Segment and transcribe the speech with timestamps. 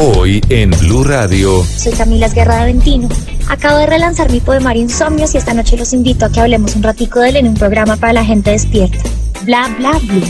[0.00, 1.64] Hoy en Blue Radio.
[1.64, 3.08] Soy Camila Guerra de Aventino.
[3.48, 6.84] Acabo de relanzar mi poemario Insomnios y esta noche los invito a que hablemos un
[6.84, 8.96] ratico de él en un programa para la gente despierta.
[9.42, 10.22] Bla bla blue.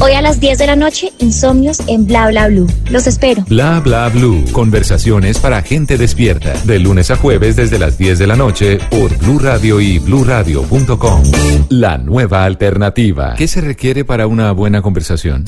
[0.00, 2.66] Hoy a las 10 de la noche, Insomnios en Bla bla blue.
[2.90, 3.42] Los espero.
[3.48, 4.44] Bla bla blue.
[4.52, 6.52] Conversaciones para gente despierta.
[6.64, 11.22] De lunes a jueves desde las 10 de la noche por Blue Radio y bluradio.com.
[11.70, 13.34] La nueva alternativa.
[13.34, 15.46] ¿Qué se requiere para una buena conversación?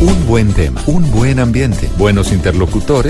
[0.00, 3.09] Un buen tema, un buen ambiente, buenos interlocutores,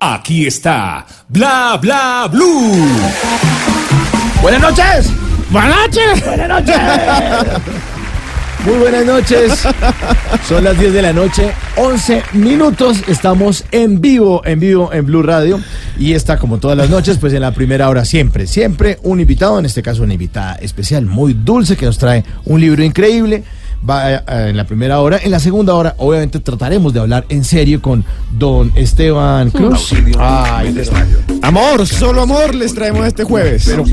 [0.00, 2.86] Aquí está Bla Bla Blue.
[4.40, 5.10] Buenas noches.
[5.50, 6.24] Buenas noches.
[6.24, 6.76] Buenas noches.
[8.64, 9.66] Muy buenas noches.
[10.46, 13.02] Son las 10 de la noche, 11 minutos.
[13.08, 15.60] Estamos en vivo, en vivo en Blue Radio.
[15.98, 19.58] Y está como todas las noches, pues en la primera hora siempre, siempre un invitado,
[19.58, 23.42] en este caso una invitada especial, muy dulce, que nos trae un libro increíble.
[23.88, 25.18] Va eh, en la primera hora.
[25.22, 28.04] En la segunda hora, obviamente, trataremos de hablar en serio con
[28.36, 29.92] don Esteban Cruz.
[30.18, 30.74] Ay,
[31.42, 33.64] Amor, solo amor les traemos este jueves.
[33.66, 33.84] pero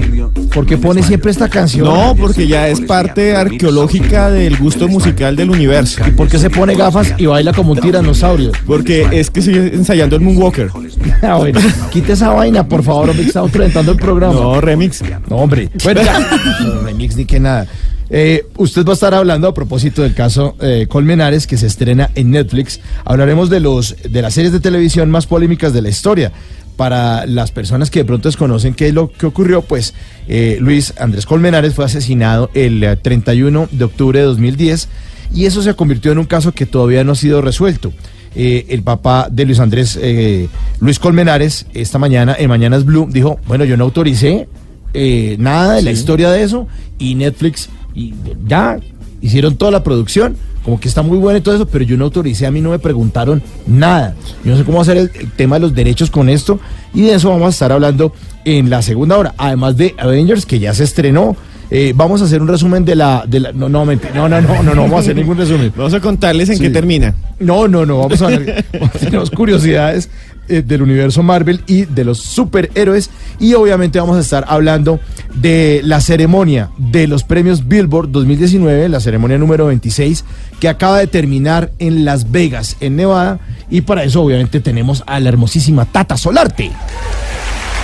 [0.54, 1.86] ¿por qué pone siempre esta canción?
[1.86, 6.02] no, porque ya es parte arqueológica del gusto musical del universo.
[6.08, 8.52] ¿Y por qué se pone gafas y baila como un tiranosaurio?
[8.66, 10.70] Porque es que sigue ensayando el Moonwalker.
[11.22, 11.60] Ah, bueno,
[11.92, 14.34] quite esa vaina, por favor, hombre, estamos presentando el programa.
[14.34, 15.02] No, remix.
[15.30, 15.70] No, hombre.
[15.84, 16.20] Bueno, ya.
[16.66, 17.68] No, remix ni que nada.
[18.10, 22.12] Eh, usted va a estar hablando a propósito del caso eh, Colmenares que se estrena
[22.16, 22.80] en Netflix.
[23.04, 26.32] Hablaremos de los de las series de televisión más polémicas de la historia.
[26.78, 29.94] Para las personas que de pronto desconocen qué es lo que ocurrió, pues
[30.28, 34.90] eh, Luis Andrés Colmenares fue asesinado el eh, 31 de octubre de 2010
[35.34, 37.94] y eso se convirtió en un caso que todavía no ha sido resuelto.
[38.36, 40.50] Eh, el papá de Luis Andrés, eh,
[40.82, 44.50] Luis Colmenares, esta mañana en Mañanas Blue, dijo, bueno, yo no autoricé
[44.94, 46.68] eh, nada de la historia de eso
[47.00, 48.14] y Netflix y
[48.48, 48.78] ya
[49.22, 52.06] hicieron toda la producción, como que está muy buena y todo eso, pero yo no
[52.06, 54.16] autoricé, a mí no me preguntaron nada.
[54.44, 56.60] Yo no sé cómo hacer el, el tema de los derechos con esto
[56.94, 58.14] y de eso vamos a estar hablando
[58.46, 61.36] en la segunda hora, además de Avengers que ya se estrenó.
[61.72, 64.40] Eh, vamos a hacer un resumen de la, de la no, no, mentira, no, no,
[64.40, 65.74] no, no, no vamos a hacer ningún resumen.
[65.76, 66.64] Vamos a contarles en Sí.
[66.64, 67.16] qué termina.
[67.40, 68.64] No, no, no, vamos a ver.
[69.00, 70.10] Tenemos curiosidades
[70.48, 73.10] eh, del universo Marvel y de los superhéroes.
[73.40, 75.00] Y obviamente vamos a estar hablando
[75.36, 80.24] de la ceremonia de los premios Billboard 2019, la ceremonia número 26,
[80.60, 83.40] que acaba de terminar en Las Vegas, en Nevada.
[83.70, 86.72] Y para eso, obviamente, tenemos a la hermosísima Tata Solarte.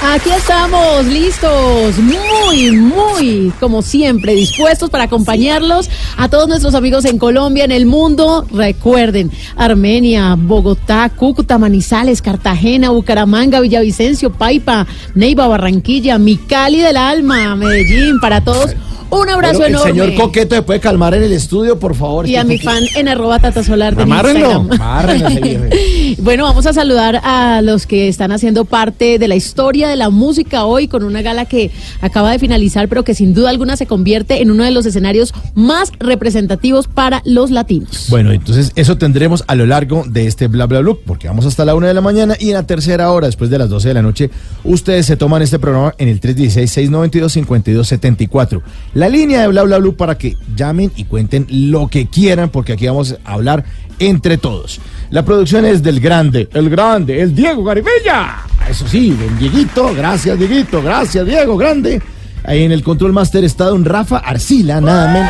[0.04, 7.20] Aquí estamos, listos, muy, muy, como siempre, dispuestos para acompañarlos a todos nuestros amigos en
[7.20, 8.46] Colombia, en el mundo.
[8.52, 17.56] Recuerden, Armenia, Bogotá, Cúcuta, Manizales, Cartagena, Bucaramanga, Villavicencio, Paipa, Neiva, Barranquilla, mi Cali del alma,
[17.56, 18.76] Medellín, para todos.
[19.12, 20.06] Un abrazo Bueno, el enorme.
[20.06, 22.26] señor Coqueto se puede calmar en el estudio, por favor.
[22.30, 24.52] y a mi fan en arroba Tata Solar de Amárrenlo.
[24.72, 25.70] Amárrenlo.
[26.20, 30.10] Bueno, vamos a saludar a los que están haciendo parte de la historia de la
[30.10, 31.72] música hoy con una gala que
[32.02, 35.34] acaba de finalizar, pero que sin duda alguna se convierte en uno de los escenarios
[35.56, 38.08] más representativos para los latinos.
[38.10, 41.76] Bueno, entonces eso tendremos a lo largo de este bla bla porque vamos hasta la
[41.76, 44.02] una de la mañana y en la tercera hora, después de las 12 de la
[44.02, 44.32] noche,
[44.64, 48.64] ustedes se toman este programa en el 316-692-5274.
[48.96, 52.74] La línea de bla bla bla para que llamen y cuenten lo que quieran, porque
[52.74, 53.64] aquí vamos a hablar
[54.00, 54.82] entre todos.
[55.12, 58.46] La producción es del grande, el grande, el Diego Garibella.
[58.70, 62.02] Eso sí, del Dieguito, gracias Dieguito, gracias Diego, grande.
[62.44, 65.30] Ahí en el control master está don Rafa Arcila, nada menos.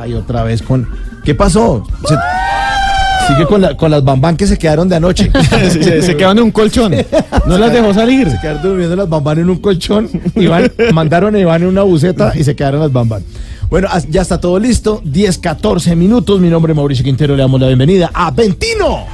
[0.00, 0.86] Ay, otra vez con.
[1.24, 1.86] ¿Qué pasó?
[2.06, 2.14] Se-
[3.26, 5.30] Sigue con, la- con las bambán que se quedaron de anoche.
[5.50, 6.94] Se, se- se quedaron en un colchón.
[7.46, 8.30] No las dejó salir.
[8.30, 10.10] Se quedaron durmiendo las bambán en un colchón.
[10.36, 13.22] Iván, mandaron a Iván en una buceta y se quedaron las bambán.
[13.70, 15.00] Bueno, ya está todo listo.
[15.04, 16.38] 10, 14 minutos.
[16.38, 17.34] Mi nombre es Mauricio Quintero.
[17.34, 19.04] Le damos la bienvenida a Ventino.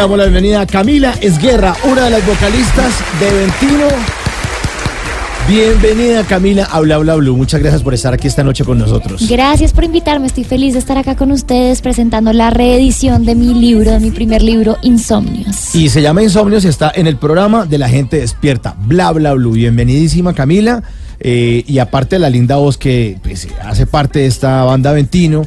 [0.00, 3.86] Damos la bienvenida a Camila Esguerra, una de las vocalistas de Ventino.
[5.46, 7.36] Bienvenida Camila a Bla Bla Blue.
[7.36, 9.28] Muchas gracias por estar aquí esta noche con nosotros.
[9.28, 13.52] Gracias por invitarme, estoy feliz de estar acá con ustedes presentando la reedición de mi
[13.52, 15.74] libro, de mi primer libro, Insomnios.
[15.74, 18.74] Y se llama Insomnios y está en el programa de la gente despierta.
[18.78, 19.52] Bla Bla Blue.
[19.52, 20.82] Bienvenidísima Camila.
[21.18, 25.42] Eh, y aparte de la linda voz que pues, hace parte de esta banda Ventino,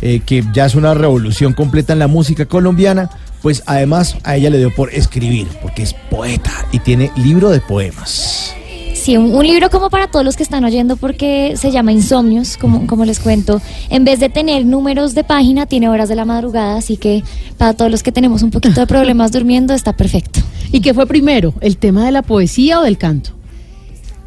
[0.00, 3.10] eh, que ya es una revolución completa en la música colombiana,
[3.42, 7.60] pues además a ella le dio por escribir, porque es poeta y tiene libro de
[7.60, 8.54] poemas.
[8.94, 12.56] Sí, un, un libro como para todos los que están oyendo porque se llama Insomnios,
[12.56, 13.62] como, como les cuento.
[13.90, 17.22] En vez de tener números de página, tiene horas de la madrugada, así que
[17.56, 20.40] para todos los que tenemos un poquito de problemas durmiendo, está perfecto.
[20.72, 23.37] ¿Y qué fue primero, el tema de la poesía o del canto?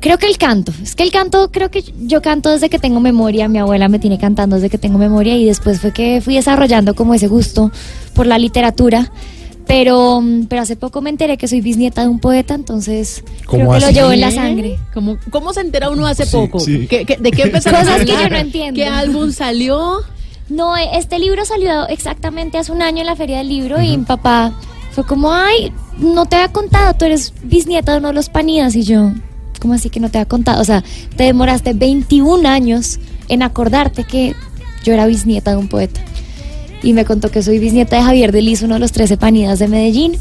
[0.01, 2.99] Creo que el canto, es que el canto, creo que yo canto desde que tengo
[2.99, 6.33] memoria, mi abuela me tiene cantando desde que tengo memoria y después fue que fui
[6.35, 7.71] desarrollando como ese gusto
[8.15, 9.11] por la literatura.
[9.67, 13.79] Pero, pero hace poco me enteré que soy bisnieta de un poeta, entonces ¿Cómo creo
[13.79, 14.79] que lo llevo en la sangre.
[14.93, 16.59] ¿Cómo, cómo se entera uno hace Sí, poco?
[16.59, 16.87] sí.
[16.89, 18.75] ¿Qué- qué- de qué empezaron a Cosas que yo no entiendo.
[18.75, 19.99] ¿Qué álbum salió?
[20.49, 23.95] No, eh, este libro salió exactamente hace un año en la Feria del Libro y
[23.97, 24.51] mi papá
[24.91, 28.75] fue como, ay, no te había contado, tú eres bisnieta de uno de los Panidas
[28.75, 29.11] y yo,
[29.61, 30.61] ¿cómo así que no te había contado?
[30.61, 30.83] O sea,
[31.15, 32.99] te demoraste 21 años
[33.29, 34.35] en acordarte que
[34.83, 36.01] yo era bisnieta de un poeta.
[36.83, 39.67] Y me contó que soy bisnieta de Javier Delis, uno de los 13 Panidas de
[39.67, 40.17] Medellín.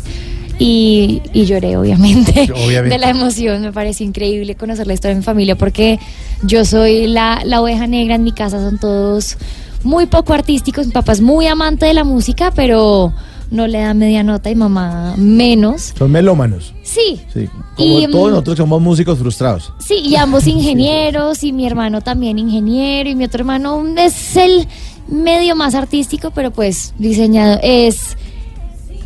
[0.58, 2.90] Y, y lloré, obviamente, Obviamente.
[2.90, 3.62] de la emoción.
[3.62, 5.98] Me pareció increíble conocer la historia de mi familia porque
[6.42, 9.38] yo soy la, la oveja negra en mi casa, son todos
[9.84, 10.86] muy poco artísticos.
[10.86, 13.14] Mi papá es muy amante de la música, pero
[13.50, 15.92] no le da media nota y mamá menos.
[15.98, 16.72] Son melómanos.
[16.82, 19.72] Sí, Sí, como Y, todos mm, nosotros somos músicos frustrados.
[19.78, 24.66] Sí, y ambos ingenieros, y mi hermano también ingeniero, y mi otro hermano es el
[25.08, 28.16] medio más artístico, pero pues diseñador, es,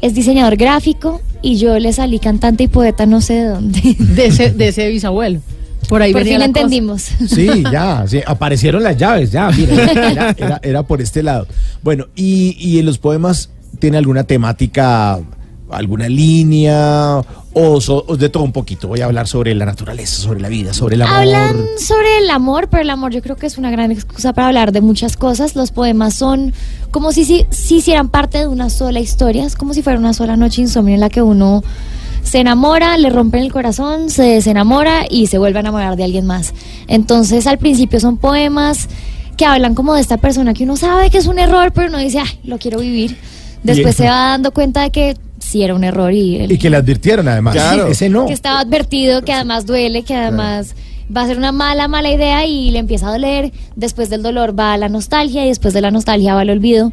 [0.01, 3.97] es diseñador gráfico, y yo le salí cantante y poeta no sé de dónde.
[3.99, 5.41] De ese, de ese bisabuelo.
[5.89, 6.61] Por ahí Por venía fin la cosa.
[6.61, 7.03] entendimos.
[7.29, 9.75] Sí, ya, sí, aparecieron las llaves, ya, mira,
[10.11, 11.47] era, era- era por este lado.
[11.83, 15.19] Bueno, y, y en los poemas tiene alguna temática,
[15.71, 17.21] alguna línea,
[17.53, 18.89] o, so- de todo un poquito.
[18.89, 21.17] Voy a hablar sobre la naturaleza, sobre la vida, sobre el amor.
[21.17, 24.49] Hablan sobre el amor, pero el amor yo creo que es una gran excusa para
[24.49, 25.57] hablar de muchas cosas.
[25.57, 26.53] Los poemas son
[26.91, 30.13] como si, si, si hicieran parte de una sola historia, es como si fuera una
[30.15, 31.63] sola noche insomnio en la que uno
[32.23, 36.27] se enamora, le rompen el corazón, se desenamora y se vuelve a enamorar de alguien
[36.27, 36.55] más.
[36.89, 38.89] Entonces al principio son poemas
[39.37, 41.99] que hablan como de esta persona que uno sabe que es un error, pero uno
[41.99, 43.17] dice, ay, lo quiero vivir.
[43.65, 46.71] Después se va dando cuenta de que sí era un error y, el- Y que
[46.71, 47.55] le advirtieron además.
[47.55, 47.89] Claro.
[47.89, 48.27] Ese no.
[48.27, 50.75] que estaba advertido, que además duele, que además
[51.15, 53.53] va a ser una mala, mala idea y le empieza a doler.
[53.77, 56.93] Después del dolor va la nostalgia y después de la nostalgia va el olvido.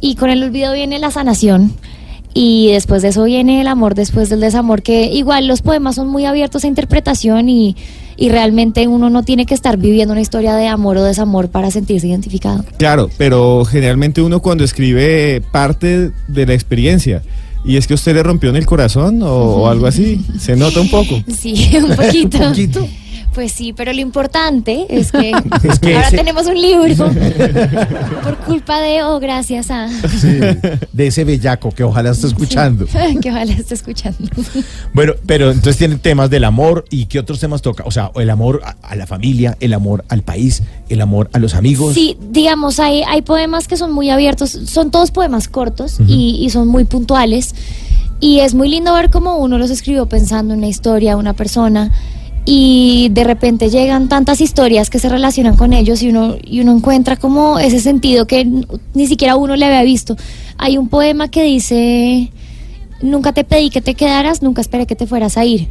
[0.00, 1.72] Y con el olvido viene la sanación.
[2.34, 6.08] Y después de eso viene el amor, después del desamor, que igual los poemas son
[6.08, 7.76] muy abiertos a interpretación y,
[8.16, 11.70] y realmente uno no tiene que estar viviendo una historia de amor o desamor para
[11.70, 12.64] sentirse identificado.
[12.78, 17.22] Claro, pero generalmente uno cuando escribe parte de la experiencia.
[17.64, 20.20] ¿Y es que usted le rompió en el corazón o, o algo así?
[20.38, 21.22] Se nota un poco.
[21.34, 22.38] Sí, un poquito.
[22.42, 22.86] Un poquito.
[23.34, 25.32] Pues sí, pero lo importante es que,
[25.64, 26.94] Es que ahora ese- tenemos un libro
[28.22, 30.38] por culpa de o gracias a Sí,
[30.92, 32.86] de ese bellaco que ojalá esté escuchando.
[33.20, 34.18] que ojalá esté escuchando.
[34.92, 37.82] Bueno, pero entonces tienen temas del amor y qué otros temas toca.
[37.86, 41.38] O sea, el amor a, a la familia, el amor al país, el amor a
[41.38, 41.94] los amigos.
[41.94, 46.50] Sí, digamos, hay, hay poemas que son muy abiertos, son todos poemas cortos y, y
[46.50, 47.54] son muy puntuales.
[48.20, 51.90] Y es muy lindo ver cómo uno los escribió pensando en una historia, una persona.
[52.46, 56.72] Y de repente llegan tantas historias que se relacionan con ellos y uno, y uno
[56.76, 58.44] encuentra como ese sentido que
[58.92, 60.16] ni siquiera uno le había visto.
[60.58, 62.30] Hay un poema que dice,
[63.00, 65.68] nunca te pedí que te quedaras, nunca esperé que te fueras a ir.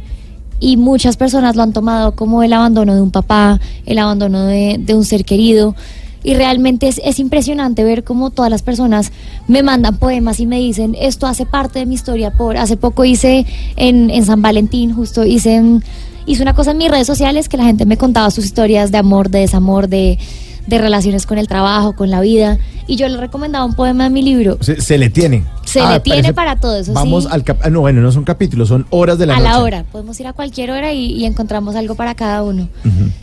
[0.60, 4.76] y muchas personas lo han tomado como el abandono de un papá, el abandono de,
[4.78, 5.74] de un ser querido.
[6.22, 9.12] Y realmente es, es impresionante ver cómo todas las personas
[9.46, 12.30] me mandan poemas y me dicen, esto hace parte de mi historia.
[12.30, 13.44] Por Hace poco hice
[13.76, 15.84] en, en San Valentín, justo hice, en-
[16.26, 18.98] hice una cosa en mis redes sociales que la gente me contaba sus historias de
[18.98, 20.18] amor, de desamor, de,
[20.66, 22.58] de relaciones con el trabajo, con la vida.
[22.86, 24.58] Y yo les recomendaba un poema de mi libro.
[24.60, 25.44] Se, se le tiene.
[25.74, 26.92] Se Ah, le tiene parece- para todo eso.
[26.92, 27.30] Vamos sí.
[27.32, 29.48] al cap- ah, no, bueno, no son capítulos, son horas de la a noche.
[29.50, 29.84] la hora.
[29.90, 32.68] Podemos ir a cualquier hora y, y encontramos algo para cada uno.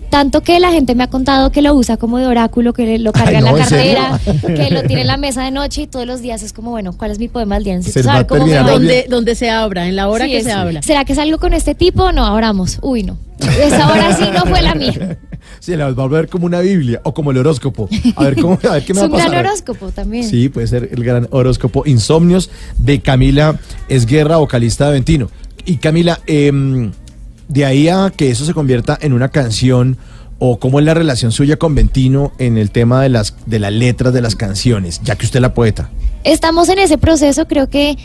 [0.10, 3.14] Tanto que la gente me ha contado que lo usa como de oráculo, que lo
[3.14, 5.88] carga Ay, en no, la cartera, que lo tiene en la mesa de noche y
[5.88, 7.76] todos los días es como, bueno, ¿cuál es mi poema del día?
[7.78, 8.56] Necesito Se saber cómo me.
[8.58, 10.82] Donde, donde se abra, en la hora Sí, que es- se habla.
[10.82, 12.12] ¿Será que salgo con este tipo?
[12.12, 12.80] No, abramos.
[12.82, 13.18] Uy, no.
[13.40, 15.18] Esa hora sí no fue la mía.
[15.60, 17.90] Sí, la va a ver como una Biblia o como el horóscopo.
[18.16, 19.32] A ver cómo, a ver qué me es va un a pasar.
[19.32, 20.24] gran horóscopo también.
[20.24, 22.41] Sí, puede ser el gran horóscopo Insomnios
[22.78, 25.30] de Camila Esguerra, vocalista de Ventino.
[25.66, 26.92] Y Camila, em,
[27.48, 29.98] de ahí a que eso se convierta en una canción
[30.40, 33.72] o cómo es la relación suya con Ventino en el tema de las de las
[33.72, 35.92] letras de las canciones, ya que usted es la poeta.
[36.24, 37.98] Estamos en ese proceso, creo que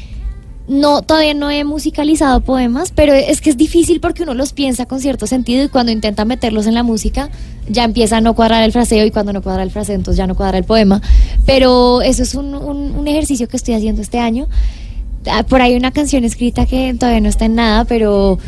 [0.69, 4.87] no todavía no he musicalizado poemas, pero es que es difícil porque uno los piensa
[4.87, 7.31] con cierto sentido y cuando intenta meterlos en la música
[7.69, 10.27] ya empieza a no cuadrar el fraseo y cuando no cuadra el fraseo entonces ya
[10.27, 11.01] no cuadra el poema.
[11.45, 14.49] Pero eso es un, ejercicio que estoy haciendo este año.
[15.31, 18.39] Ah, Por ahí una canción escrita que todavía no está en nada, pero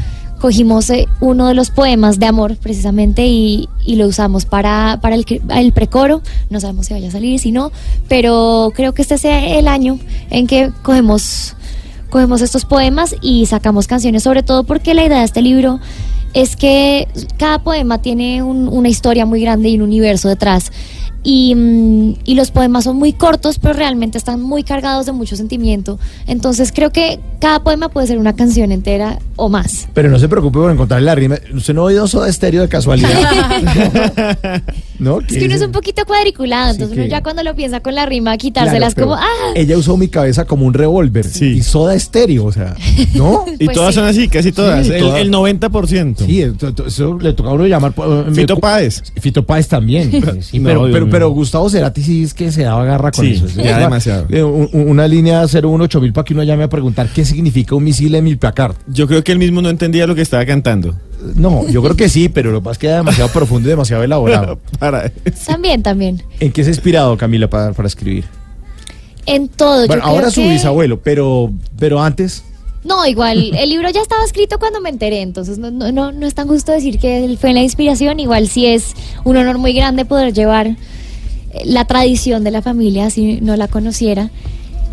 [0.41, 5.25] cogimos eh, uno de los poemas de amor precisamente y, lo usamos para, para el,
[5.51, 6.23] el precoro.
[6.51, 7.73] No sabemos si vaya a salir, si no,
[8.09, 9.99] pero creo que este sea el año
[10.31, 11.57] en que cogemos,
[12.11, 15.81] cogemos estos poemas y sacamos canciones, sobre todo porque la idea de este libro
[16.35, 20.71] es que cada poema tiene un- una historia muy grande y un universo detrás.
[21.25, 25.37] Y, mm, y los poemas son muy cortos, pero realmente están muy cargados de mucho
[25.37, 25.99] sentimiento.
[26.27, 29.88] Entonces creo que cada poema puede ser una canción entera o más.
[29.95, 31.37] Pero no se preocupe por encontrar la rima.
[31.53, 33.11] ¿Usted no ha oído Soda Estéreo de casualidad?
[34.99, 35.21] ¿No?
[35.21, 37.81] Es ¿Qué que uno es un poquito cuadriculado, entonces que- uno ya cuando lo piensa
[37.81, 41.25] con la rima, quitárselas como, ah, Ella usó mi cabeza como un revólver.
[41.40, 42.75] Y Soda Estéreo, o sea,
[43.14, 43.45] ¿no?
[43.61, 44.00] Y Pues todas sí.
[44.00, 44.87] son así, casi todas.
[44.87, 45.21] Sí, el, todas.
[45.21, 46.26] el 90%.
[46.26, 47.93] Sí, eso, eso le toca a uno llamar.
[47.97, 49.02] eh, Fito me- Páez.
[49.21, 50.11] Fito Páez también.
[50.43, 53.33] Sí, No, pero, pero, pero Gustavo Cerati sí es que se daba garra con Sí,
[53.35, 53.47] eso.
[53.57, 54.26] ya una- demasiado.
[54.31, 57.75] eh, un- un- una línea 018 mil para que uno llame a preguntar qué significa
[57.75, 58.75] un misil en mil Packard.
[58.88, 60.95] Yo creo que él mismo no entendía lo que estaba cantando.
[61.35, 63.71] No, yo creo que sí, pero lo que pasa es que era demasiado profundo y
[63.71, 64.59] demasiado elaborado.
[64.79, 65.11] Para.
[65.47, 66.23] también, también.
[66.41, 68.25] ¿En qué se ha inspirado Camila para, para escribir?
[69.27, 69.87] En todo.
[69.87, 72.45] Bueno, yo ahora creo su que- bisabuelo, pero, pero antes.
[72.85, 76.27] No, igual, el libro ya estaba escrito cuando me enteré, entonces no, no, no, no
[76.27, 78.93] es tan justo decir que él fue la inspiración, igual sí es
[79.25, 80.77] un honor muy grande poder llevar eh,
[81.65, 84.31] la tradición de la familia, si no la conociera.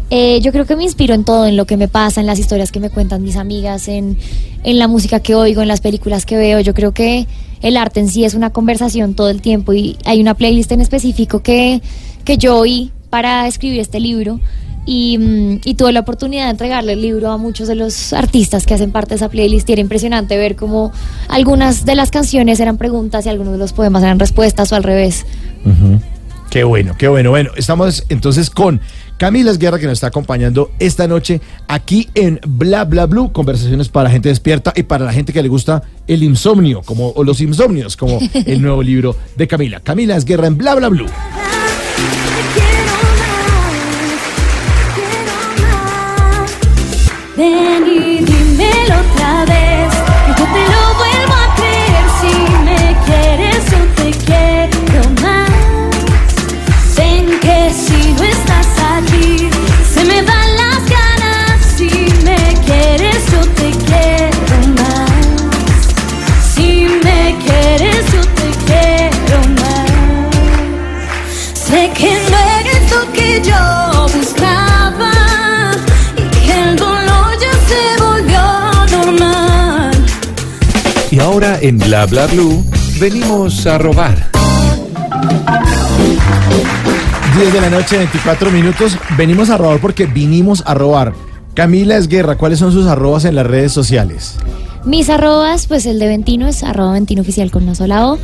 [0.09, 2.38] Eh, yo creo que me inspiro en todo, en lo que me pasa, en las
[2.38, 4.17] historias que me cuentan mis amigas, en,
[4.63, 6.59] en la música que oigo, en las películas que veo.
[6.59, 7.27] Yo creo que
[7.62, 10.81] el arte en sí es una conversación todo el tiempo y hay una playlist en
[10.81, 11.81] específico que,
[12.24, 14.39] que yo oí para escribir este libro
[14.85, 18.65] y, mm, y tuve la oportunidad de entregarle el libro a muchos de los artistas
[18.65, 20.91] que hacen parte de esa playlist y era impresionante ver cómo
[21.27, 24.83] algunas de las canciones eran preguntas y algunos de los poemas eran respuestas o al
[24.83, 25.25] revés.
[26.51, 27.31] Qué bueno, qué bueno.
[27.31, 28.79] Bueno, estamos entonces con
[29.17, 34.05] Camila Esguerra que nos está acompañando esta noche aquí en Bla Bla Blue, conversaciones para
[34.05, 37.39] la gente despierta y para la gente que le gusta el insomnio, como o los
[37.39, 39.79] insomnios, como el nuevo libro de Camila.
[39.79, 41.07] Camila Esguerra en Bla Bla Blue.
[47.38, 49.75] Ven y dímelo otra vez,
[81.55, 82.63] ahora en Bla Bla Blue
[83.00, 84.29] venimos a robar.
[87.38, 88.97] 10 de la noche, 24 minutos.
[89.17, 91.13] Venimos a robar porque vinimos a robar.
[91.53, 94.38] Camila Esguerra, ¿cuáles son sus arrobas en las redes sociales?
[94.85, 98.19] Mis arrobas, pues el de Ventino es arroba Ventino oficial con una sola O.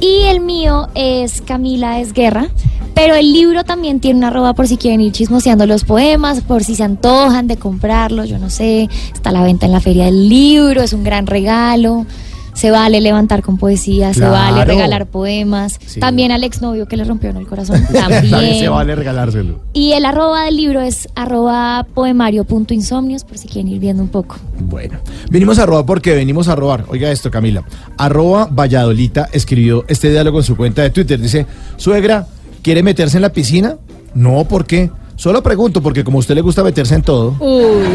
[0.00, 2.48] Y el mío es Camila Esguerra.
[2.94, 6.62] Pero el libro también tiene una arroba por si quieren ir chismoseando los poemas, por
[6.62, 8.88] si se antojan de comprarlo, yo no sé.
[9.14, 12.06] Está a la venta en la feria del libro, es un gran regalo.
[12.54, 15.78] Se vale levantar con poesía, se vale regalar poemas.
[15.86, 16.00] Sí.
[16.00, 17.82] También al exnovio que le rompió en el corazón.
[17.92, 19.60] También se vale regalárselo.
[19.72, 24.36] Y el arroba del libro es arroba poemario.insomnios, por si quieren ir viendo un poco.
[24.58, 24.98] Bueno,
[25.30, 26.84] vinimos a robar porque venimos a robar.
[26.88, 27.64] Oiga esto, Camila.
[27.96, 31.20] Arroba Valladolita escribió este diálogo en su cuenta de Twitter.
[31.20, 32.26] Dice, suegra,
[32.62, 33.76] ¿quiere meterse en la piscina?
[34.14, 34.90] No, ¿por qué?
[35.22, 37.36] Solo pregunto porque como a usted le gusta meterse en todo.
[37.38, 37.86] Uy.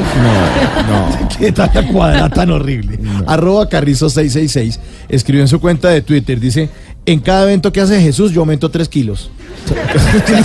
[1.37, 2.97] ¿Qué tal la cuadra tan horrible?
[3.27, 4.79] Arroba Carrizo666
[5.09, 6.69] escribió en su cuenta de Twitter, dice,
[7.05, 9.29] en cada evento que hace Jesús yo aumento 3 kilos.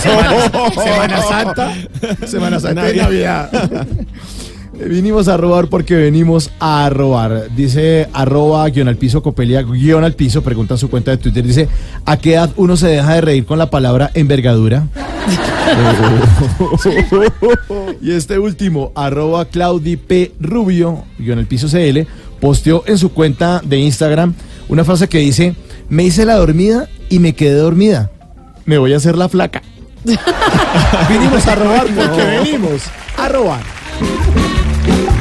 [0.01, 1.73] Semana, Semana Santa,
[2.27, 3.87] Semana Santa y Navidad.
[4.73, 7.49] Vinimos a robar porque venimos a robar.
[7.55, 11.45] Dice arroba guion al piso, copelia guion al piso, pregunta en su cuenta de Twitter.
[11.45, 11.69] Dice,
[12.05, 14.87] ¿a qué edad uno se deja de reír con la palabra envergadura?
[18.01, 20.33] y este último, arroba Claudi P.
[20.39, 22.07] Rubio, guion al piso CL,
[22.39, 24.33] posteó en su cuenta de Instagram
[24.69, 25.55] una frase que dice,
[25.89, 28.09] me hice la dormida y me quedé dormida.
[28.65, 29.61] Me voy a hacer la flaca.
[31.09, 32.81] vinimos a robar porque venimos
[33.17, 33.61] a robar.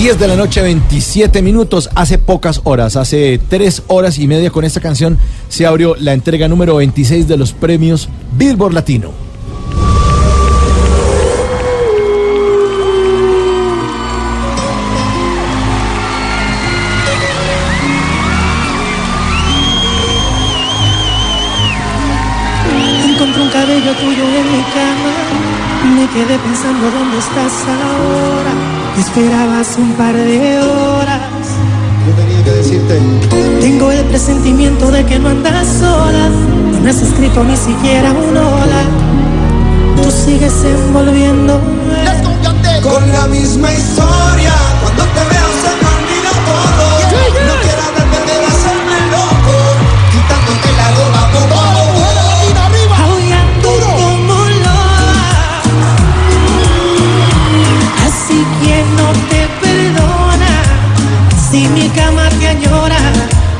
[0.00, 1.90] Diez de la noche, 27 minutos.
[1.94, 5.18] Hace pocas horas, hace tres horas y media con esta canción,
[5.50, 9.12] se abrió la entrega número 26 de los premios Billboard Latino.
[23.04, 25.94] Encontré un cabello tuyo en mi cama.
[25.94, 28.79] Me quedé pensando dónde estás ahora.
[29.00, 31.20] Esperabas un par de horas.
[32.06, 33.00] Yo tenía que decirte.
[33.58, 36.28] Tengo el presentimiento de que no andas sola.
[36.70, 38.82] No me has escrito ni siquiera un hola.
[39.96, 41.60] Tú sigues envolviéndome.
[42.82, 44.29] Con la misma historia.
[61.50, 62.96] Si mi cama te añora,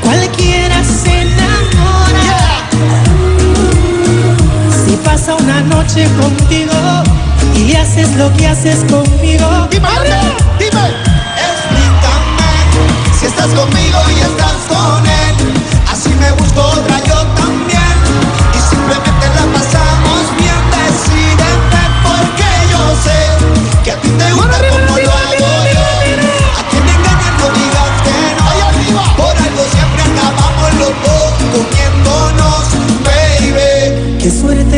[0.01, 2.69] cualquiera se enamora.
[4.85, 6.73] Si pasa una noche contigo
[7.53, 9.67] y haces lo que haces conmigo.
[9.69, 9.89] Dime,
[10.57, 10.85] dime,
[11.35, 12.51] explícame
[13.19, 15.35] si estás conmigo y estás con él.
[15.91, 17.97] Así me busco otra yo también.
[18.55, 20.61] Y simplemente la pasamos bien.
[20.79, 23.19] Decídete porque yo sé
[23.83, 24.80] que a ti te gusta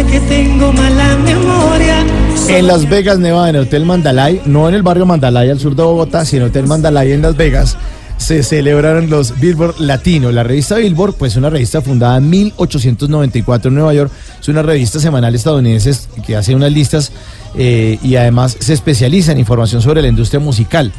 [0.09, 2.05] Que tengo mala memoria.
[2.49, 5.75] En Las Vegas, Nevada, en el Hotel Mandalay, no en el barrio Mandalay al sur
[5.75, 7.77] de Bogotá, sino en el Hotel Mandalay en Las Vegas,
[8.17, 10.31] se celebraron los Billboard Latino.
[10.31, 14.99] La revista Billboard, pues una revista fundada en 1894 en Nueva York, es una revista
[14.99, 15.91] semanal estadounidense
[16.25, 17.11] que hace unas listas
[17.55, 20.91] eh, y además se especializa en información sobre la industria musical.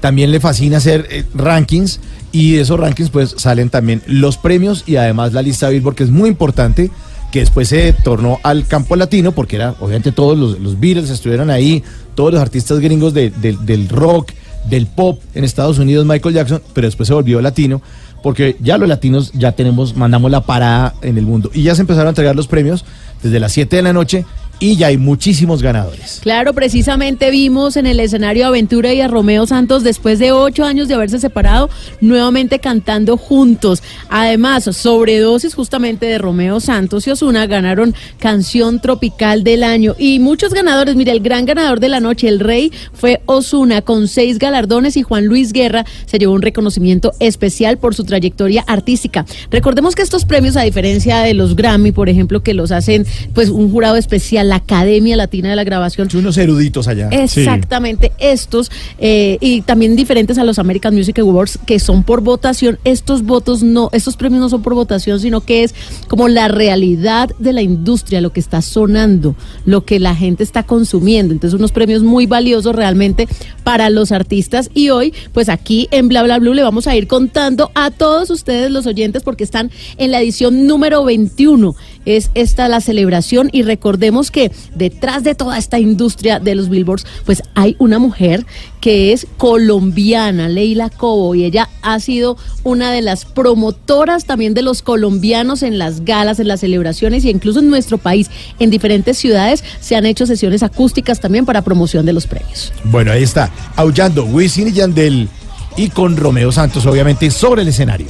[0.00, 2.00] También le fascina hacer eh, rankings
[2.32, 6.04] y de esos rankings pues salen también los premios y además la lista Billboard que
[6.04, 6.90] es muy importante
[7.32, 11.50] que después se tornó al campo latino, porque era, obviamente todos los, los Beatles estuvieron
[11.50, 11.82] ahí,
[12.14, 14.30] todos los artistas gringos de- de- del rock,
[14.68, 17.82] del pop en Estados Unidos, Michael Jackson, pero después se volvió latino,
[18.22, 21.50] porque ya los latinos ya tenemos, mandamos la parada en el mundo.
[21.52, 22.84] Y ya se empezaron a entregar los premios
[23.22, 24.24] desde las 7 de la noche
[24.62, 26.20] y ya hay muchísimos ganadores.
[26.22, 30.86] Claro, precisamente vimos en el escenario Aventura y a Romeo Santos después de ocho años
[30.86, 31.68] de haberse separado,
[32.00, 33.82] nuevamente cantando juntos.
[34.08, 39.96] Además, sobredosis justamente de Romeo Santos y Osuna ganaron canción tropical del año.
[39.98, 44.06] Y muchos ganadores, mire, el gran ganador de la noche, el rey, fue Osuna con
[44.06, 49.26] seis galardones y Juan Luis Guerra se llevó un reconocimiento especial por su trayectoria artística.
[49.50, 53.48] Recordemos que estos premios, a diferencia de los Grammy, por ejemplo, que los hacen pues
[53.48, 56.10] un jurado especial, la Academia Latina de la Grabación.
[56.14, 57.08] Unos eruditos allá.
[57.08, 62.78] Exactamente, estos eh, y también diferentes a los American Music Awards que son por votación.
[62.84, 65.74] Estos votos no, estos premios no son por votación, sino que es
[66.06, 70.64] como la realidad de la industria, lo que está sonando, lo que la gente está
[70.64, 71.32] consumiendo.
[71.32, 73.28] Entonces, unos premios muy valiosos realmente
[73.64, 74.68] para los artistas.
[74.74, 78.28] Y hoy, pues aquí en Bla Bla Blue le vamos a ir contando a todos
[78.28, 81.74] ustedes los oyentes porque están en la edición número 21.
[82.04, 87.06] Es esta la celebración y recordemos que detrás de toda esta industria de los billboards,
[87.24, 88.44] pues hay una mujer
[88.80, 94.62] que es colombiana, Leila Cobo, y ella ha sido una de las promotoras también de
[94.62, 99.18] los colombianos en las galas, en las celebraciones y incluso en nuestro país, en diferentes
[99.18, 102.72] ciudades, se han hecho sesiones acústicas también para promoción de los premios.
[102.84, 105.28] Bueno, ahí está, aullando Wisin y Yandel
[105.76, 108.08] y con Romeo Santos, obviamente, sobre el escenario.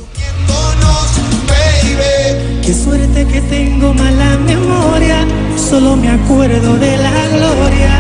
[2.62, 7.90] Qué suerte que tengo mala memoria, solo me acuerdo de la gloria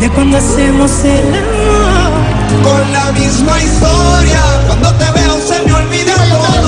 [0.00, 2.12] de cuando hacemos el amor.
[2.64, 6.62] Con la misma historia, cuando te veo se me olvida todo.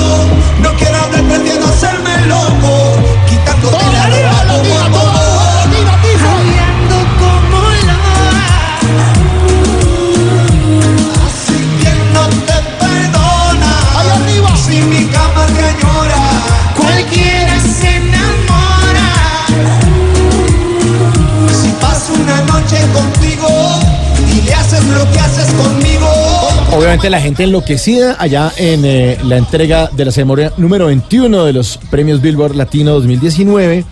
[26.75, 31.53] Obviamente la gente enloquecida allá en eh, la entrega de la ceremonia número 21 de
[31.53, 33.85] los premios Billboard Latino 2019.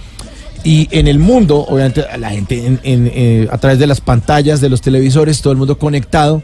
[0.65, 4.59] Y en el mundo, obviamente, la gente en- en, eh, a través de las pantallas,
[4.61, 6.41] de los televisores, todo el mundo conectado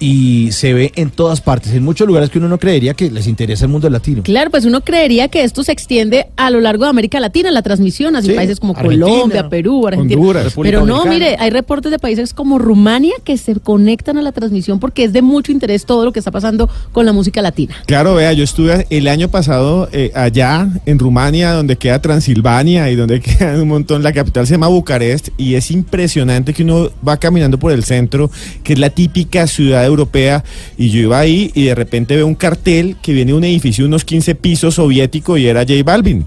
[0.00, 3.26] y se ve en todas partes, en muchos lugares que uno no creería que les
[3.26, 4.22] interesa el mundo latino.
[4.22, 7.62] Claro, pues uno creería que esto se extiende a lo largo de América Latina, la
[7.62, 10.20] transmisión, así Sí, países como Argentina, Colombia, Perú, Argentina.
[10.20, 11.30] Honduras, República Pero no, Dominicana.
[11.32, 15.12] mire, hay reportes de países como Rumania que se conectan a la transmisión porque es
[15.12, 17.74] de mucho interés todo lo que está pasando con la música latina.
[17.86, 22.96] Claro, vea, yo estuve el año pasado eh, allá en Rumania, donde queda Transilvania y
[22.96, 24.02] donde queda un montón.
[24.02, 28.30] La capital se llama Bucarest y es impresionante que uno va caminando por el centro,
[28.62, 30.44] que es la típica ciudad europea.
[30.76, 33.84] Y yo iba ahí y de repente veo un cartel que viene de un edificio
[33.84, 36.26] de unos 15 pisos soviético y era J Balvin.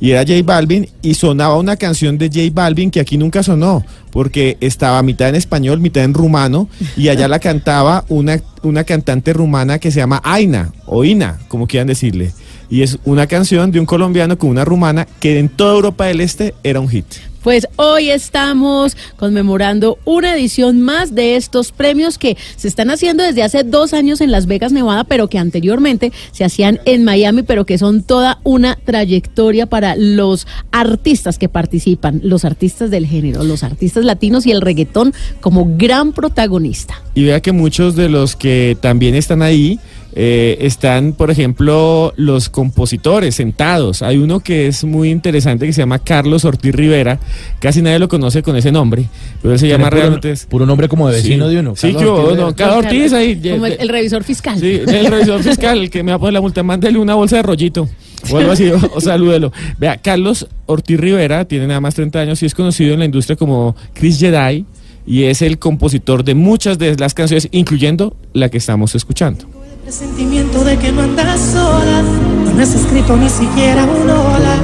[0.00, 3.84] Y era J Balvin y sonaba una canción de J Balvin que aquí nunca sonó,
[4.10, 9.32] porque estaba mitad en español, mitad en rumano, y allá la cantaba una, una cantante
[9.32, 12.32] rumana que se llama Aina, o Ina, como quieran decirle.
[12.70, 16.20] Y es una canción de un colombiano con una rumana que en toda Europa del
[16.20, 17.06] Este era un hit.
[17.42, 23.44] Pues hoy estamos conmemorando una edición más de estos premios que se están haciendo desde
[23.44, 27.64] hace dos años en Las Vegas, Nevada, pero que anteriormente se hacían en Miami, pero
[27.64, 33.62] que son toda una trayectoria para los artistas que participan, los artistas del género, los
[33.62, 37.02] artistas latinos y el reggaetón como gran protagonista.
[37.14, 39.78] Y vea que muchos de los que también están ahí
[40.14, 44.02] eh, están, por ejemplo, los compositores sentados.
[44.02, 47.18] Hay uno que es muy interesante que se llama Carlos Ortiz Rivera.
[47.60, 49.04] Casi nadie lo conoce con ese nombre,
[49.42, 50.30] pero él se llama Puro- realmente...
[50.32, 51.54] es- Puro nombre como de vecino Sí.
[51.54, 51.76] de uno.
[51.76, 53.40] Sí, Carlos Ortiz no, ahí.
[53.52, 54.58] Como el, el revisor fiscal.
[54.58, 57.36] Sí, el revisor fiscal, el que me va a poner la multa, mándele una bolsa
[57.36, 57.88] de rollito.
[58.30, 59.52] O algo así, o, o salúdelo.
[59.78, 63.36] Vea, Carlos Ortiz Rivera tiene nada más 30 años y es conocido en la industria
[63.36, 64.64] como Chris Jedi
[65.06, 69.44] y es el compositor de muchas de las canciones, incluyendo la que estamos escuchando.
[69.88, 72.02] Presentimiento de que no andas sola,
[72.44, 74.56] no me has escrito ni siquiera un hola.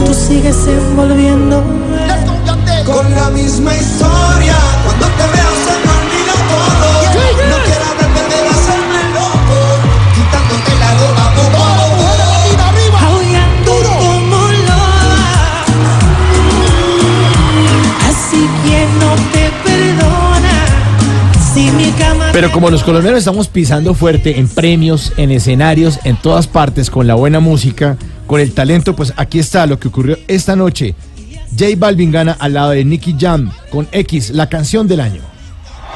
[0.00, 2.02] Tú sigues envolviéndome.
[2.84, 6.88] Con la misma historia, cuando te veo se me olvida todo.
[7.48, 9.58] No quiero hablar, prefiero hacerme loco,
[10.16, 12.06] quitándote la ropa poco a poco.
[13.06, 14.42] Aullando como.
[18.08, 19.10] Así que no
[22.38, 27.08] Pero como los colombianos estamos pisando fuerte en premios, en escenarios, en todas partes, con
[27.08, 27.96] la buena música,
[28.28, 30.94] con el talento, pues aquí está lo que ocurrió esta noche.
[31.50, 35.20] J Balvin gana al lado de Nicky Jam con X, la canción del año.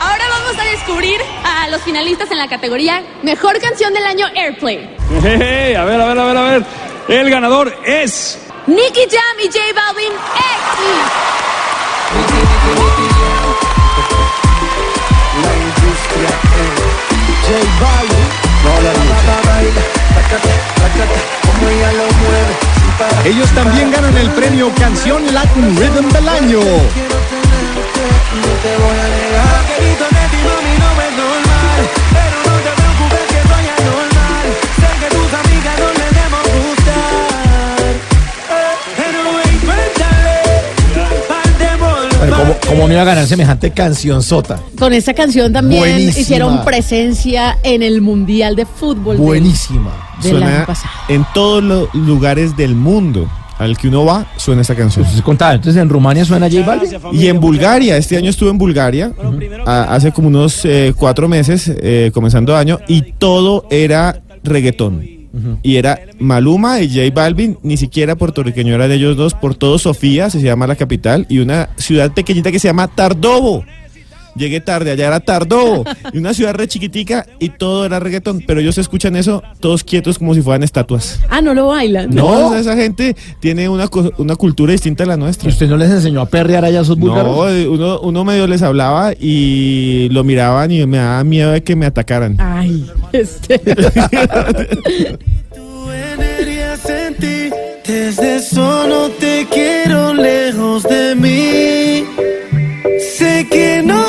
[0.00, 4.96] Ahora vamos a descubrir a los finalistas en la categoría Mejor Canción del Año Airplay.
[5.18, 6.64] A ver, a ver, a ver, a ver.
[7.06, 8.36] El ganador es.
[8.66, 10.12] Nicky Jam y J Balvin
[13.06, 13.11] X.
[23.24, 26.60] Ellos también ganan el premio Canción Latin Rhythm del Año.
[42.46, 44.60] No iba a ganar semejante canción sota.
[44.78, 46.20] Con esta canción también Buenísima.
[46.20, 49.16] hicieron presencia en el Mundial de Fútbol.
[49.16, 49.92] Buenísima.
[50.22, 50.90] Del año Suena pasado.
[51.08, 53.28] en todos los lugares del mundo
[53.58, 55.04] al que uno va, suena esta canción.
[55.04, 56.90] Entonces contaba, entonces en Rumania suena J Balvin.
[57.12, 59.12] Y en Bulgaria, este año estuve en Bulgaria,
[59.66, 65.21] a- hace como unos eh, cuatro meses, eh, comenzando año, y todo era reggaetón.
[65.62, 69.78] Y era Maluma y J Balvin, ni siquiera puertorriqueño era de ellos dos, por todo
[69.78, 73.64] Sofía, se llama la capital, y una ciudad pequeñita que se llama Tardovo.
[74.34, 78.60] Llegué tarde, allá era Tardovo, y una ciudad re chiquitica, y todo era reggaetón, pero
[78.60, 81.20] ellos escuchan eso todos quietos como si fueran estatuas.
[81.28, 82.10] Ah, no lo bailan.
[82.10, 85.48] No, o sea, esa gente tiene una, una cultura distinta a la nuestra.
[85.48, 87.36] ¿Y usted no les enseñó a perrear allá a esos búlgaros?
[87.36, 91.62] No, eh, uno, uno medio les hablaba y lo miraban y me daba miedo de
[91.62, 92.36] que me atacaran.
[92.38, 93.60] Ay, este.
[96.12, 97.50] energías en ti.
[97.86, 102.04] Desde solo te quiero lejos de mí.
[103.16, 104.01] Sé que no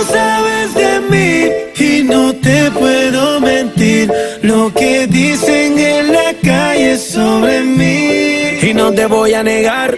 [2.43, 4.11] te puedo mentir.
[4.41, 8.59] Lo que dicen en la calle sobre mí.
[8.61, 9.97] Y no te voy a negar.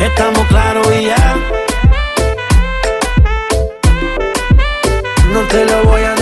[0.00, 1.36] Estamos claros y ya.
[5.32, 6.13] No te lo voy a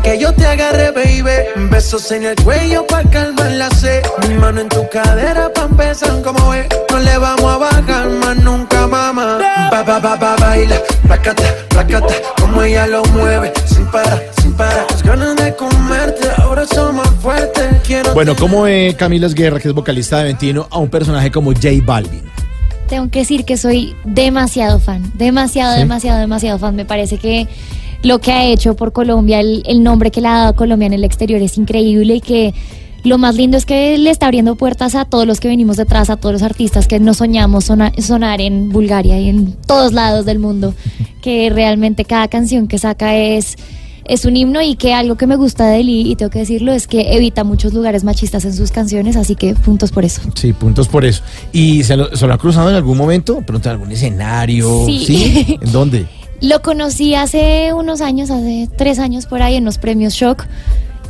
[0.00, 1.68] deja que yo te agarre, baby.
[1.70, 4.02] Besos en el cuello pa' calmar la sed.
[4.28, 6.66] Mi mano en tu cadera pa' empezar como es.
[6.90, 9.38] No le vamos a bajar más nunca, mamá.
[9.70, 10.76] Ba, ba, ba, ba, baila.
[11.02, 12.14] Placata, placata.
[12.40, 13.52] Como ella lo mueve.
[13.66, 14.86] Sin parar, sin parar.
[14.90, 16.28] Las ganas de comerte.
[16.38, 17.66] Ahora son más fuertes.
[17.86, 21.52] Quiero Bueno, ¿cómo ve Camila Guerra, que es vocalista de Ventino, a un personaje como
[21.52, 22.28] J Balvin?
[22.88, 25.80] Tengo que decir que soy demasiado fan, demasiado, ¿Sí?
[25.80, 26.74] demasiado, demasiado fan.
[26.74, 27.46] Me parece que
[28.02, 30.92] lo que ha hecho por Colombia, el, el nombre que le ha dado Colombia en
[30.92, 32.54] el exterior es increíble y que
[33.04, 36.10] lo más lindo es que le está abriendo puertas a todos los que venimos detrás,
[36.10, 40.24] a todos los artistas que nos soñamos sona- sonar en Bulgaria y en todos lados
[40.26, 40.74] del mundo,
[41.22, 43.56] que realmente cada canción que saca es...
[44.04, 46.72] Es un himno y que algo que me gusta de él, y, tengo que decirlo,
[46.72, 50.22] es que evita muchos lugares machistas en sus canciones, así que puntos por eso.
[50.34, 51.22] Sí, puntos por eso.
[51.52, 53.42] ¿Y se lo, se lo ha cruzado en algún momento?
[53.42, 54.86] Pronto en algún escenario.
[54.86, 55.58] Sí.
[55.60, 56.06] ¿En dónde?
[56.40, 60.46] Lo conocí hace unos años, hace tres años por ahí en los premios Shock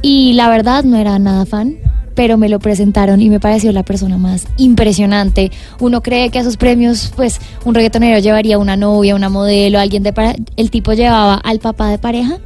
[0.01, 1.77] y la verdad no era nada fan,
[2.15, 5.51] pero me lo presentaron y me pareció la persona más impresionante.
[5.81, 10.03] Uno cree que a esos premios pues un reggaetonero llevaría una novia, una modelo, alguien
[10.03, 10.35] de para...
[10.57, 12.39] El tipo llevaba al papá de pareja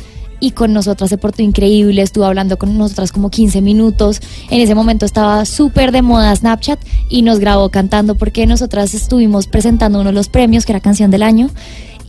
[0.43, 4.21] y con nosotras se portó increíble, estuvo hablando con nosotras como 15 minutos.
[4.51, 9.47] En ese momento estaba súper de moda Snapchat y nos grabó cantando porque nosotras estuvimos
[9.47, 11.49] presentando uno de los premios, que era canción del año.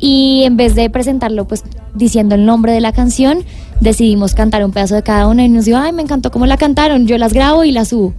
[0.05, 1.63] Y en vez de presentarlo pues
[1.95, 3.45] diciendo el nombre de la canción,
[3.79, 6.57] decidimos cantar un pedazo de cada una y nos dijo, ay, me encantó cómo la
[6.57, 8.13] cantaron, yo las grabo y las subo.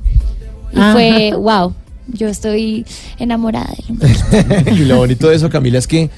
[0.73, 0.93] Y Ajá.
[0.95, 1.75] fue, wow,
[2.09, 2.87] yo estoy
[3.19, 4.79] enamorada de él.
[4.81, 6.09] y lo bonito de eso, Camila, es que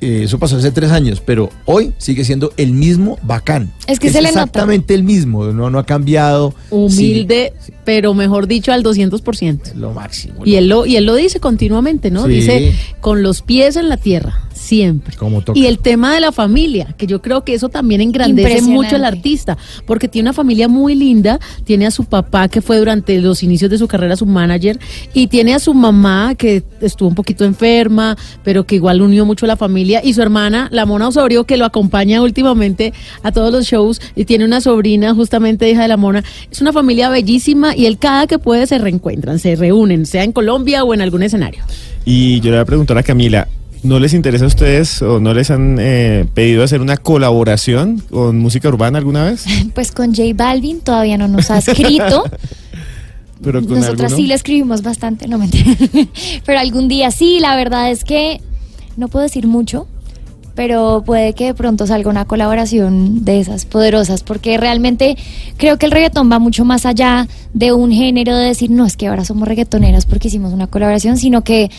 [0.00, 3.72] eh, eso pasó hace tres años, pero hoy sigue siendo el mismo bacán.
[3.86, 4.42] Es que se le nota.
[4.42, 6.54] exactamente el mismo, no, no ha cambiado.
[6.70, 7.52] Humilde,
[7.84, 9.74] pero mejor dicho, al 200%.
[9.74, 10.44] Lo máximo.
[10.44, 12.26] Y él lo, y él lo dice continuamente, ¿no?
[12.26, 12.32] Sí.
[12.32, 15.16] Dice, con los pies en la tierra, siempre.
[15.16, 15.58] Como toca.
[15.58, 19.04] Y el tema de la familia, que yo creo que eso también engrandece mucho al
[19.04, 23.42] artista, porque tiene una familia muy linda, tiene a su papá que fue durante los
[23.42, 24.78] inicios de su carrera su manager,
[25.12, 29.46] y tiene a su mamá que estuvo un poquito enferma, pero que igual unió mucho
[29.46, 33.52] a la familia, y su hermana, la Mona Osorio, que lo acompaña últimamente a todos
[33.52, 36.24] los shows, y tiene una sobrina justamente hija de la Mona.
[36.50, 40.32] Es una familia bellísima y él cada que puede se reencuentran, se reúnen, sea en
[40.32, 41.62] Colombia o en algún escenario.
[42.04, 43.48] Y yo le voy a preguntar a Camila,
[43.84, 48.38] ¿no les interesa a ustedes o no les han eh, pedido hacer una colaboración con
[48.38, 49.44] música urbana alguna vez?
[49.74, 52.24] Pues con J Balvin todavía no nos ha escrito.
[53.42, 54.16] Pero con Nosotras alguno?
[54.16, 55.70] sí le escribimos bastante, no mentira.
[56.46, 58.40] pero algún día sí, la verdad es que
[58.96, 59.86] no puedo decir mucho,
[60.54, 65.18] pero puede que de pronto salga una colaboración de esas poderosas, porque realmente
[65.58, 68.96] creo que el reggaetón va mucho más allá de un género de decir, no, es
[68.96, 71.70] que ahora somos reggaetoneras porque hicimos una colaboración, sino que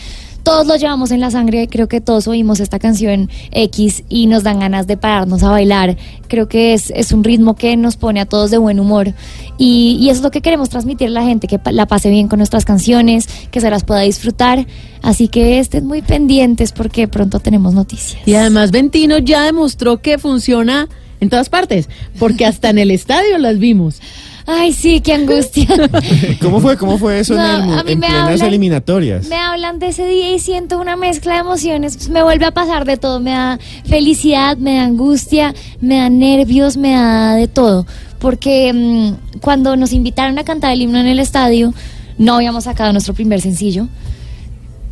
[0.46, 4.44] todos lo llevamos en la sangre, creo que todos oímos esta canción X y nos
[4.44, 5.96] dan ganas de pararnos a bailar.
[6.28, 9.12] Creo que es, es un ritmo que nos pone a todos de buen humor
[9.58, 12.28] y, y eso es lo que queremos transmitir a la gente, que la pase bien
[12.28, 14.68] con nuestras canciones, que se las pueda disfrutar.
[15.02, 18.22] Así que estén muy pendientes porque pronto tenemos noticias.
[18.24, 21.88] Y además Ventino ya demostró que funciona en todas partes,
[22.20, 24.00] porque hasta en el estadio las vimos.
[24.48, 25.66] Ay, sí, qué angustia.
[26.40, 26.76] ¿Cómo fue?
[26.76, 29.26] ¿Cómo fue eso No, en, el a mí en me plenas hablan- eliminatorias?
[29.26, 32.08] Me hablan de ese día y siento una mezcla de emociones.
[32.10, 33.18] Me vuelve a pasar de todo.
[33.18, 37.86] Me da felicidad, me da angustia, me da nervios, me da de todo.
[38.20, 41.74] Porque mm, cuando nos invitaron a cantar el himno en el estadio,
[42.18, 43.88] no habíamos sacado nuestro primer sencillo.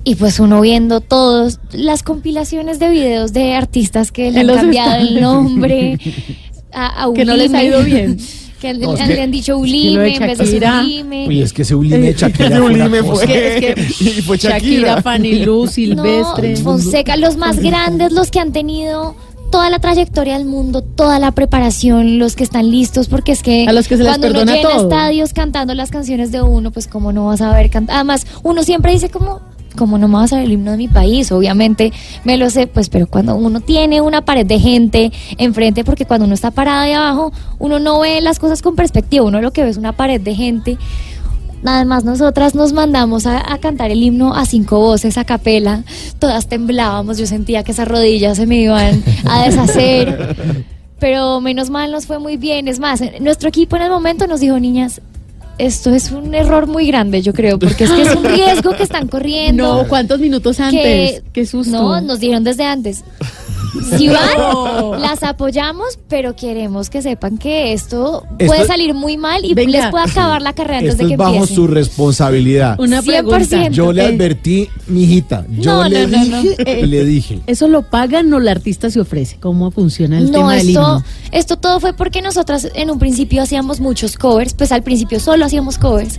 [0.02, 4.96] Y pues uno viendo todos las compilaciones de videos de artistas que le han cambiado
[4.96, 5.98] el nombre
[6.72, 8.18] a, a Que no les ha ido bien.
[8.64, 10.80] Que le, No, es le que- han dicho Ulime en vez de Shakira.
[10.80, 11.28] Sublime.
[11.28, 12.62] Uy, es que ese Ulime de Shakira.
[12.62, 15.02] Ulime fue- Es que, Y fue Shakira,
[15.44, 16.54] Lu, Silvestre.
[16.54, 19.14] No, Fonseca, los más grandes, los que han tenido
[19.52, 23.66] toda la trayectoria del mundo, toda la preparación, los que están listos, porque es que
[23.68, 24.82] A los que se les cuando uno perdona llena todo.
[24.84, 27.96] estadios cantando las canciones de uno, pues como no vas a ver cantar.
[27.96, 29.40] Además, uno siempre dice como,
[29.76, 31.92] como no me vas a ver el himno de mi país, obviamente
[32.24, 36.26] me lo sé, pues, pero cuando uno tiene una pared de gente enfrente, porque cuando
[36.26, 39.64] uno está parado ahí abajo, uno no ve las cosas con perspectiva, uno lo que
[39.64, 40.78] ve es una pared de gente.
[41.66, 45.82] Además, nosotras nos mandamos a, a cantar el himno a cinco voces, a capela.
[46.18, 50.64] Todas temblábamos, yo sentía que esas rodillas se me iban a deshacer.
[51.00, 52.68] Pero menos mal nos fue muy bien.
[52.68, 55.00] Es más, nuestro equipo en el momento nos dijo, niñas,
[55.58, 58.82] esto es un error muy grande, yo creo, porque es que es un riesgo que
[58.82, 59.82] están corriendo.
[59.82, 61.22] No, ¿cuántos minutos antes?
[61.32, 61.72] Qué susto.
[61.72, 63.04] No, nos dijeron desde antes.
[63.96, 64.96] Si van, No.
[64.96, 69.70] las apoyamos, pero queremos que sepan que esto, Esto- puede salir muy mal y Venga.
[69.82, 71.54] les puede acabar la carrera antes Esto de que es bajo empiece.
[71.54, 72.78] su responsabilidad.
[72.78, 73.48] Una 100%.
[73.48, 73.68] pregunta.
[73.76, 75.46] Yo le advertí, mijita.
[75.58, 76.42] Yo No, le no, no, no.
[76.42, 77.40] dije, Eh, le dije.
[77.46, 79.36] ¿Eso lo pagan o el artista se ofrece?
[79.40, 81.04] ¿Cómo funciona el No, tema del esto, himno?
[81.32, 85.44] esto todo fue porque nosotras en un principio hacíamos muchos covers, pues al principio solo
[85.44, 86.18] hacíamos covers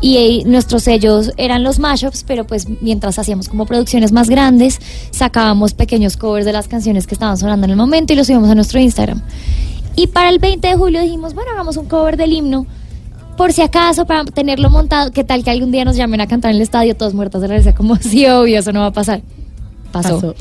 [0.00, 4.80] y nuestros sellos eran los mashups, pero pues mientras hacíamos como producciones más grandes,
[5.10, 8.50] sacábamos pequeños covers de las canciones que estaban sonando en el momento y los subíamos
[8.50, 9.22] a nuestro Instagram.
[9.96, 12.66] Y para el 20 de julio dijimos, bueno, hagamos un cover del himno.
[13.36, 16.50] Por si acaso, para tenerlo montado, ¿qué tal que algún día nos llamen a cantar
[16.50, 17.74] en el estadio todos muertos de la risa?
[17.74, 19.20] Como, sí, obvio, eso no va a pasar.
[19.92, 20.34] Pasó.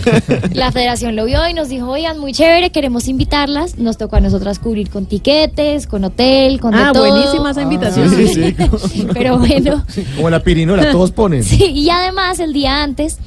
[0.52, 3.78] La federación lo vio y nos dijo, oigan, muy chévere, queremos invitarlas.
[3.78, 7.06] Nos tocó a nosotras cubrir con tiquetes, con hotel, con de Ah, todo.
[7.08, 8.10] buenísima esa invitación.
[8.10, 9.84] Sí, sí, Pero bueno,
[10.16, 11.42] Como la pirinola, todos ponen.
[11.44, 13.18] sí, y además el día antes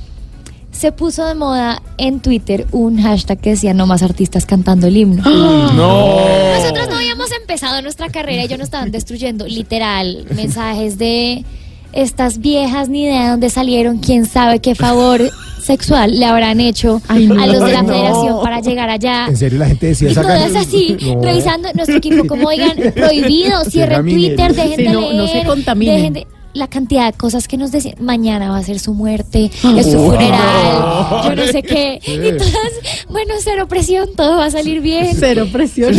[0.72, 4.98] se puso de moda en Twitter un hashtag que decía no más artistas cantando el
[4.98, 5.24] himno.
[5.76, 6.18] No.
[6.58, 11.44] Nosotros no habíamos empezado nuestra carrera y ya nos estaban destruyendo, literal, mensajes de
[11.96, 15.22] estas viejas ni idea de dónde salieron, quién sabe qué favor
[15.64, 17.42] sexual le habrán hecho Ay, no.
[17.42, 17.88] a los de la no.
[17.90, 19.26] federación para llegar allá.
[19.28, 21.22] En serio, la gente decía Y esa todas así, No.
[21.24, 24.04] revisando nuestro equipo, como oigan, prohibido, cierren.
[24.04, 25.96] Twitter, dejen Sí, de no- leer, no se contaminen.
[25.96, 29.52] dejen de- la cantidad de cosas que nos decían, mañana va a ser su muerte,
[29.78, 34.52] es su funeral, yo no sé qué, y todas, bueno, cero presión, todo va a
[34.52, 35.16] salir bien.
[35.20, 35.94] Cero presión.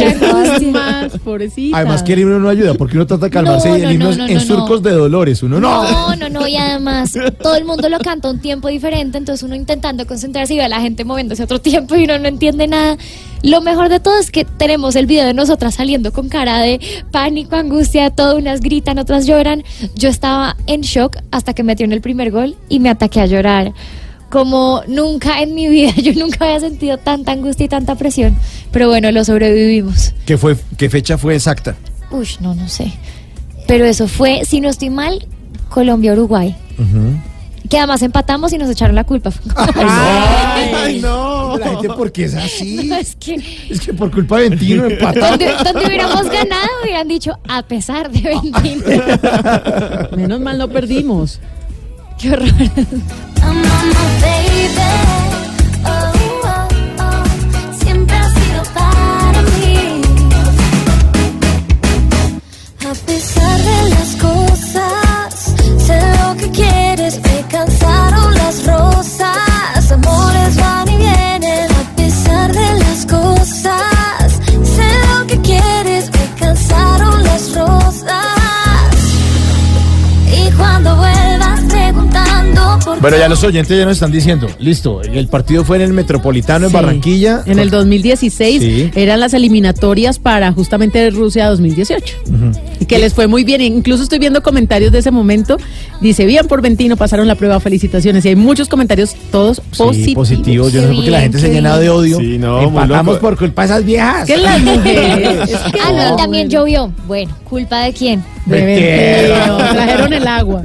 [0.73, 1.77] Más, pobrecita.
[1.77, 3.93] Además que el himno no ayuda, porque uno trata de calmarse No, y el no,
[3.93, 5.43] himno no, es no, en no, surcos de dolores.
[5.43, 5.85] Uno no.
[5.85, 9.43] No, no, no, y además todo el mundo lo canta a un tiempo diferente, entonces
[9.43, 12.29] uno intentando concentrarse y ve a la gente moviéndose a otro tiempo y uno no
[12.29, 12.97] entiende nada.
[13.43, 16.81] Lo mejor de todo es que tenemos el video de nosotras saliendo con cara de
[17.13, 19.63] pánico, angustia, todo, unas gritan, otras lloran.
[19.95, 23.27] Yo estaba en shock hasta que metió en el primer gol y me ataqué a
[23.27, 23.73] llorar.
[24.31, 28.37] Como nunca en mi vida, yo nunca había sentido tanta angustia y tanta presión.
[28.71, 30.13] Pero bueno, lo sobrevivimos.
[30.27, 31.77] ¿Qué, fue, ¿Qué fecha fue exacta?
[32.11, 32.93] Uy, no, no sé.
[33.67, 35.27] Pero eso fue, si no estoy mal,
[35.71, 36.55] Colombia-Uruguay.
[37.69, 39.31] Que además empatamos y nos echaron la culpa.
[39.75, 41.57] Ay, no.
[41.59, 42.93] La gente, porque es así?
[43.01, 43.35] es que
[43.71, 45.31] Es que por culpa de Ventino empatamos.
[45.31, 48.85] donde, donde hubiéramos ganado hubieran dicho a pesar de Ventino.
[50.17, 51.41] Menos mal no perdimos.
[52.19, 52.49] Qué horror.
[67.11, 67.21] Quieres.
[67.23, 69.16] Me cansaron las rosas.
[83.01, 86.67] Bueno, ya los oyentes ya nos están diciendo, listo, el partido fue en el Metropolitano
[86.67, 86.73] en.
[86.73, 87.43] Barranquilla.
[87.47, 88.91] En el 2016 Sí.
[88.95, 92.15] eran las eliminatorias para justamente Rusia 2018.
[92.81, 93.61] Y que les fue muy bien.
[93.61, 95.57] Incluso estoy viendo comentarios de ese momento.
[96.01, 98.25] Dice, bien por Ventino, pasaron la prueba, felicitaciones.
[98.25, 100.29] Y hay muchos comentarios, todos Sí, positivos.
[100.29, 100.73] positivos.
[100.73, 102.19] Yo no sé por qué la gente se qué llena de odio.
[102.19, 104.27] Sí, no, Empatamos por culpa de esas viejas.
[104.27, 105.51] Que las mujeres.
[105.51, 106.61] Es que Ah, no, también bueno.
[106.65, 106.93] llovió.
[107.07, 108.25] Bueno, ¿culpa de quién?
[108.47, 109.57] De Ventino.
[109.57, 110.63] Trajeron el agua.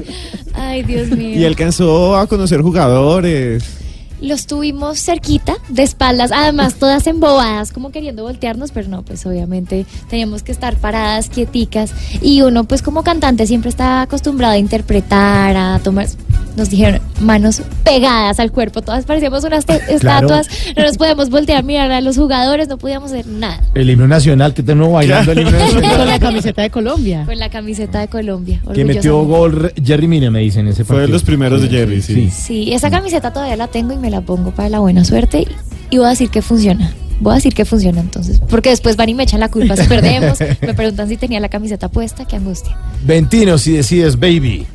[0.54, 1.39] Ay, Dios mío.
[1.39, 3.80] Y alcanzó a conocer jugadores.
[4.22, 9.86] Los tuvimos cerquita, de espaldas, además todas embobadas, como queriendo voltearnos, pero no, pues obviamente
[10.09, 11.91] teníamos que estar paradas, quieticas.
[12.22, 16.07] Y uno, pues como cantante, siempre está acostumbrado a interpretar, a tomar.
[16.55, 21.61] Nos dijeron manos pegadas al cuerpo, todas parecíamos unas estatuas, no nos podíamos voltear a
[21.61, 23.61] mirar a los jugadores, no podíamos hacer nada.
[23.74, 26.07] El himno nacional, que tenemos bailando el himno Con nacional.
[26.07, 27.24] la camiseta de Colombia.
[27.26, 28.61] Con la camiseta de Colombia.
[28.74, 31.13] Que metió gol Jerry Mina, me dicen, ese Fue de partido.
[31.15, 32.30] los primeros de Jerry, sí.
[32.30, 35.47] Sí, esa camiseta todavía la tengo y me la pongo para la buena suerte
[35.89, 36.93] y voy a decir que funciona.
[37.20, 39.88] Voy a decir que funciona entonces, porque después van y me echan la culpa si
[39.88, 42.76] perdemos, me preguntan si tenía la camiseta puesta, qué angustia.
[43.05, 44.66] Ventino, si decides, baby.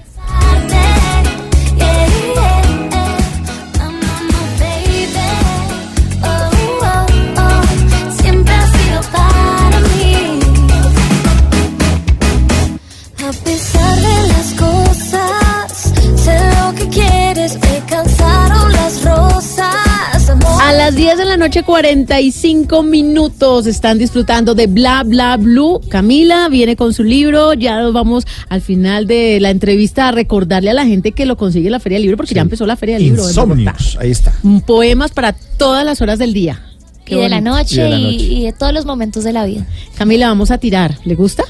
[21.47, 25.81] Noche, 45 minutos, están disfrutando de Bla Bla Blue.
[25.89, 30.71] Camila viene con su libro, ya nos vamos al final de la entrevista a recordarle
[30.71, 32.75] a la gente que lo consigue en la Feria del Libro, porque ya empezó la
[32.75, 33.23] Feria del Libro.
[33.29, 34.35] Insomnios, ahí está.
[34.43, 36.61] Mm, Poemas para todas las horas del día.
[37.05, 38.25] Qué y de la noche Y de la y, noche.
[38.25, 39.65] y de todos los momentos de la vida.
[39.97, 40.99] Camila, vamos a tirar.
[41.05, 41.45] ¿Le gusta?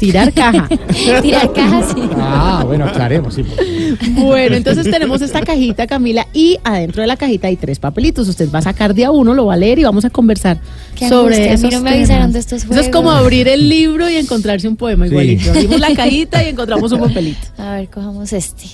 [0.00, 0.66] Tirar caja.
[1.22, 2.00] Tirar cajas, sí.
[2.16, 3.44] Ah, bueno, aclaremos, sí.
[4.14, 8.26] Bueno, entonces tenemos esta cajita, Camila, y adentro de la cajita hay tres papelitos.
[8.26, 10.58] Usted va a sacar de a uno, lo va a leer y vamos a conversar
[10.96, 13.20] Qué sobre angustia, a mí esos no me avisaron de estos Eso es como juegos.
[13.24, 15.10] abrir el libro y encontrarse un poema Sí.
[15.12, 15.50] igualito.
[15.50, 17.46] Abrimos la cajita y encontramos un papelito.
[17.58, 18.64] A ver, cojamos este.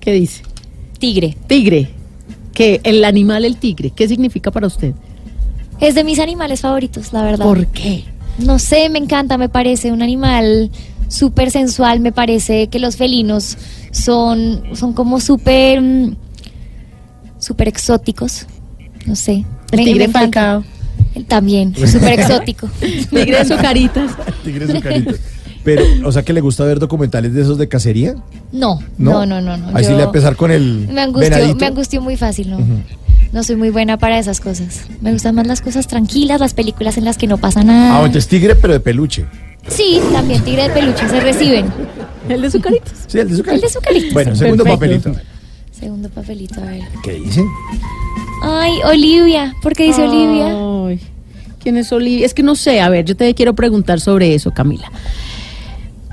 [0.00, 0.42] ¿Qué dice?
[0.98, 1.36] Tigre.
[1.46, 1.90] Tigre.
[2.52, 4.94] Que el animal, el tigre, ¿qué significa para usted?
[5.78, 7.44] Es de mis animales favoritos, la verdad.
[7.44, 8.04] ¿Por qué?
[8.38, 10.70] No sé, me encanta, me parece un animal
[11.08, 13.56] súper sensual, me parece que los felinos
[13.92, 16.16] son, son como súper mm,
[17.38, 18.46] súper exóticos,
[19.06, 19.44] no sé.
[19.72, 20.64] El Me- tigre falcao.
[21.14, 22.68] Él También, súper exótico.
[22.80, 24.10] Tigre de sucaritas.
[24.44, 25.14] Tigre Zucarito.
[25.64, 28.14] Pero, o sea, que le gusta ver documentales de esos de cacería.
[28.52, 29.56] No, no, no, no.
[29.56, 29.68] no.
[29.76, 31.56] Ahí sí yo- le va a empezar con el me angustió, venadito.
[31.58, 32.58] me angustió muy fácil, ¿no?
[33.36, 34.86] No soy muy buena para esas cosas.
[35.02, 37.98] Me gustan más las cosas tranquilas, las películas en las que no pasa nada.
[37.98, 39.26] Ah, entonces tigre, pero de peluche.
[39.68, 41.66] Sí, también tigre de peluche, se reciben.
[42.30, 42.94] El de sucaritas.
[43.06, 43.56] Sí, el de Zucarito.
[43.56, 44.12] El de Zucaritos.
[44.14, 45.02] Bueno, segundo Perfecto.
[45.12, 45.28] papelito.
[45.70, 46.84] Segundo papelito, a ver.
[47.04, 47.44] ¿Qué dicen?
[48.42, 49.54] Ay, Olivia.
[49.60, 50.56] ¿Por qué dice Olivia?
[50.88, 50.98] Ay,
[51.62, 52.24] ¿Quién es Olivia?
[52.24, 54.90] Es que no sé, a ver, yo te quiero preguntar sobre eso, Camila.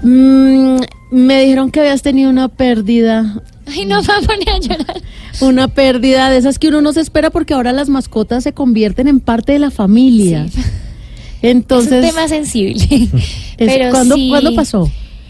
[0.04, 0.80] Mm,
[1.12, 4.16] me dijeron que habías tenido una pérdida, Ay, no me va
[4.54, 5.02] a llorar.
[5.42, 9.08] una pérdida de esas que uno no se espera porque ahora las mascotas se convierten
[9.08, 10.46] en parte de la familia.
[11.42, 13.10] Entonces, es un tema sensible.
[13.58, 14.30] Pero ¿cuándo, sí.
[14.30, 14.90] ¿cuándo pasó?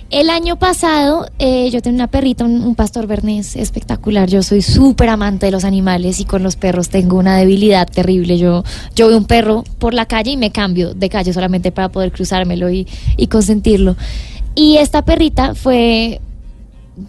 [0.09, 4.29] El año pasado eh, yo tenía una perrita, un, un pastor bernés espectacular.
[4.29, 8.37] Yo soy súper amante de los animales y con los perros tengo una debilidad terrible.
[8.37, 8.63] Yo,
[8.95, 12.11] yo veo un perro por la calle y me cambio de calle solamente para poder
[12.11, 13.95] cruzármelo y, y consentirlo.
[14.55, 16.19] Y esta perrita fue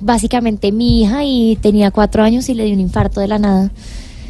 [0.00, 3.70] básicamente mi hija y tenía cuatro años y le dio un infarto de la nada.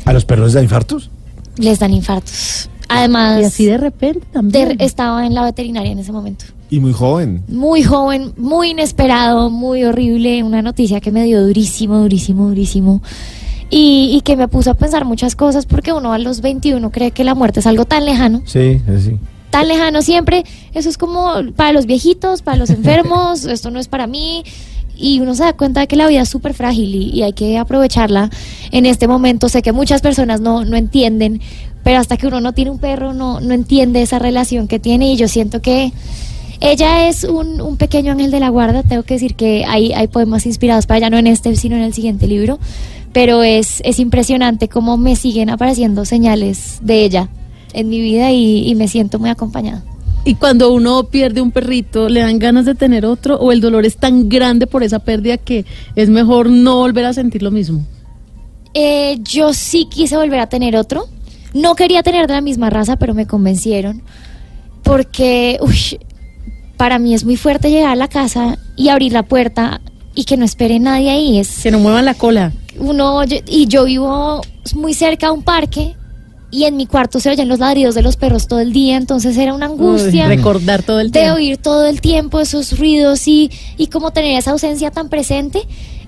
[0.05, 1.11] ¿A los perros les da infartos?
[1.57, 2.69] Les dan infartos.
[2.89, 4.77] Además, Y así de repente también.
[4.77, 6.45] de- estaba en la veterinaria en ese momento.
[6.71, 7.43] Y muy joven.
[7.49, 13.01] Muy joven, muy inesperado, muy horrible, una noticia que me dio durísimo, durísimo, durísimo.
[13.71, 17.13] Y, y que me puso a pensar muchas cosas porque uno a los 21 cree
[17.13, 19.17] que la muerte es algo tan lejano, Sí, sí.
[19.55, 20.45] Tan lejano siempre.
[20.75, 24.43] Eso es como para los viejitos, para los enfermos, esto no es para mí.
[24.97, 27.33] Y uno se da cuenta de que la vida es súper frágil y, y hay
[27.33, 28.31] que aprovecharla
[28.73, 29.49] en este momento.
[29.49, 31.41] Sé que muchas personas no, no entienden,
[31.85, 35.13] pero hasta que uno no tiene un perro no, no entiende esa relación que tiene
[35.13, 35.93] y yo siento que
[36.61, 38.83] ella es un, un pequeño ángel de la guarda.
[38.83, 41.83] Tengo que decir que hay, hay poemas inspirados para ella, no en este, sino en
[41.83, 42.59] el siguiente libro.
[43.13, 47.29] Pero es, es impresionante cómo me siguen apareciendo señales de ella
[47.75, 49.83] en mi vida y, y me siento muy acompañada.
[50.27, 53.37] Y cuando uno pierde un perrito, ¿le dan ganas de tener otro?
[53.37, 55.67] ¿O el dolor es tan grande por esa pérdida que
[55.97, 57.85] es mejor no volver a sentir lo mismo?
[58.73, 61.07] Eh, yo sí quise volver a tener otro.
[61.53, 64.03] No quería tener de la misma raza, pero me convencieron.
[64.83, 65.99] Porque, uy,
[66.77, 69.81] para mí es muy fuerte llegar a la casa y abrir la puerta
[70.15, 71.39] y que no espere nadie ahí.
[71.39, 72.53] Es Que no muevan la cola.
[72.79, 74.41] uno yo- y yo vivo
[74.75, 75.95] muy cerca a un parque
[76.55, 79.37] y en mi cuarto se oyen los ladridos de los perros todo el día, entonces
[79.37, 80.29] era una angustia.
[80.29, 81.37] Uy, recordar todo el de tiempo.
[81.37, 85.61] oír todo el tiempo esos ruidos y, y como tener esa ausencia tan presente.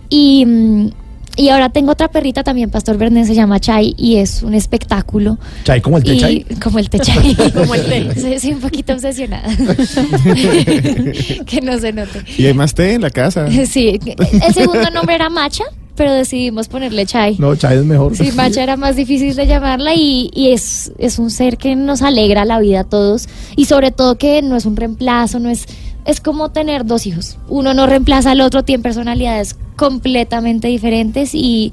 [0.09, 0.91] Y, mm,
[1.39, 5.37] y ahora tengo otra perrita también, Pastor Bernés, se llama Chai y es un espectáculo.
[5.65, 6.47] ¿Chay como el té Y- Chay?
[6.63, 7.35] Como el té Chai.
[7.55, 8.21] Como el té.
[8.21, 9.47] Soy, soy un poquito obsesionada.
[11.47, 12.23] que no se note.
[12.39, 13.49] Y hay más té en la casa.
[13.67, 13.99] Sí,
[14.47, 15.65] el segundo nombre era Macha
[15.97, 17.37] pero decidimos ponerle Chai.
[17.39, 18.17] No, Chay es mejor.
[18.17, 22.03] Sí, Macha era más difícil de llamarla y, y es, es un ser que nos
[22.03, 25.67] alegra la vida a todos y sobre todo que no es un reemplazo, no es,
[26.05, 27.39] es como tener dos hijos.
[27.49, 31.73] Uno no reemplaza al otro, tienen personalidades completamente diferentes y,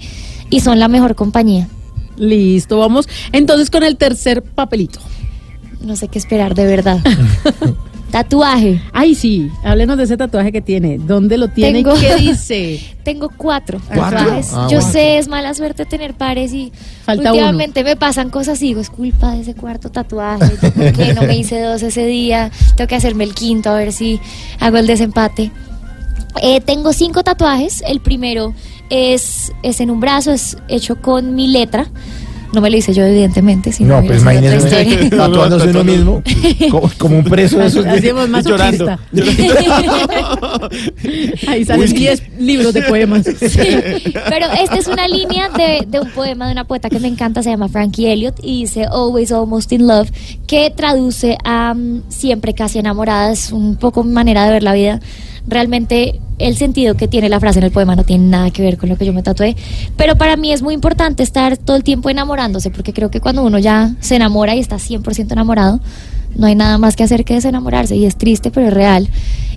[0.49, 1.67] y son la mejor compañía.
[2.17, 4.99] Listo, vamos entonces con el tercer papelito.
[5.81, 6.99] No sé qué esperar, de verdad.
[8.13, 8.79] Tatuaje.
[8.93, 10.99] Ay, sí, háblenos de ese tatuaje que tiene.
[10.99, 11.81] ¿Dónde lo tiene?
[11.81, 12.79] Tengo- ¿Qué dice?
[13.01, 14.19] Tengo cuatro, ¿Cuatro?
[14.19, 14.49] tatuajes.
[14.53, 14.91] Ah, Yo bueno.
[14.93, 16.71] sé, es mala suerte tener pares y
[17.05, 20.45] Falta últimamente me pasan cosas y digo, es culpa de ese cuarto tatuaje.
[20.69, 22.51] ¿Por qué no me hice dos ese día?
[22.75, 24.19] Tengo que hacerme el quinto a ver si
[24.59, 25.49] hago el desempate.
[26.43, 27.83] Eh, tengo cinco tatuajes.
[27.87, 28.53] El primero
[28.91, 31.87] es, es en un brazo, es hecho con mi letra.
[32.53, 33.71] No me lo hice yo, evidentemente.
[33.71, 36.21] Si No, pues imagínese tatuándose uno mismo
[36.69, 37.83] como, como un preso de esos.
[38.29, 38.85] más llorando.
[41.47, 41.99] Ahí salen Whisky.
[41.99, 43.23] 10 libros de poemas.
[43.39, 47.41] Pero esta es una línea de, de un poema de una poeta que me encanta,
[47.41, 50.11] se llama Frankie Elliot y dice Always Almost in Love,
[50.45, 54.73] que traduce a mm, siempre casi enamorada, es un poco mi manera de ver la
[54.73, 54.99] vida.
[55.45, 58.77] Realmente el sentido que tiene la frase en el poema no tiene nada que ver
[58.77, 59.55] con lo que yo me tatué,
[59.97, 63.43] pero para mí es muy importante estar todo el tiempo enamorándose, porque creo que cuando
[63.43, 65.79] uno ya se enamora y está 100% enamorado,
[66.35, 69.09] no hay nada más que hacer que desenamorarse y es triste, pero es real.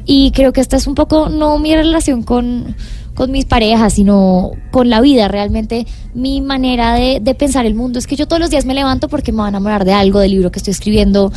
[0.05, 2.76] Y creo que esta es un poco, no mi relación con,
[3.14, 5.26] con mis parejas, sino con la vida.
[5.26, 8.74] Realmente mi manera de, de pensar el mundo es que yo todos los días me
[8.74, 11.32] levanto porque me voy a enamorar de algo, del libro que estoy escribiendo,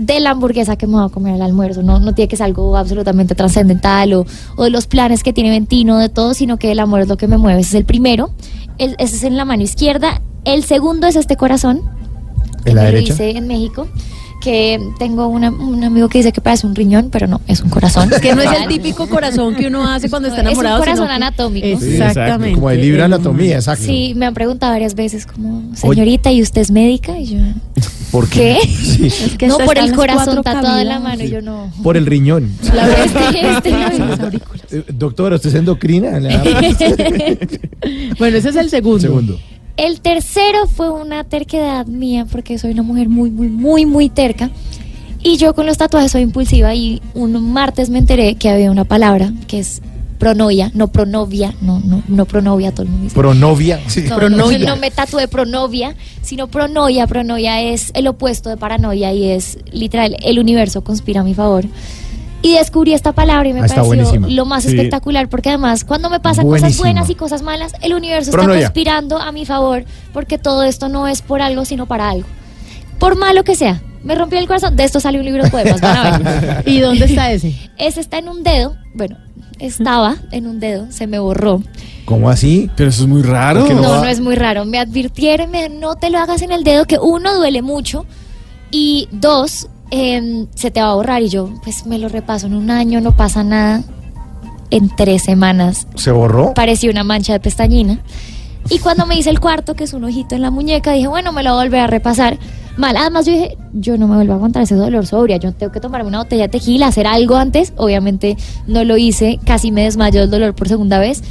[0.00, 1.82] de la hamburguesa que me voy a comer al almuerzo.
[1.82, 4.26] No, no tiene que ser algo absolutamente trascendental o,
[4.56, 7.16] o de los planes que tiene Ventino, de todo, sino que el amor es lo
[7.16, 7.60] que me mueve.
[7.60, 8.30] Ese es el primero.
[8.78, 10.22] El- ese es en la mano izquierda.
[10.44, 11.80] El segundo es este corazón.
[12.64, 13.12] que ¿En la me lo derecha?
[13.14, 13.88] hice en México.
[14.40, 17.70] Que tengo una- un amigo que dice que parece un riñón, pero no, es un
[17.70, 18.08] corazón.
[18.22, 20.78] Que no es el típico corazón que uno hace cuando está No, es un enamorado.
[20.78, 21.80] corazón sino que- anatómico.
[21.80, 23.84] Sí, exacto, Como de libre anatomía, exacto.
[23.84, 27.18] Sí, me han preguntado varias veces como, señorita, ¿y usted es médica?
[27.18, 27.38] Y yo,
[28.12, 28.58] ¿Por ¿qué?
[28.68, 31.72] Sí, que no, por el corazón tatuado en la mano, y yo no.
[31.82, 32.50] por el riñón.
[32.74, 34.28] La verdad, este, este no.
[34.70, 36.12] Eh, Doctora, ¿usted es endocrina?
[38.18, 39.00] Bueno, ese es el segundo.
[39.00, 39.38] Segundo.
[39.78, 44.50] El tercero fue una terquedad mía, porque soy una mujer muy, muy, muy, muy terca.
[45.22, 48.84] Y yo con los tatuajes soy impulsiva y un martes me enteré que había una
[48.84, 49.80] palabra que es
[50.18, 53.14] pronoia, no pronovia, no, no, no pronovia, todo el mundo dice.
[53.14, 53.80] Pronovia.
[53.86, 54.02] Sí.
[54.02, 57.06] No, no, yo no me tatué pronovia, sino pronoia.
[57.06, 61.66] Pronoia es el opuesto de paranoia y es literal, el universo conspira a mi favor.
[62.40, 64.28] Y descubrí esta palabra y me Ah, pareció buenísima.
[64.28, 64.68] lo más Sí.
[64.70, 68.58] espectacular porque además cuando me pasan cosas buenas y cosas malas, el universo Pronoia.
[68.58, 72.26] está conspirando a mi favor porque todo esto no es por algo, sino para algo.
[73.00, 73.82] Por malo que sea.
[74.04, 74.76] Me rompió el corazón.
[74.76, 75.80] De esto sale un libro de poemas.
[75.80, 76.62] van a ver.
[76.66, 77.54] ¿Y dónde está ese?
[77.76, 78.76] Ese está en un dedo.
[78.94, 79.16] Bueno,
[79.58, 80.90] estaba en un dedo.
[80.92, 81.62] Se me borró.
[82.04, 82.70] ¿Cómo así?
[82.76, 83.60] Pero eso es muy raro.
[83.60, 84.64] ¿Por qué No, no es muy raro.
[84.64, 88.06] Me advirtieron, me no te lo hagas en el dedo, que uno duele mucho
[88.70, 91.22] y dos, em, se te va a borrar.
[91.22, 93.82] Y yo, pues me lo repaso en un año, no pasa nada.
[94.70, 96.52] En tres semanas ¿Se borró?
[96.52, 98.00] parecía una mancha de pestañina.
[98.68, 101.32] Y cuando me hice el cuarto, que es un ojito en la muñeca, dije, bueno,
[101.32, 102.38] me lo voy a volver a repasar.
[102.76, 105.72] Mal, además yo dije, yo no me vuelvo a aguantar ese dolor sobria, yo tengo
[105.72, 107.72] que tomarme una botella de tequila, hacer algo antes.
[107.76, 108.36] Obviamente
[108.66, 111.22] no lo hice, casi me desmayó el dolor por segunda vez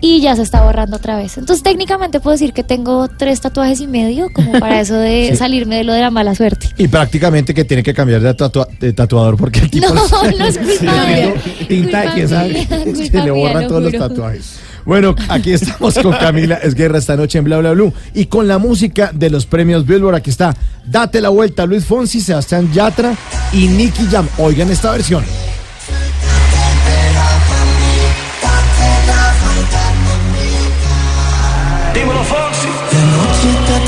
[0.00, 1.38] y ya se está borrando otra vez.
[1.38, 5.36] Entonces técnicamente puedo decir que tengo tres tatuajes y medio como para eso de Sí.
[5.36, 6.68] salirme de lo de la mala suerte.
[6.78, 9.94] Y prácticamente que tiene que cambiar de, tatua- de tatuador porque el tipo No,
[10.38, 11.34] no es culpa de
[13.12, 14.60] le lo todos los tatuajes.
[14.84, 18.56] Bueno, aquí estamos con Camila Esguerra esta noche en Bla Bla Blue y con la
[18.58, 20.14] música de los premios Billboard.
[20.14, 23.14] Aquí está Date la vuelta, Luis Fonsi, Sebastián Yatra
[23.52, 24.26] y Nicky Jam.
[24.38, 25.22] Oigan esta versión.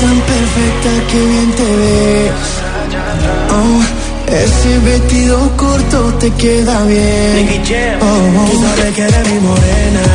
[0.01, 2.31] Tan perfecta que bien te ves.
[3.57, 3.81] Oh,
[4.43, 7.61] ese vestido corto te queda bien.
[8.01, 8.49] Oh, oh.
[8.49, 10.05] Tú sabes que eres mi morena.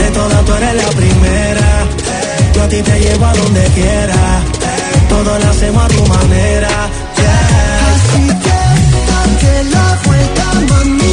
[0.00, 1.68] De todas tú eres la primera.
[2.54, 4.22] Yo a ti te llevo a donde quiera.
[5.08, 6.72] Todo lo hacemos a tu manera.
[7.20, 7.90] Yeah.
[7.92, 8.58] Así que
[9.10, 11.09] date la vuelta, mami.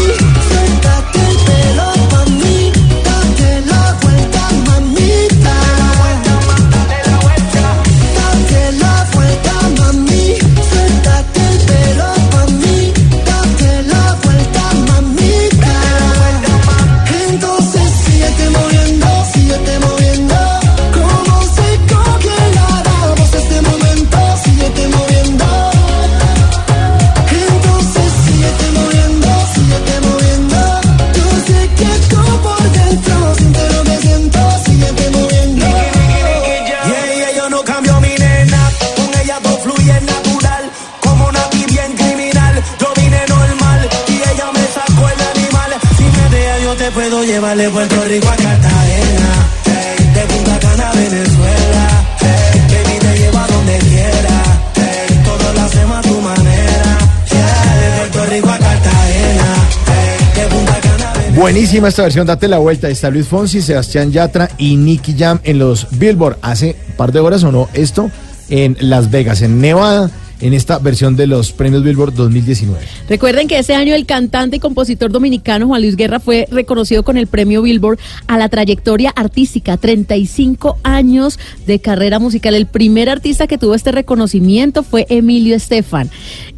[61.36, 62.90] Buenísima esta versión, date la vuelta.
[62.90, 66.38] Está Luis Fonsi, Sebastián Yatra y Nicky Jam en los Billboard.
[66.42, 68.10] Hace un par de horas sonó esto
[68.50, 70.10] en Las Vegas, en Nevada,
[70.40, 72.80] en esta versión de los premios Billboard 2019.
[73.10, 77.18] Recuerden que ese año el cantante y compositor dominicano Juan Luis Guerra fue reconocido con
[77.18, 82.56] el premio Billboard a la trayectoria artística, 35 años de carrera musical.
[82.56, 86.10] El primer artista que tuvo este reconocimiento fue Emilio Estefan.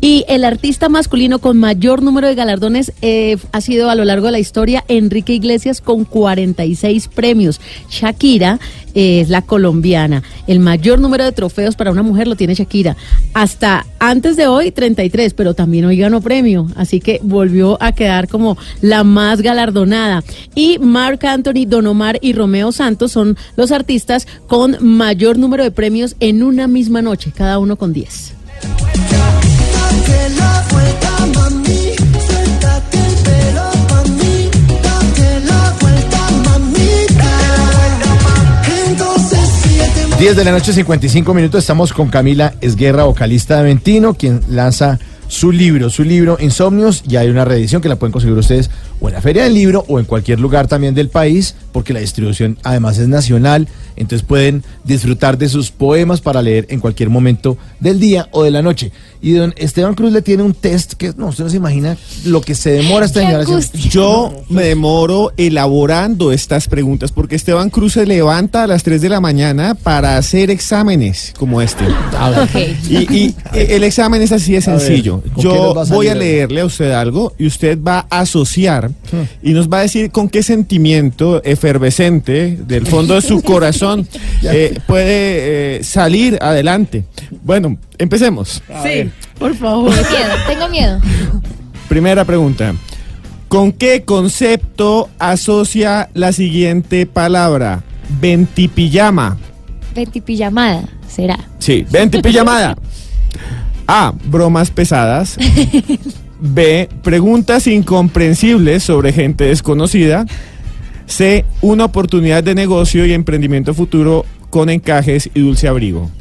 [0.02, 4.28] Y el artista masculino con mayor número de galardones eh, ha sido a lo largo
[4.28, 7.60] de la historia Enrique Iglesias con 46 premios.
[7.90, 8.60] Shakira
[8.94, 10.24] es la colombiana.
[10.48, 12.96] El mayor número de trofeos para una mujer lo tiene Shakira.
[13.34, 18.28] Hasta antes de hoy 33, pero también hoy ganó premio, así que volvió a quedar
[18.28, 20.24] como la más galardonada.
[20.56, 25.72] Y Mark Anthony, Don Omar y Romeo Santos son los artistas con mayor número de
[25.72, 28.34] premios en una misma noche, cada uno con 10.
[40.20, 41.64] 10 de la noche, 55 minutos.
[41.64, 45.00] Estamos con Camila Esguerra, vocalista de Ventino, quien lanza
[45.30, 47.04] su libro, su libro Insomnios.
[47.08, 49.86] Y hay una reedición que la pueden conseguir ustedes o en la Feria del Libro
[49.88, 53.70] o en cualquier lugar también del país, porque la distribución además es nacional.
[53.96, 58.52] Entonces pueden disfrutar de sus poemas para leer en cualquier momento del día o de
[58.52, 58.92] la noche.
[59.22, 62.42] Y don Esteban Cruz le tiene un test que no, usted no se imagina lo
[62.42, 63.62] que se demora esta generación.
[63.74, 69.10] Yo me demoro elaborando estas preguntas porque Esteban Cruz se levanta a las 3 de
[69.10, 71.86] la mañana para hacer exámenes como este.
[72.90, 75.22] Y, y, eh, el examen es así de A ver, sencillo.
[75.22, 78.92] ¿con qué Yo a voy a leerle a usted algo y usted va a asociar
[79.42, 84.08] y nos va a decir con qué sentimiento efervescente del fondo de su corazón
[84.44, 87.04] eh, puede eh, salir adelante.
[87.44, 88.62] Bueno, empecemos.
[88.84, 89.94] Sí, por favor.
[89.94, 91.02] Tengo miedo, tengo miedo.
[91.88, 92.74] Primera pregunta.
[93.48, 97.84] ¿Con qué concepto asocia la siguiente palabra?
[98.22, 99.38] Ventipijama.
[99.96, 101.40] Ventipijamada, será.
[101.58, 102.78] Sí, ventipijamada.
[103.88, 104.14] A.
[104.26, 105.36] Bromas pesadas.
[106.40, 106.90] B.
[107.02, 110.28] Preguntas incomprensibles sobre gente desconocida.
[111.08, 111.44] C.
[111.62, 116.12] Una oportunidad de negocio y emprendimiento futuro con encajes y dulce abrigo.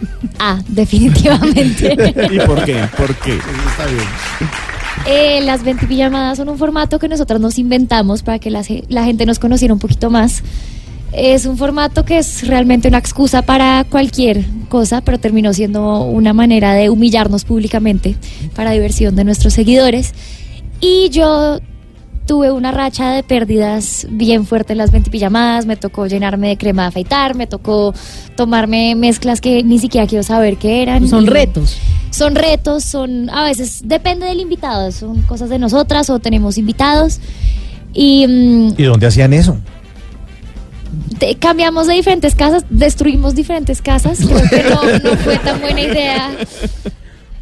[0.38, 1.92] Ah, definitivamente.
[2.30, 2.88] ¿Y por qué?
[2.96, 3.38] ¿Por qué?
[5.06, 9.26] Eh, las ventipijamadas son un formato que nosotros nos inventamos para que la, la gente
[9.26, 10.42] nos conociera un poquito más.
[11.12, 16.32] Es un formato que es realmente una excusa para cualquier cosa, pero terminó siendo una
[16.32, 18.16] manera de humillarnos públicamente
[18.54, 20.14] para diversión de nuestros seguidores.
[20.80, 21.58] Y yo
[22.30, 26.82] tuve una racha de pérdidas bien fuerte en las ventipijamadas, me tocó llenarme de crema
[26.82, 27.92] de afeitar, me tocó
[28.36, 31.08] tomarme mezclas que ni siquiera quiero saber qué eran.
[31.08, 31.76] Son Y- retos.
[32.12, 37.18] son retos, son a veces depende del invitado, son cosas de nosotras o tenemos invitados
[37.92, 39.56] y mm, ¿Y dónde hacían eso?
[41.18, 45.80] te- cambiamos de diferentes casas, destruimos diferentes casas, creo que no, no fue tan buena
[45.80, 46.30] idea.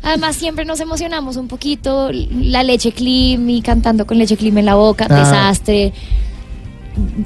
[0.03, 4.65] Además siempre nos emocionamos un poquito, la leche clean y cantando con leche clean en
[4.67, 5.15] la boca, Ah.
[5.19, 5.93] desastre.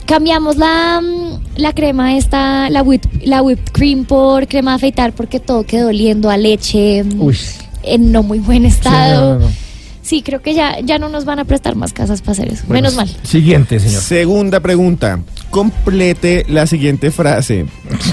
[0.07, 5.13] Cambiamos la, mm, la crema esta, la whipped, la whipped cream por crema de afeitar
[5.15, 7.39] porque todo quedó oliendo a leche mm, Uy.
[7.83, 9.35] en no muy buen estado.
[9.35, 9.63] no, no, no.
[10.03, 12.65] Sí, creo que ya, ya no nos van a prestar más casas para hacer eso.
[12.67, 13.09] Bueno, Menos mal.
[13.23, 14.03] Siguiente, señor.
[14.03, 15.21] Segunda pregunta.
[15.49, 17.67] Complete la siguiente frase.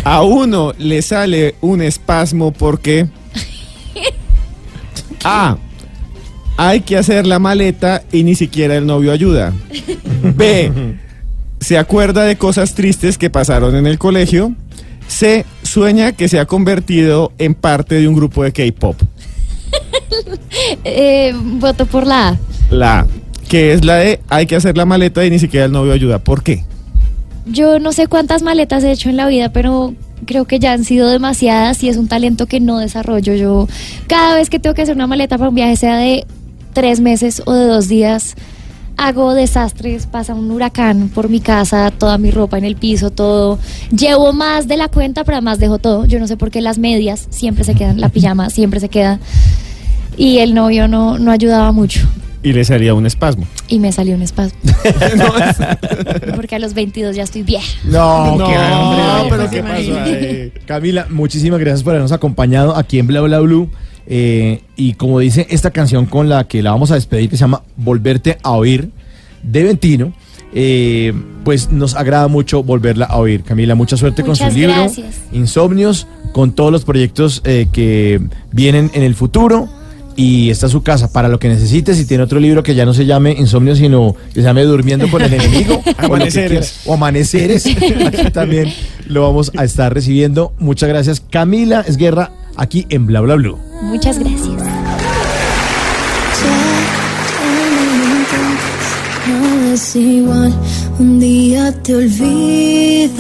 [0.03, 3.07] A uno le sale un espasmo porque
[5.23, 5.57] A.
[6.57, 9.53] Hay que hacer la maleta y ni siquiera el novio ayuda.
[10.35, 10.97] B.
[11.59, 14.53] Se acuerda de cosas tristes que pasaron en el colegio.
[15.07, 15.45] C.
[15.63, 18.95] Sueña que se ha convertido en parte de un grupo de K-pop.
[20.83, 22.39] Eh, voto por la A.
[22.71, 23.07] La A,
[23.47, 26.19] que es la de hay que hacer la maleta y ni siquiera el novio ayuda.
[26.19, 26.63] ¿Por qué?
[27.45, 29.93] Yo no sé cuántas maletas he hecho en la vida, pero
[30.25, 33.35] creo que ya han sido demasiadas y es un talento que no desarrollo.
[33.35, 33.67] Yo
[34.07, 36.25] cada vez que tengo que hacer una maleta para un viaje, sea de
[36.73, 38.35] tres meses o de dos días,
[38.97, 43.57] hago desastres, pasa un huracán por mi casa, toda mi ropa en el piso, todo.
[43.91, 46.05] Llevo más de la cuenta, pero además dejo todo.
[46.05, 49.19] Yo no sé por qué las medias siempre se quedan, la pijama siempre se queda.
[50.17, 52.01] Y el novio no, no ayudaba mucho.
[52.41, 53.45] Y le salía un espasmo.
[53.67, 54.57] Y me salió un espasmo.
[56.35, 57.67] Porque a los 22 ya estoy vieja.
[57.83, 60.53] No, No, qué hambre, pero ¿qué pasó ahí?
[60.65, 63.69] Camila, muchísimas gracias por habernos acompañado aquí en Bla Bla Blue.
[64.11, 67.41] Eh, y como dice esta canción con la que la vamos a despedir, que se
[67.41, 68.89] llama Volverte a Oír,
[69.43, 70.13] de Ventino,
[70.53, 71.13] eh,
[71.43, 73.43] pues nos agrada mucho volverla a oír.
[73.43, 75.21] Camila, mucha suerte con su libro, gracias.
[75.31, 78.19] Insomnios, con todos los proyectos eh, que
[78.51, 79.69] vienen en el futuro.
[80.19, 81.97] Y está su casa para lo que necesites.
[81.97, 85.09] Y tiene otro libro que ya no se llame Insomnio, sino que se llame Durmiendo
[85.09, 85.81] con el enemigo.
[85.97, 86.81] Amaneceres.
[86.85, 87.65] O amaneceres.
[87.65, 88.73] Aquí también
[89.07, 90.51] lo vamos a estar recibiendo.
[90.59, 93.57] Muchas gracias, Camila Esguerra, aquí en Bla Bla Blue.
[93.81, 94.45] Muchas gracias.
[99.25, 100.53] No es igual,
[100.99, 103.15] un día te olvidaré.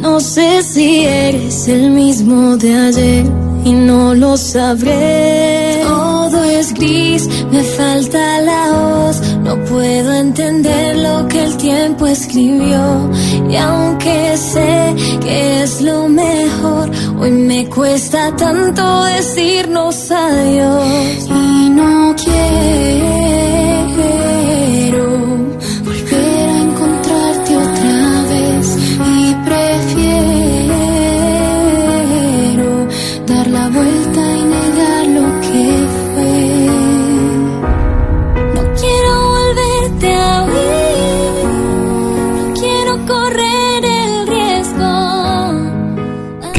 [0.00, 5.82] No sé si eres el mismo de ayer y no lo sabré.
[5.84, 9.20] Todo es gris, me falta la voz.
[9.44, 13.10] No puedo entender lo que el tiempo escribió.
[13.48, 21.28] Y aunque sé que es lo mejor, hoy me cuesta tanto decirnos adiós.
[21.28, 23.21] Y no quiero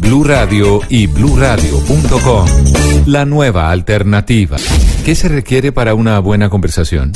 [0.00, 2.46] Blue Radio y bluradio.com.
[3.06, 4.56] La nueva alternativa.
[5.04, 7.12] ¿Qué se requiere para una buena conversación?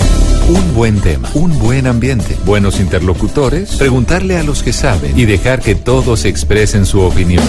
[0.48, 5.60] Un buen tema, un buen ambiente, buenos interlocutores, preguntarle a los que saben y dejar
[5.60, 7.44] que todos expresen su opinión.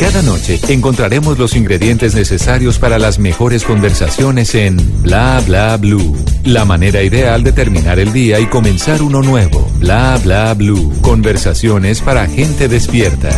[0.00, 6.16] Cada noche encontraremos los ingredientes necesarios para las mejores conversaciones en Bla Bla Blue.
[6.42, 9.70] La manera ideal de terminar el día y comenzar uno nuevo.
[9.78, 10.90] Bla Bla Blue.
[11.02, 13.28] Conversaciones para gente despierta.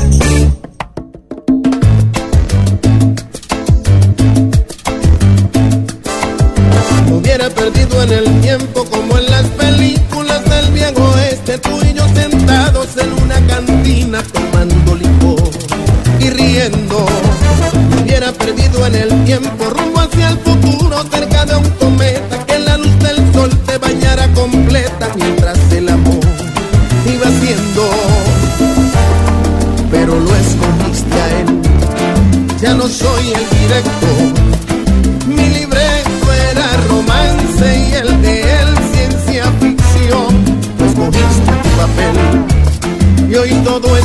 [7.10, 11.91] Hubiera perdido en el tiempo como en las películas del viejo oeste, tú
[18.38, 22.98] Perdido en el tiempo rumbo hacia el futuro cerca de un cometa que la luz
[22.98, 26.20] del sol te bañara completa mientras el amor
[27.06, 27.90] iba siendo.
[29.90, 31.62] Pero lo escogiste a él,
[32.60, 34.06] ya no soy el directo.
[35.26, 40.44] Mi libreto era romance y el de él ciencia ficción.
[40.78, 44.01] Tú escogiste tu papel y hoy todo es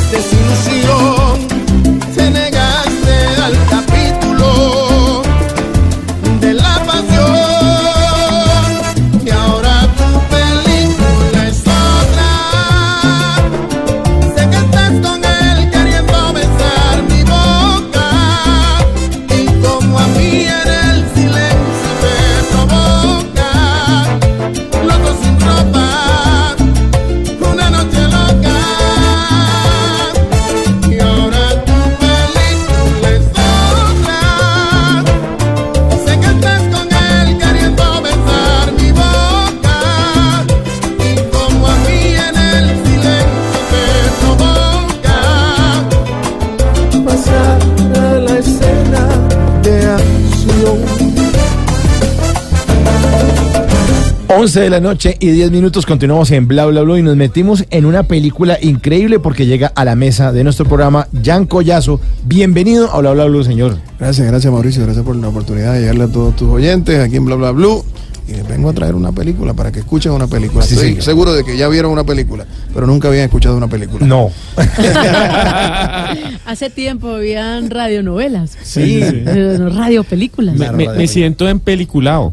[54.48, 57.66] 11 de la noche y 10 minutos continuamos en Bla Bla Bla y nos metimos
[57.68, 62.00] en una película increíble porque llega a la mesa de nuestro programa Jan Collazo.
[62.24, 63.76] Bienvenido a Bla Bla Bla, señor.
[64.00, 67.26] Gracias, gracias Mauricio, gracias por la oportunidad de llegarle a todos tus oyentes aquí en
[67.26, 67.84] Bla Bla Blue.
[68.26, 70.62] Y les vengo a traer una película para que escuchen una película.
[70.62, 71.02] Sí, Estoy señor.
[71.02, 72.44] seguro de que ya vieron una película,
[72.74, 74.06] pero nunca habían escuchado una película.
[74.06, 74.30] No.
[76.46, 78.56] Hace tiempo habían radionovelas.
[78.62, 79.00] Sí.
[79.30, 80.56] Eh, radiopelículas.
[80.56, 82.32] Me, me- me siento empeliculado.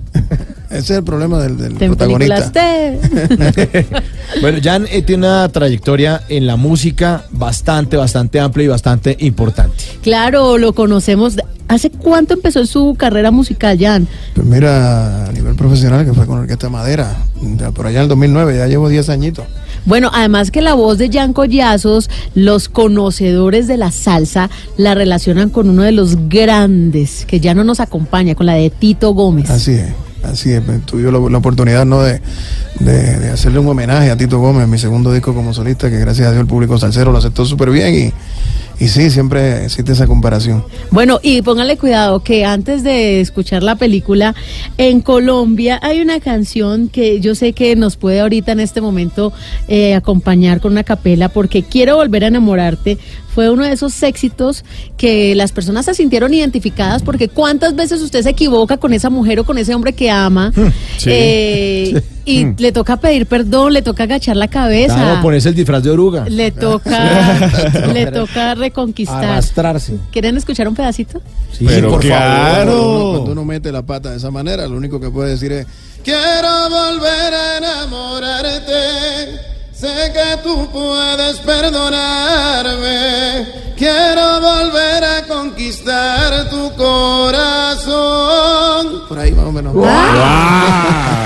[0.77, 2.51] Ese es el problema del, del Te protagonista.
[4.41, 9.77] Bueno, Jan eh, tiene una trayectoria en la música bastante, bastante amplia y bastante importante.
[10.01, 11.37] Claro, lo conocemos.
[11.67, 14.07] ¿Hace cuánto empezó su carrera musical, Jan?
[14.33, 17.15] Pues mira, a nivel profesional, que fue con Orquesta Madera,
[17.57, 19.45] ya por allá en el 2009, ya llevo 10 añitos.
[19.85, 25.49] Bueno, además que la voz de Jan Collazos, los conocedores de la salsa la relacionan
[25.49, 29.49] con uno de los grandes que ya no nos acompaña, con la de Tito Gómez.
[29.49, 30.04] Así es.
[30.31, 30.61] Así es.
[30.61, 32.01] pues, Tuve la, oportunidad ¿no?
[32.01, 32.21] de,
[32.79, 36.31] de- hacerle un homenaje a Tito Gómez, mi segundo disco como solista, que gracias a
[36.31, 40.63] Dios el público salsero lo aceptó súper bien y, y sí, siempre existe esa comparación.
[40.91, 44.35] Bueno, y pónganle cuidado que antes de escuchar la película,
[44.77, 49.31] en Colombia hay una canción que yo sé que nos puede ahorita en este momento
[49.67, 52.97] eh, acompañar con una capela, porque Quiero volver a enamorarte
[53.35, 54.63] fue uno de esos éxitos
[54.97, 59.39] que las personas se sintieron identificadas, porque cuántas veces usted se equivoca con esa mujer
[59.41, 60.53] o con ese hombre que ama
[60.97, 61.09] sí.
[61.11, 62.55] eh, y Mm.
[62.57, 64.95] le toca pedir perdón, le toca agachar la cabeza.
[64.95, 66.25] Claro, ponerse el disfraz de oruga.
[66.29, 67.51] Le toca,
[67.93, 69.23] le toca reconquistar.
[69.25, 69.97] Arrastrarse.
[70.11, 71.21] ¿Quieren escuchar un pedacito?
[71.51, 72.71] Sí, Pero por claro.
[72.71, 72.71] favor.
[72.71, 75.51] Cuando uno, cuando uno mete la pata de esa manera, lo único que puede decir
[75.51, 75.67] es,
[76.03, 78.73] quiero volver a enamorarte.
[79.75, 83.45] Sé que tú puedes perdonarme.
[83.75, 87.91] Quiero volver a conquistar tu corazón.
[89.09, 89.75] Por ahí más o menos.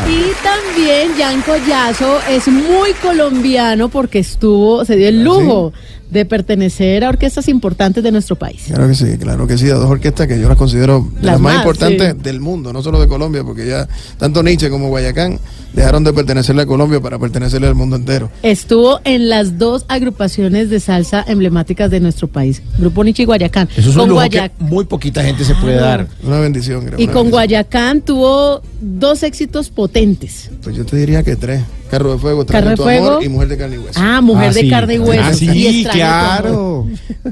[0.10, 5.72] Y también Jan Collazo es muy colombiano porque estuvo, se dio el lujo
[6.10, 8.64] de pertenecer a orquestas importantes de nuestro país.
[8.68, 11.24] Claro que sí, claro que sí, a dos orquestas que yo las considero de Las
[11.26, 12.20] las más, más, importantes sí.
[12.24, 13.88] del mundo, no solo de Colombia, porque ya
[14.18, 15.40] tanto Nietzsche como Guayacán
[15.74, 18.32] dejaron de pertenecerle a Colombia para pertenecerle al mundo entero.
[18.42, 23.70] Estuvo en las dos agrupaciones de salsa emblemáticas de nuestro país, Grupo Nietzsche y Guayacán.
[23.78, 26.08] Eso es un Con lujo Guaya- que muy poquita gente se puede dar.
[26.24, 27.00] Una bendición, creo.
[27.00, 27.30] Y con bendición.
[27.32, 30.50] Guayacán tuvo dos éxitos potentes.
[30.64, 31.62] Pues yo te diría que tres.
[31.90, 33.08] Carro de Fuego, Carro de tu Fuego.
[33.08, 34.00] amor y Mujer de carne y hueso.
[34.02, 34.70] Ah, Mujer Ah, de sí.
[34.70, 35.24] carne y hueso.
[35.26, 36.88] Ah, sí, y claro.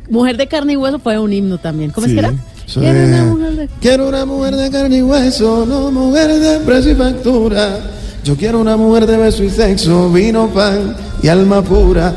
[0.10, 1.92] Mujer de carne y hueso fue un himno también.
[1.92, 2.26] ¿Cómo es que Sí.
[2.26, 2.34] era?
[2.68, 6.92] Quiero una mujer de- Quiero una mujer de carne y hueso, no mujer de precio
[6.92, 7.80] y factura.
[8.24, 12.14] Yo quiero una mujer de beso y sexo, vino, pan y alma pura.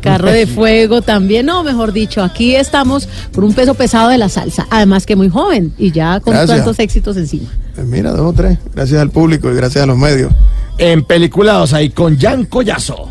[0.00, 4.28] Carro de fuego también, no, mejor dicho, aquí estamos por un peso pesado de la
[4.28, 6.58] salsa, además que muy joven y ya con Gracias.
[6.58, 7.48] tantos éxitos encima.
[7.74, 8.58] Pues mira, dos o tres.
[8.74, 10.32] Gracias al público y gracias a los medios.
[10.78, 13.08] En peliculados ahí con Jan Collazo.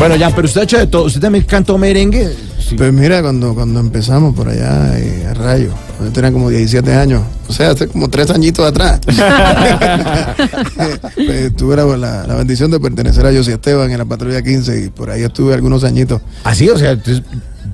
[0.00, 1.04] Bueno, Jan, pero usted ha hecho de todo.
[1.04, 2.34] ¿Usted también cantó merengue?
[2.76, 5.70] Pues mira, cuando, cuando empezamos por allá eh, a Rayo,
[6.02, 9.00] yo tenía como 17 años, o sea, hace como tres añitos atrás.
[11.14, 14.84] Pues, tuve la, la- la bendición de pertenecer a José Esteban en la patrulla 15
[14.84, 16.20] y por ahí estuve algunos añitos.
[16.44, 17.22] Así, o sea, entonces,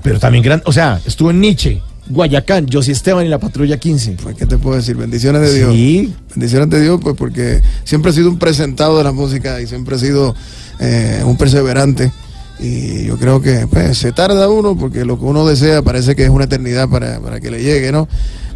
[0.03, 4.17] pero también gran, o sea, estuvo en Nietzsche, Guayacán, José Esteban y la patrulla 15.
[4.23, 4.95] Pues, ¿qué te puedo decir?
[4.95, 5.73] Bendiciones de Dios.
[5.73, 6.13] Sí.
[6.35, 9.97] Bendiciones de Dios, pues porque siempre he sido un presentado de la música y siempre
[9.97, 10.35] he sido
[10.79, 12.11] eh, un perseverante.
[12.59, 16.23] Y yo creo que pues, se tarda uno porque lo que uno desea parece que
[16.23, 18.07] es una eternidad para, para que le llegue, ¿no?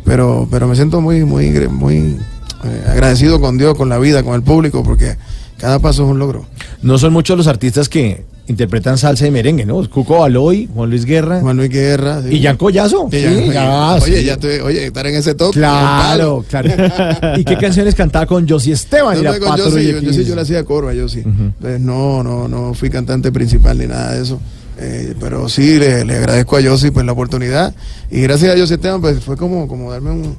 [0.06, 2.18] Pero, pero me siento muy, muy, muy
[2.64, 5.18] eh, agradecido con Dios, con la vida, con el público, porque
[5.58, 6.46] cada paso es un logro.
[6.82, 9.88] No son muchos los artistas que interpretan salsa y merengue, ¿no?
[9.90, 11.40] Cuco Aloy, Juan Luis Guerra.
[11.42, 12.22] Juan Luis Guerra.
[12.22, 12.36] sí.
[12.36, 13.08] Y Jan Collazo.
[13.12, 15.54] Y Sí, ya- ya, oye, ya estoy- oye, estar en ese top.
[15.54, 16.70] Claro, claro.
[17.38, 20.26] ¿Y qué canciones cantaba con José Esteban y No, la no, con Yossi, yo, 15?
[20.26, 21.20] yo le hacía coro a Yossi.
[21.20, 24.42] Entonces, no, no, no fui cantante principal ni nada de eso.
[24.80, 27.74] Eh, pero sí, le, le agradezco a Yossi pues, la oportunidad.
[28.10, 30.36] Y gracias a Yossi Esteban, pues fue como, como darme un-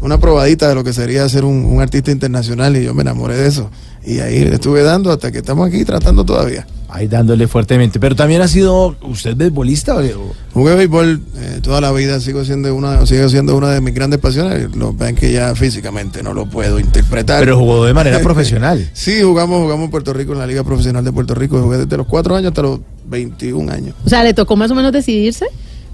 [0.00, 2.76] una probadita de lo que sería ser un, un artista internacional.
[2.76, 3.70] Y yo me enamoré de eso.
[4.04, 6.66] Y ahí le estuve dando hasta que estamos aquí tratando todavía.
[6.88, 8.00] Ahí dándole fuertemente.
[8.00, 9.94] Pero también ha sido usted beisbolista.
[9.96, 13.94] o- Jugué béisbol eh, toda la vida, sigo siendo una, sigo siendo una de mis
[13.94, 14.74] grandes pasiones.
[14.74, 17.40] Lo ven que ya físicamente no lo puedo interpretar.
[17.40, 18.88] Pero jugó de manera profesional.
[18.94, 21.60] Sí, jugamos, jugamos en Puerto Rico en la Liga Profesional de Puerto Rico.
[21.62, 23.94] Jugué desde los 4 años hasta los 21 años.
[24.04, 25.46] O sea, ¿le tocó más o menos decidirse?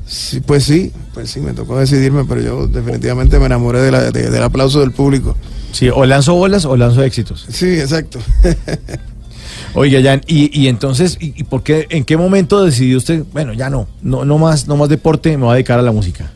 [0.07, 4.11] Sí, pues sí, pues sí, me tocó decidirme, pero yo definitivamente me enamoré de la-
[4.13, 5.37] de- del aplauso del público.
[5.77, 7.45] Sí, o lanzo bolas o lanzo éxitos.
[7.51, 8.19] Sí, exacto.
[9.75, 13.53] Oiga, Jan, y, y entonces, y, y por qué, ¿en qué momento decidió usted, bueno,
[13.53, 16.31] ya no, no, no más, no más deporte, me voy a dedicar a la música?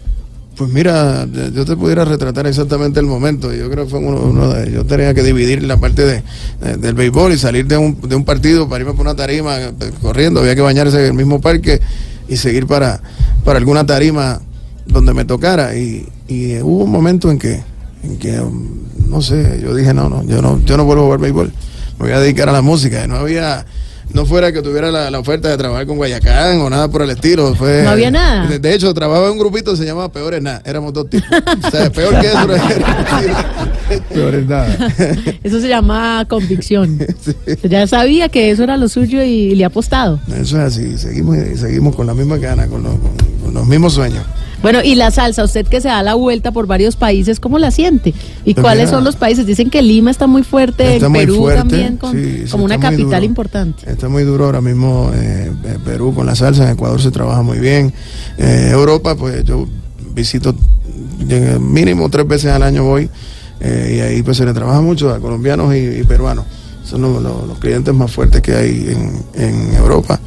[0.57, 3.51] Pues mira, yo te pudiera retratar exactamente el momento.
[3.55, 6.23] Yo creo que fue uno, uno de, yo tenía que dividir la parte de,
[6.61, 9.57] de- del béisbol y salir de un, de un partido para irme por una tarima
[9.59, 9.73] eh,
[10.03, 10.41] corriendo.
[10.41, 11.81] Había que bañarse en el mismo parque
[12.29, 13.01] y seguir para,
[13.43, 14.43] para alguna tarima
[14.85, 15.75] donde me tocara.
[15.79, 17.63] Y, y hubo un momento en que,
[18.03, 18.69] en que, um,
[19.09, 21.53] no sé, yo dije, no, no, yo no, yo no vuelvo a jugar béisbol.
[21.99, 23.05] Me voy a dedicar a la música.
[23.05, 23.67] Y no había,
[24.15, 27.11] no fuera que tuviera la, la oferta de trabajar con Guayacán o nada por el
[27.11, 27.55] estilo.
[27.55, 28.47] Fue, No había nada.
[28.47, 30.63] De, de hecho, trabajaba en un grupito que se llamaba Peores Nada.
[30.65, 31.29] Éramos dos tipos.
[31.31, 32.39] O sea, peor que eso.
[34.15, 34.77] Peor es nada.
[35.43, 36.99] Eso se llama convicción.
[37.69, 40.21] Ya sabía que eso era lo suyo y le ha apostado.
[40.29, 40.97] Eso es así.
[40.97, 44.25] Seguimos, seguimos con la misma gana, con, lo- con- con los mismos sueños.
[44.63, 47.71] Bueno, y la salsa, usted que se da la vuelta por varios países, ¿cómo la
[47.71, 48.13] siente?
[48.45, 49.47] ¿Y Pues cuáles mira, son los países?
[49.47, 52.79] Dicen que Lima está muy fuerte, Está muy Perú fuerte, también, con- sí, como una
[52.79, 53.25] capital duro.
[53.25, 53.91] importante.
[53.91, 57.41] Está muy duro ahora mismo eh, eh, Perú con la salsa, en Ecuador se trabaja
[57.43, 57.93] muy bien.
[58.37, 59.67] Eh, Europa, pues yo
[60.15, 60.55] visito
[61.61, 63.09] mínimo tres veces al año voy
[63.61, 66.45] eh, y ahí pues se le trabaja mucho a colombianos y, y peruanos.
[66.85, 70.19] Son los, los- los clientes más fuertes que hay en, en Europa.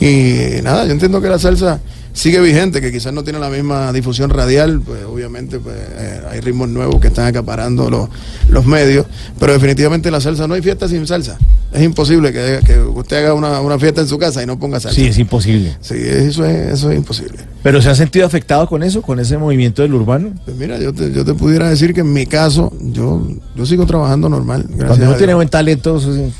[0.00, 1.80] Y nada, yo entiendo que la salsa
[2.12, 6.40] sigue vigente, que quizás no tiene la misma difusión radial, pues obviamente pues, eh, hay
[6.40, 8.08] ritmos nuevos que están acaparando los,
[8.48, 9.06] los medios,
[9.38, 11.38] pero definitivamente la salsa no hay fiesta sin salsa.
[11.72, 14.78] Es imposible que, que usted haga una, una fiesta en su casa y no ponga
[14.78, 14.94] salsa.
[14.94, 15.76] Sí, es imposible.
[15.80, 17.38] Sí, eso es, eso es imposible.
[17.62, 20.32] ¿Pero se ha sentido afectado con eso, con ese movimiento del urbano?
[20.44, 23.86] Pues mira, yo te, yo te pudiera decir que en mi caso, yo, yo sigo
[23.86, 24.66] trabajando normal.
[24.76, 26.32] Cuando uno tiene buen talento, eso sí.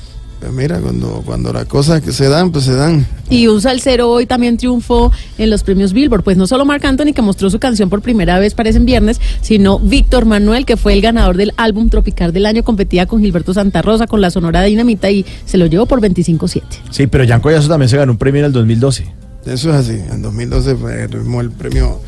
[0.42, 3.06] Pues mira, cuando, cuando las cosas que se dan, pues se dan.
[3.30, 6.24] Y un salsero hoy también triunfó en los premios Billboard.
[6.24, 9.20] Pues no solo Marc Anthony, que mostró su canción por primera vez, parece en viernes,
[9.40, 13.54] sino Víctor Manuel, que fue el ganador del álbum Tropical del año, competía con Gilberto
[13.54, 16.62] Santa Rosa, con la Sonora Dinamita y se lo llevó por 25-7.
[16.90, 19.06] Sí, pero Jan Collazo también se ganó un premio en el 2012.
[19.46, 19.92] Eso es así.
[19.92, 21.08] En 2012 fue, el
[21.52, 22.00] premio,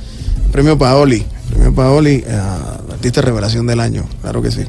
[0.44, 4.62] el premio Paoli, el premio Paoli a artista revelación del año, claro que sí.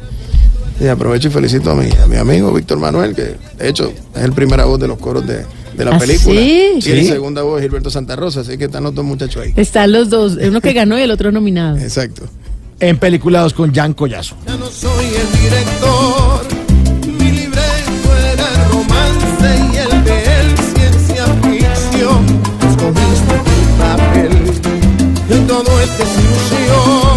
[0.80, 4.24] Y aprovecho y felicito a mi, a mi amigo Víctor Manuel, que de hecho es
[4.24, 5.46] el primera voz de los coros de,
[5.78, 6.40] de la ¿Ah, película.
[6.40, 6.74] sí?
[6.78, 6.92] Y Sí.
[6.92, 9.54] el segunda voz es Gilberto Santa Rosa, así que están los dos muchachos ahí.
[9.56, 11.78] Están los dos, uno que ganó y el otro nominado.
[11.78, 12.24] Exacto.
[12.82, 14.36] En Peliculados con Jan Collazo.
[14.46, 16.46] Ya no soy el director,
[17.08, 22.26] mi libreto era el romance y el de él ciencia ficción.
[22.70, 24.32] Escogiste tu papel
[25.30, 27.15] y en todo es desilusión.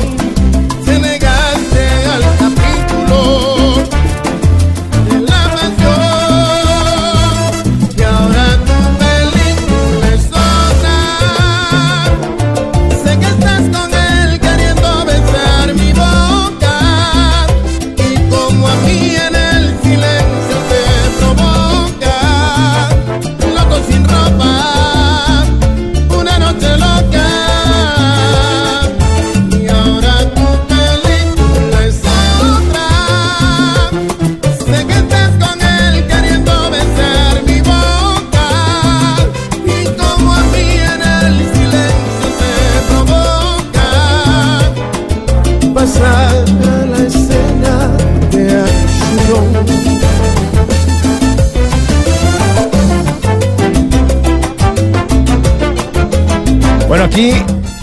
[56.99, 57.30] Bueno, aquí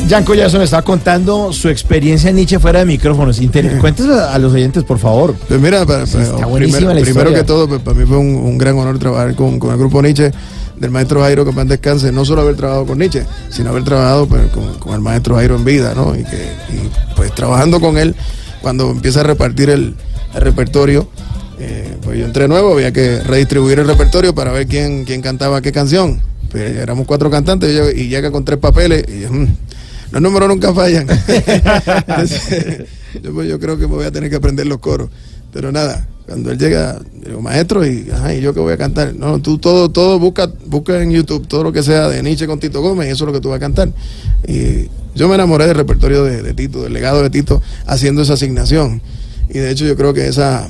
[0.09, 3.39] Jan Collazo nos está contando su experiencia en Nietzsche fuera de micrófonos.
[3.79, 5.33] Cuéntese a los oyentes, por favor.
[5.47, 8.35] Pues mira, para- para- está primero, la primero que todo, pues, para mí fue un,
[8.35, 10.31] un gran honor trabajar con, con el grupo Nietzsche
[10.75, 14.27] del maestro Jairo, que más descanse, no solo haber trabajado con Nietzsche, sino haber trabajado
[14.27, 16.13] pues, con, con el maestro Jairo en vida, ¿no?
[16.13, 18.15] Y que y, pues trabajando con él,
[18.61, 19.95] cuando empieza a repartir el,
[20.33, 21.07] el repertorio,
[21.57, 25.61] eh, pues yo entré nuevo, había que redistribuir el repertorio para ver quién, quién cantaba
[25.61, 26.19] qué canción.
[26.55, 29.47] Pues éramos cuatro cantantes y, llega con tres papeles y "Mm,
[30.11, 31.05] los números nunca fallan.
[33.21, 35.09] Yo, pues, yo creo que me voy a tener que aprender los coros.
[35.51, 39.13] Pero nada, cuando él llega, digo, maestro, y, ajá, ¿y yo qué voy a cantar?
[39.15, 42.59] No, tú todo, todo busca, busca en YouTube todo lo que sea de Nietzsche con
[42.59, 43.89] Tito Gómez, y eso es lo que tú vas a cantar.
[44.47, 48.33] Y yo me enamoré del repertorio de, de Tito, del legado de Tito, haciendo esa
[48.33, 49.01] asignación.
[49.49, 50.69] Y de hecho yo creo que esa,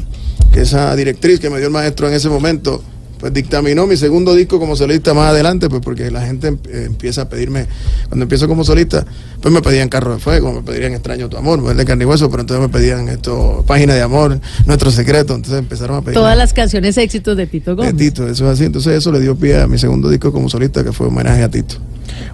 [0.52, 2.84] que esa directriz que me dio el maestro en ese momento,
[3.26, 6.84] pues dictaminó mi segundo disco como solista más adelante, pues porque la gente em- eh,
[6.86, 7.66] empieza a pedirme,
[8.08, 9.04] cuando empiezo como solista,
[9.42, 12.08] pues me pedían Carro de Fuego, me pedían Extraño tu amor, pues de carne y
[12.08, 16.14] hueso, pero entonces me pedían esto, Página de Amor, Nuestro Secreto, entonces empezaron a pedir
[16.14, 17.98] Todas las canciones éxitos de Tito de Gómez.
[17.98, 20.84] Tito, eso es así, entonces eso le dio pie a mi segundo disco como solista,
[20.84, 21.78] que fue homenaje a Tito.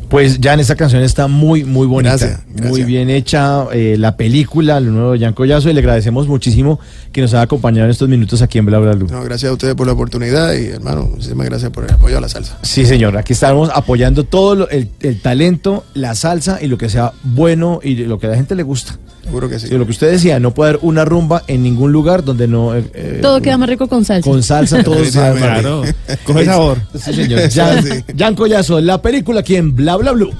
[0.09, 2.17] Pues Jan, esta canción está muy, muy bonita.
[2.17, 2.69] Gracias, gracias.
[2.69, 3.65] Muy bien hecha.
[3.71, 6.81] eh, la película, lo nuevo de Jan Collazo, y le agradecemos muchísimo
[7.13, 9.07] que nos haya acompañado en estos minutos aquí en Bla Bla Blue.
[9.09, 12.21] No, gracias a ustedes por la oportunidad y hermano, muchísimas gracias por el apoyo a
[12.21, 12.57] la salsa.
[12.63, 13.17] Sí, señor.
[13.17, 17.79] Aquí estamos apoyando todo lo- el, el talento, la salsa y lo que sea bueno
[17.83, 18.97] y lo que a la gente le gusta.
[19.23, 19.67] Seguro que sí.
[19.69, 22.75] lo que usted decía, no puede haber una rumba en ningún lugar donde no.
[22.75, 24.27] eh, eh, Todo queda más rico con salsa.
[24.29, 25.83] Con salsa, todo sabe más Claro.
[26.25, 26.79] Coge sabor.
[26.95, 27.41] Sí, señor.
[27.51, 27.89] Jan, Sí.
[28.17, 30.31] Jan Collazo, la película aquí en Bla Bla Blue.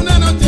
[0.00, 0.45] Una noche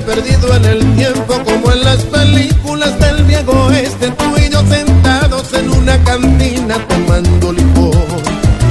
[0.00, 5.52] perdido en el tiempo como en las películas del viejo este, tú y yo sentados
[5.54, 8.22] en una cantina tomando licor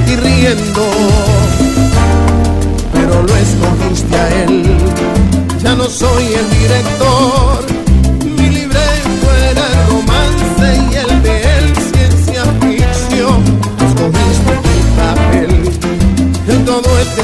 [0.06, 0.86] y riendo.
[2.92, 4.64] Pero lo escogiste a él,
[5.62, 7.64] ya no soy el director.
[8.38, 13.42] Mi libreto era romance y el de él ciencia ficción.
[13.86, 15.50] Escogiste tu papel,
[16.48, 17.22] en todo este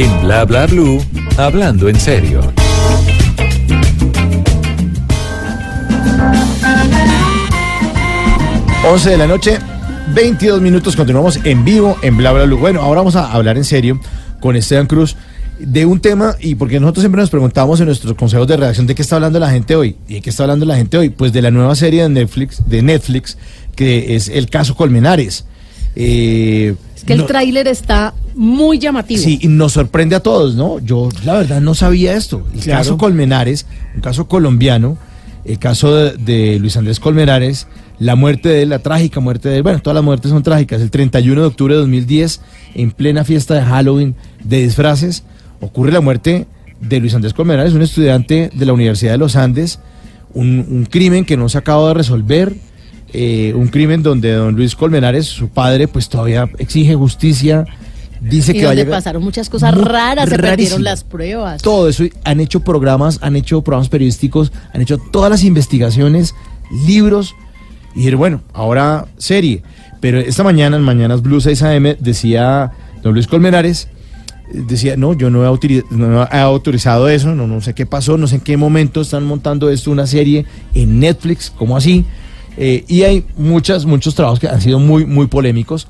[0.00, 0.98] en Bla Bla Blue,
[1.36, 2.40] hablando en serio.
[8.88, 9.58] 11 de la noche,
[10.14, 12.56] 22 minutos, continuamos en vivo en Bla Bla Blue.
[12.56, 14.00] Bueno, ahora vamos a hablar en serio
[14.40, 15.16] con Esteban Cruz
[15.58, 18.94] de un tema, y porque nosotros siempre nos preguntamos en nuestros consejos de redacción de
[18.94, 19.96] qué está hablando la gente hoy.
[20.08, 21.10] ¿Y de qué está hablando la gente hoy?
[21.10, 23.36] Pues de la nueva serie de Netflix, de Netflix
[23.76, 25.44] que es el caso Colmenares.
[25.94, 29.22] Eh, Es que el no- tráiler está muy llamativo.
[29.22, 30.78] Sí, y nos sorprende a todos, ¿no?
[30.80, 32.46] Yo, la verdad, no sabía esto.
[32.54, 32.78] El Claro.
[32.80, 34.96] caso Colmenares, un caso colombiano,
[35.44, 37.66] el caso de, de Luis Andrés Colmenares,
[37.98, 40.80] la muerte de él, la trágica muerte de él, bueno, todas las muertes son trágicas.
[40.80, 42.40] El 31 de octubre de 2010,
[42.74, 45.24] en plena fiesta de Halloween de disfraces,
[45.60, 46.46] ocurre la muerte
[46.80, 49.78] de Luis Andrés Colmenares, un estudiante de la Universidad de los Andes,
[50.34, 52.54] un, un crimen que no se acaba de resolver,
[53.12, 57.66] eh, un crimen donde don Luis Colmenares, su padre, pues todavía exige justicia,
[58.20, 61.62] dice y que va a donde pasaron muchas cosas raras, se perdieron las pruebas.
[61.62, 66.34] Todo eso, han hecho programas, han hecho programas periodísticos, han hecho todas las investigaciones,
[66.86, 67.34] libros,
[67.94, 69.62] y bueno, ahora serie.
[70.00, 73.88] Pero esta mañana, en Mañanas Blue 6 AM, decía don Luis Colmenares,
[74.52, 78.26] decía, no, yo no he, no he autorizado eso, no, no sé qué pasó, no
[78.26, 80.44] sé en qué momento están montando esto, una serie
[80.74, 82.04] en Netflix, ¿cómo así?
[82.56, 85.86] Eh, y hay muchas, muchos trabajos que han sido muy, muy polémicos,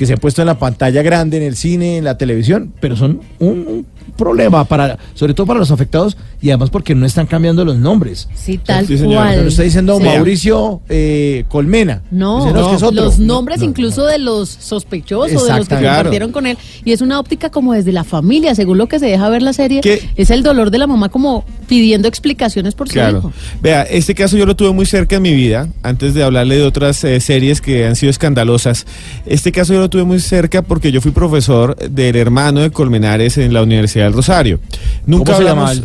[0.00, 2.96] que se han puesto en la pantalla grande, en el cine, en la televisión, pero
[2.96, 3.86] son un, un
[4.16, 8.26] problema para, sobre todo para los afectados y además porque no están cambiando los nombres.
[8.34, 9.34] Sí, tal Sí, cual.
[9.36, 10.04] Pero está diciendo Sí.
[10.04, 12.00] Mauricio eh, Colmena.
[12.10, 16.46] No, Dice, los No, nombres no, incluso de los sospechosos, de los que compartieron con
[16.46, 16.56] él.
[16.82, 19.52] Y es una óptica como desde la familia, según lo que se deja ver la
[19.52, 19.82] serie.
[19.82, 20.08] ¿Qué?
[20.16, 23.32] Es el dolor de la mamá como pidiendo explicaciones por su hijo.
[23.60, 26.62] Vea, este caso yo lo tuve muy cerca en mi vida, antes de hablarle de
[26.64, 28.86] otras eh, series que han sido escandalosas.
[29.26, 33.36] Este caso yo lo tuve muy cerca porque yo fui profesor del hermano de Colmenares
[33.38, 34.60] en la Universidad del Rosario.
[35.06, 35.32] Nunca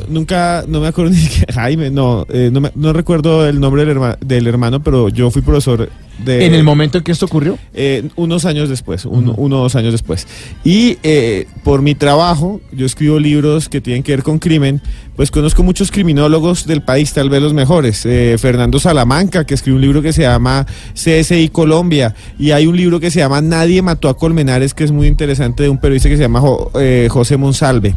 [0.10, 3.84] nunca, no me acuerdo ni que, Jaime, no, eh, no, me- no recuerdo el nombre
[3.86, 5.90] del, herma- del hermano, pero yo fui profesor
[6.24, 6.46] de...
[6.46, 7.58] En el momento en que esto ocurrió.
[7.74, 10.28] Eh, unos años después, un- uno o dos años después.
[10.64, 14.82] Y eh, por mi trabajo, yo escribo libros que tienen que ver con crimen,
[15.16, 18.06] pues conozco muchos criminólogos del país, tal vez los mejores.
[18.06, 22.76] Eh, Fernando Salamanca, que escribió un libro que se llama CSI Colombia, y hay un
[22.78, 26.10] libro que se llama Nadie mató a Colmenares, que es muy interesante, de un periodista
[26.10, 26.72] que se llama Jo-
[27.10, 27.96] José Monsalve.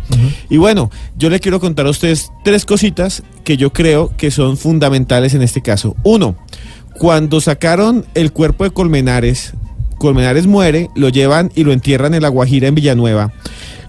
[0.50, 4.56] Y bueno, yo le quiero contar a ustedes tres cositas que yo creo que son
[4.56, 5.96] fundamentales en este caso.
[6.04, 6.36] Uno,
[6.98, 9.54] cuando sacaron el cuerpo de Colmenares,
[9.98, 13.32] Colmenares muere, lo llevan y lo entierran en La Guajira, en Villanueva.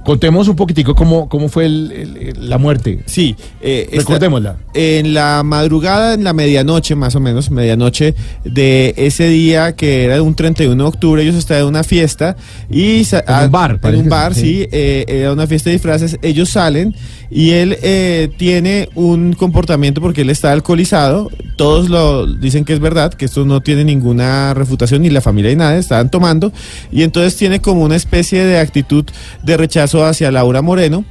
[0.06, 3.00] Contemos un poquitico cómo, cómo fue el- el- el- la muerte.
[3.05, 4.55] Sí, eh, esta- Recordémosla.
[4.74, 10.21] En la madrugada, en la medianoche, más o menos, medianoche de ese día que era
[10.21, 12.36] un 31 de octubre, ellos estaban en una fiesta
[12.71, 13.01] y...
[13.12, 14.42] En un bar, En un bar, sí.
[14.42, 16.17] sí, eh, era una fiesta de disfraces.
[16.21, 16.96] Ellos salen
[17.32, 21.30] y él eh, tiene un comportamiento porque él está alcoholizado.
[21.58, 25.51] Todos lo dicen que es verdad, que esto no tiene ninguna refutación, ni la familia
[25.51, 26.51] ni nada, estaban tomando.
[26.92, 29.05] Y entonces tiene como una especie de actitud
[29.43, 31.03] de rechazo hacia Laura Moreno,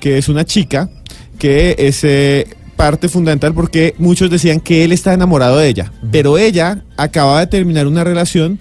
[0.00, 0.90] que es una chica
[1.38, 2.46] que es eh,
[2.76, 7.46] parte fundamental porque muchos decían que él está enamorado de ella, pero ella acababa de
[7.46, 8.58] terminar una relación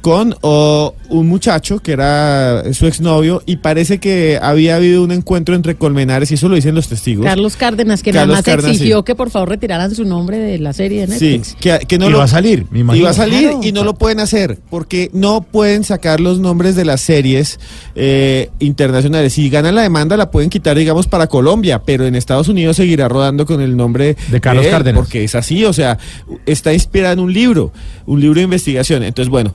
[0.00, 5.54] con oh, un muchacho que era su exnovio y parece que había habido un encuentro
[5.54, 7.24] entre Colmenares y eso lo dicen los testigos.
[7.26, 9.04] Carlos Cárdenas, que Carlos nada más Cárdenas, exigió sí.
[9.04, 11.56] que por favor retiraran su nombre de la serie de Sí, Netflix.
[11.60, 13.02] que, que no Y lo va a salir, me imagino.
[13.02, 13.60] Y va a salir Claro.
[13.62, 17.58] y no lo pueden hacer porque no pueden sacar los nombres de las series
[17.94, 19.32] eh, internacionales.
[19.32, 23.08] Si ganan la demanda la pueden quitar, digamos, para Colombia, pero en Estados Unidos seguirá
[23.08, 25.00] rodando con el nombre De Carlos él, Cárdenas.
[25.00, 25.98] Porque es así, o sea,
[26.46, 27.72] está inspirada en un libro,
[28.06, 29.02] un libro de investigación.
[29.02, 29.52] Entonces, bueno,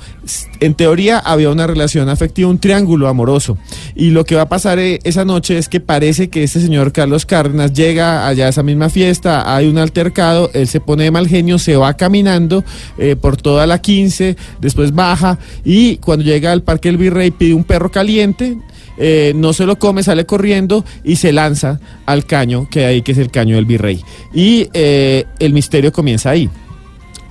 [0.60, 3.58] en teoría había una relación afectiva, un triángulo amoroso.
[3.96, 6.92] Y lo que va a pasar eh, esa noche es que parece que este señor
[6.92, 11.12] Carlos Cárdenas llega allá a esa misma fiesta, hay un altercado, él se pone de
[11.12, 12.64] mal genio, se va caminando
[12.98, 17.54] eh, por toda la 15, después baja y cuando llega al Parque El Virrey pide
[17.54, 18.58] un perro caliente
[18.98, 23.14] eh, no se lo come, sale corriendo y se lanza al caño que hay que
[23.14, 24.02] es el caño del virrey.
[24.34, 26.48] Y el misterio comienza ahí.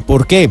[0.07, 0.51] ¿Por qué?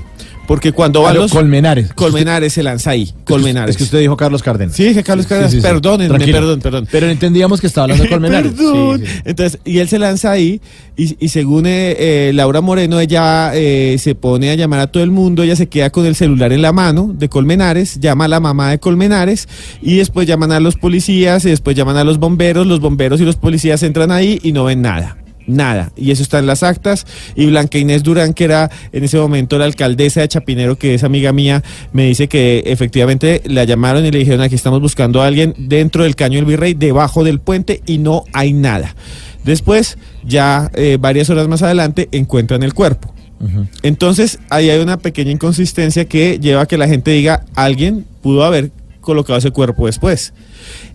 [0.52, 1.94] Porque cuando A van lo los Colmenares.
[1.94, 3.10] Colmenares se lanza ahí.
[3.23, 3.69] Colmenares.
[3.69, 4.76] Es que usted dijo Carlos Cárdenas.
[4.76, 5.56] Sí, dije Carlos Cárdenas.
[5.56, 6.38] Perdónenme, Tranquilo.
[6.40, 6.88] perdón, perdón.
[6.91, 8.52] Pero entendíamos que estaba hablando de Colmenares.
[8.52, 8.99] Perdón.
[8.99, 9.22] Sí, sí.
[9.23, 10.60] Entonces, y él se lanza ahí
[10.98, 15.03] y, y según eh, eh, Laura Moreno, ella eh, se pone a llamar a todo
[15.03, 18.28] el mundo, ella se queda con el celular en la mano de Colmenares, llama a
[18.28, 19.48] la mamá de Colmenares
[19.82, 23.23] y después llaman a los policías y después llaman a los bomberos, los bomberos y
[23.23, 25.15] los policías entran ahí y no ven nada.
[25.52, 27.06] Nada, y eso está en las actas.
[27.36, 31.03] Y Blanca Inés Durán, que era en ese momento la alcaldesa de Chapinero, que es
[31.03, 31.61] amiga mía,
[31.91, 36.03] me dice que efectivamente la llamaron y le dijeron: aquí estamos buscando a alguien dentro
[36.03, 38.95] del caño del virrey, debajo del puente, y no hay nada.
[39.44, 43.14] Después, ya eh, varias horas más adelante, encuentran el cuerpo.
[43.82, 48.44] Entonces, ahí hay una pequeña inconsistencia que lleva a que la gente diga, alguien pudo
[48.44, 48.72] haber
[49.02, 50.34] colocado ese cuerpo después.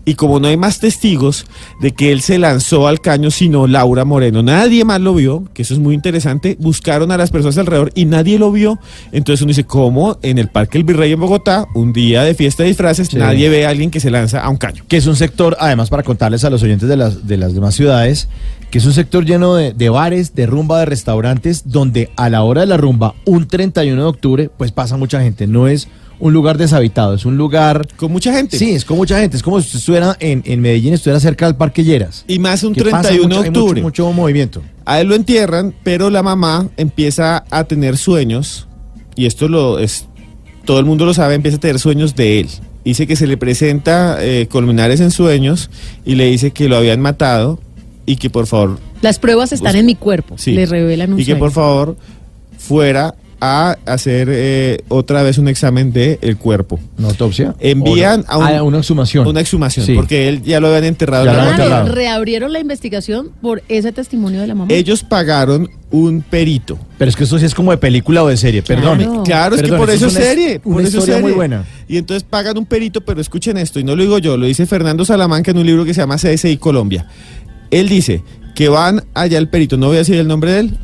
[0.07, 1.45] Y como no hay más testigos
[1.81, 5.63] de que él se lanzó al caño, sino Laura Moreno, nadie más lo vio, que
[5.63, 8.79] eso es muy interesante, buscaron a las personas alrededor y nadie lo vio.
[9.11, 12.63] Entonces uno dice, ¿cómo en el Parque El Virrey en Bogotá, un día de fiesta
[12.63, 13.17] de disfraces, Sí.
[13.17, 14.85] nadie ve a alguien que se lanza a un caño?
[14.87, 17.75] Que es un sector, además para contarles a los oyentes de las, de las demás
[17.75, 18.29] ciudades,
[18.71, 22.43] que es un sector lleno de, de bares, de rumba, de restaurantes, donde a la
[22.43, 25.47] hora de la rumba, un 31 de octubre, pues pasa mucha gente.
[25.47, 27.87] No es un lugar deshabitado, es un lugar...
[27.95, 28.57] Con mucha gente.
[28.57, 29.37] Sí, es con mucha gente.
[29.37, 32.25] Es como si usted estuviera en, en Medellín, estuviera cerca del Parque Lleras.
[32.27, 33.81] Y más un Que pasa 31 mucho- de hay mucho- octubre.
[33.81, 34.61] mucho movimiento.
[34.85, 38.67] A él lo entierran, pero la mamá empieza a tener sueños,
[39.15, 40.05] y esto lo es,
[40.65, 42.49] todo el mundo lo sabe, empieza a tener sueños de él.
[42.83, 45.69] Dice que se le presenta eh, Colmenares en sueños
[46.05, 47.59] y le dice que lo habían matado
[48.05, 50.35] y que por favor, Las pruebas están en mi cuerpo.
[50.37, 51.97] sí, Le revelan un y que por favor
[52.57, 56.79] fuera a hacer eh, otra vez un examen de el cuerpo.
[56.97, 57.55] ¿Una autopsia?
[57.59, 58.25] Envían no.
[58.33, 59.27] a un- Ah, una exhumación.
[59.27, 59.93] Una exhumación, Sí.
[59.93, 61.25] porque él ya lo habían enterrado.
[61.25, 61.93] Ya en lo la habían enterrado.
[61.95, 64.73] Reabrieron la investigación por ese testimonio de la mamá.
[64.73, 66.77] Ellos pagaron un perito.
[66.97, 68.97] Pero es que esto sí es como de película o de serie, perdón.
[68.97, 69.23] Claro.
[69.23, 70.59] Claro, es que por eso es serie.
[70.63, 71.35] Una por eso es historia muy serie.
[71.35, 71.65] buena.
[71.87, 74.65] Y entonces pagan un perito, pero escuchen esto, y no lo digo yo, lo dice
[74.65, 77.07] Fernando Salamanca en un libro que se llama CSI Colombia.
[77.71, 78.23] Él dice
[78.55, 80.77] que van allá el perito, no voy a decir el nombre de él,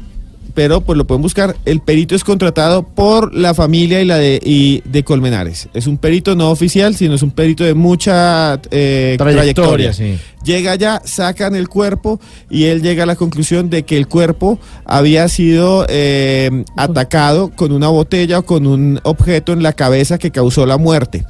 [0.54, 1.56] pero pues lo pueden buscar.
[1.66, 5.70] El perito es contratado por la familia y la de, y de Colmenares.
[5.74, 9.94] Es un perito no oficial, sino es un perito de mucha eh, Trayectoria, trayectoria.
[9.94, 10.18] sí.
[10.44, 12.20] Llega allá, sacan el cuerpo
[12.50, 17.72] y él llega a la conclusión de que el cuerpo había sido eh, atacado con
[17.72, 21.24] una botella o con un objeto en la cabeza que causó la muerte.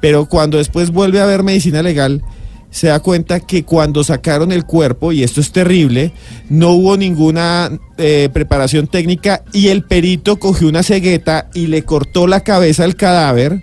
[0.00, 2.22] Pero cuando después vuelve a ver medicina legal,
[2.70, 6.12] se da cuenta que cuando sacaron el cuerpo, y esto es terrible,
[6.48, 12.26] no hubo ninguna eh, preparación técnica y el perito cogió una cegueta y le cortó
[12.26, 13.62] la cabeza al cadáver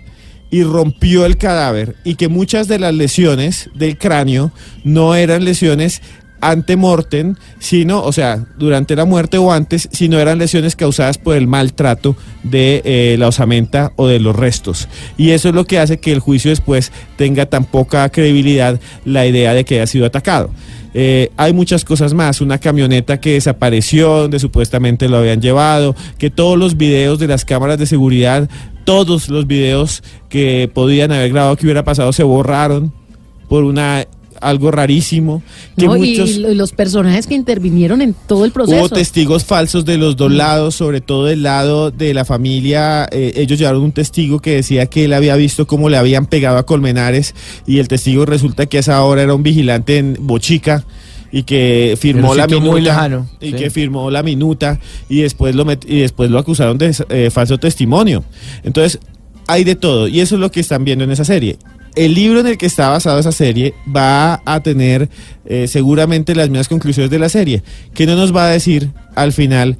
[0.50, 4.52] y rompió el cadáver y que muchas de las lesiones del cráneo
[4.84, 6.00] no eran lesiones
[6.40, 11.46] antemortem, sino, o sea, durante la muerte o antes, sino eran lesiones causadas por el
[11.46, 14.88] maltrato de eh, la osamenta o de los restos.
[15.16, 19.26] Y eso es lo que hace que el juicio después tenga tan poca credibilidad la
[19.26, 20.50] idea de que haya sido atacado.
[20.94, 26.30] Eh, hay muchas cosas más, una camioneta que desapareció, donde supuestamente lo habían llevado, que
[26.30, 28.48] todos los videos de las cámaras de seguridad,
[28.84, 32.92] todos los videos que podían haber grabado que hubiera pasado se borraron
[33.48, 34.06] por una
[34.40, 35.42] algo rarísimo,
[35.76, 38.78] que No, muchos y los personajes que intervinieron en todo el proceso.
[38.78, 43.08] Hubo testigos falsos de los dos lados, sobre todo del lado de la familia.
[43.10, 46.58] eh, ellos llevaron un testigo que decía que él había visto cómo le habían pegado
[46.58, 47.34] a Colmenares
[47.66, 50.84] y el testigo resulta que a esa hora era un vigilante en Bochica
[51.30, 53.52] y que firmó la minuta muy lejano, y sí.
[53.52, 57.58] que firmó la minuta y después lo met- y después lo acusaron de eh, falso
[57.58, 58.24] testimonio.
[58.64, 58.98] Entonces,
[59.46, 61.58] hay de todo y eso es lo que están viendo en esa serie.
[61.98, 65.08] El libro en el que está basado esa serie va a tener
[65.46, 69.32] eh, seguramente las mismas conclusiones de la serie, que no nos va a decir al
[69.32, 69.76] final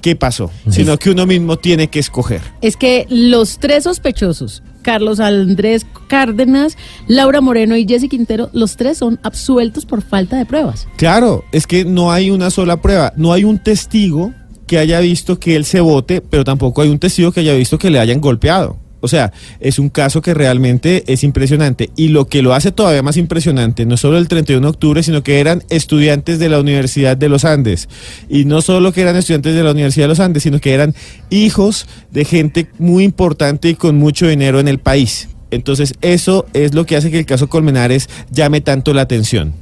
[0.00, 2.40] qué pasó, sino que uno mismo tiene que escoger.
[2.60, 6.78] Es que los tres sospechosos, Carlos Andrés Cárdenas,
[7.08, 10.86] Laura Moreno y Jesse Quintero, los tres son absueltos por falta de pruebas.
[10.96, 14.32] Claro, es que no hay una sola prueba, no hay un testigo
[14.68, 17.76] que haya visto que él se vote, pero tampoco hay un testigo que haya visto
[17.76, 18.85] que le hayan golpeado.
[19.06, 21.90] O sea, es un caso que realmente es impresionante.
[21.94, 25.22] Y lo que lo hace todavía más impresionante, no solo el 31 de octubre, sino
[25.22, 27.88] que eran estudiantes de la Universidad de los Andes.
[28.28, 30.94] Y no solo que eran estudiantes de la Universidad de los Andes, sino que eran
[31.30, 35.28] hijos de gente muy importante y con mucho dinero en el país.
[35.52, 39.54] Entonces, eso es lo que hace que el caso Colmenares llame tanto la atención.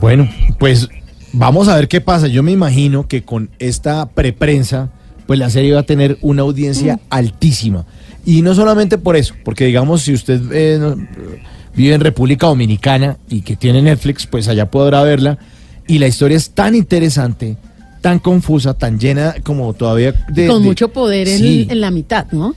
[0.00, 0.88] Bueno, pues
[1.32, 2.26] vamos a ver qué pasa.
[2.26, 4.90] Yo me imagino que con esta preprensa,
[5.26, 7.84] pues la serie va a tener una audiencia altísima.
[8.26, 10.96] Y no solamente por eso, porque digamos, si usted eh, no-
[11.76, 15.38] vive en República Dominicana y que tiene Netflix, pues allá podrá verla.
[15.86, 17.56] Y la historia es tan interesante,
[18.00, 20.46] tan confusa, tan llena como todavía de...
[20.46, 22.54] con de- mucho poder en, en la mitad, ¿no?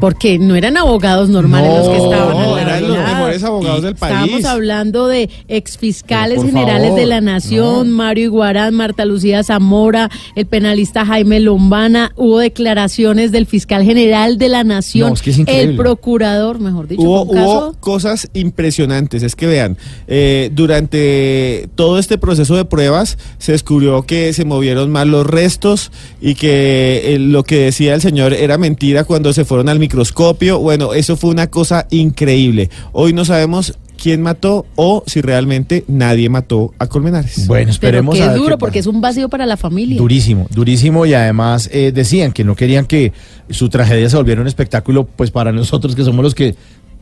[0.00, 2.36] Porque no eran abogados normales No, los que estaban.
[2.36, 4.44] no, eran los mejores abogados del Estábamos país.
[4.44, 11.06] hablando de exfiscales generales favor, de la Nación, Mario Iguarán, Marta Lucía Zamora, el penalista
[11.06, 12.12] Jaime Lombana.
[12.16, 15.70] Hubo declaraciones del fiscal general de la Nación, No, es que es increíble.
[15.70, 19.22] el procurador, mejor dicho, Hubo, caso cosas impresionantes.
[19.22, 19.76] Es que vean,
[20.06, 25.90] eh, durante todo este proceso de pruebas se descubrió que se movieron mal los restos
[26.20, 30.58] y que eh, lo que decía el señor era mentira cuando se fueron al microscopio.
[30.58, 32.70] Bueno, eso fue una cosa increíble.
[32.92, 37.46] Hoy no sabemos quién mató o si realmente nadie mató a Colmenares.
[37.46, 39.98] Bueno, Pero esperemos qué a ver duro, qué porque es un vacío para la familia.
[39.98, 43.12] Durísimo, durísimo y además eh, decían que no querían que
[43.50, 46.54] su tragedia se volviera un espectáculo pues para nosotros que somos los que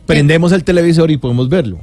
[0.06, 1.78] prendemos el televisor y podemos verlo.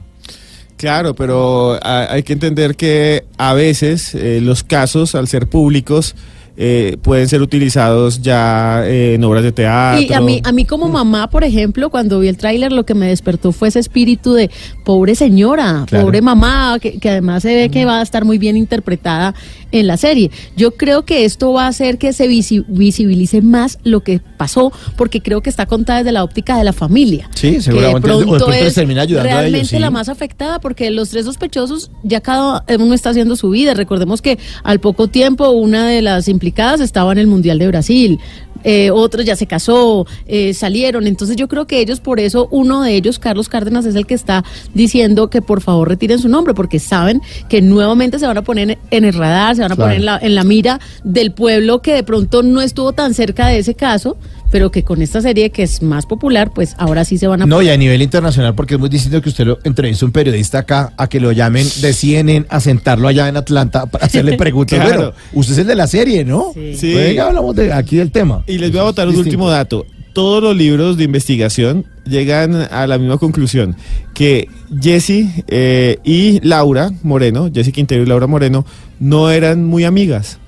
[0.77, 6.15] Claro, pero ha- hay que entender que a veces eh, los casos, al ser públicos,
[6.61, 10.02] eh, pueden ser utilizados ya eh, en obras de teatro.
[10.06, 12.94] Y a mí, a mí como mamá, por ejemplo, cuando vi el tráiler, lo que
[12.95, 14.52] me despertó fue ese espíritu de
[14.84, 16.03] pobre señora, Claro.
[16.06, 19.34] pobre mamá, que, que además se ve que va a estar muy bien interpretada
[19.72, 20.31] en la serie.
[20.57, 24.73] Yo creo que esto va a hacer que se visi- visibilice más lo que pasó,
[24.98, 27.30] porque creo que está contada desde la óptica de la familia.
[27.36, 28.11] Sí, que seguramente.
[28.11, 29.41] o de pronto es termina ayudando a ellos.
[29.52, 29.80] realmente sí.
[29.80, 33.76] la más afectada porque los tres sospechosos ya cada uno está haciendo su vida.
[33.76, 38.19] Recordemos que al poco tiempo una de las implicadas estaba en el Mundial de Brasil.
[38.65, 41.07] Eh, otro ya se casó, eh, salieron.
[41.07, 44.15] Entonces yo creo que ellos, por eso uno de ellos, Carlos Cárdenas, es el que
[44.15, 44.43] está
[44.73, 48.77] diciendo que por favor retiren su nombre, porque saben que nuevamente se van a poner
[48.91, 49.88] en el radar, se van a Claro.
[49.89, 53.47] poner en la, en la mira del pueblo que de pronto no estuvo tan cerca
[53.47, 54.17] de ese caso,
[54.51, 57.45] pero que con esta serie que es más popular, pues ahora sí se van a
[57.45, 60.11] No, y a nivel internacional, porque es muy distinto que usted lo entreviste a un
[60.11, 64.38] periodista acá, a que lo llamen de CNN a sentarlo allá en Atlanta para hacerle
[64.38, 64.80] preguntas.
[64.80, 64.97] Claro.
[64.97, 66.51] Bueno, usted es el de la serie, ¿no?
[66.53, 66.93] Sí.
[66.93, 68.43] Venga, hablamos de, aquí del tema.
[68.47, 69.30] Y les voy a botar un Distinto.
[69.30, 69.85] último dato.
[70.13, 73.76] Todos los libros de investigación llegan a la misma conclusión,
[74.13, 74.47] que
[74.81, 78.65] Jesse eh, y Laura Moreno, Jesse Quintero y Laura Moreno,
[78.99, 80.39] no eran muy amigas,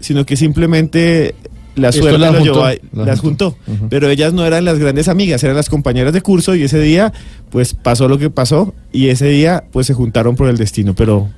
[0.00, 1.34] sino que simplemente
[1.76, 3.56] la suerte las las, juntó, llevó a- las las juntó.
[3.88, 7.12] Pero ellas no eran las grandes amigas, eran las compañeras de curso y ese día
[7.50, 11.28] pues pasó lo que pasó y ese día pues se juntaron por el destino, pero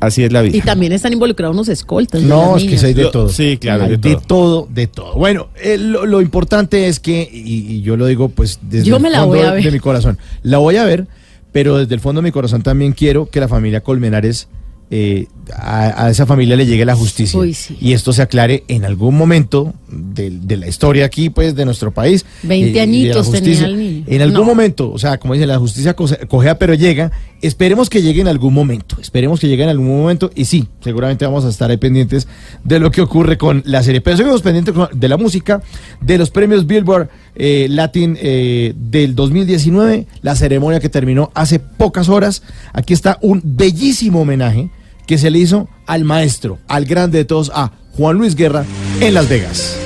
[0.00, 0.56] así es la vida.
[0.56, 2.22] Y también están involucrados unos escoltas.
[2.22, 2.84] No, es que niñas.
[2.84, 3.28] hay de Lo- todo.
[3.28, 4.22] sí, claro, Hay de de todo.
[4.26, 5.14] todo, de todo.
[5.14, 8.96] Bueno, eh, lo, lo importante es que, y, y yo lo digo pues desde Yo
[8.96, 9.64] el me la fondo voy a ver.
[9.64, 11.06] de mi corazón, la voy a ver,
[11.52, 14.48] pero desde el fondo de mi corazón también quiero que la familia Colmenares,
[14.90, 17.38] eh, a, a esa familia le llegue la justicia.
[17.38, 17.76] Uy, sí.
[17.80, 21.92] Y esto se aclare en algún momento de, de la historia aquí, pues, de nuestro
[21.92, 22.24] país.
[22.44, 24.04] 20 eh, añitos tenía el niño.
[24.06, 24.44] En algún No.
[24.44, 27.10] momento, o sea, como dicen, la justicia cojea pero llega.
[27.42, 28.96] Esperemos que llegue en algún momento.
[29.00, 30.30] Esperemos que llegue en algún momento.
[30.34, 32.26] Y sí, seguramente vamos a estar ahí pendientes
[32.64, 34.00] de lo que ocurre con la serie.
[34.00, 35.62] Pero seguimos pendientes de la música,
[36.00, 42.08] de los premios Billboard eh, Latin eh, del 2019, la ceremonia que terminó hace pocas
[42.08, 42.42] horas.
[42.72, 44.70] Aquí está un bellísimo homenaje
[45.06, 48.64] que se le hizo al maestro, al grande de todos, a Juan Luis Guerra
[49.00, 49.76] en Las Vegas.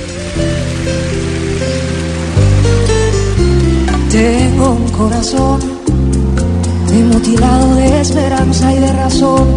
[4.11, 5.81] Tengo un corazón
[6.99, 9.47] mutilado de esperanza y de razón.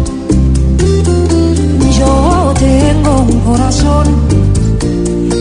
[1.97, 4.05] Yo tengo un corazón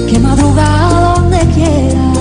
[0.08, 2.12] que madruga donde quiera.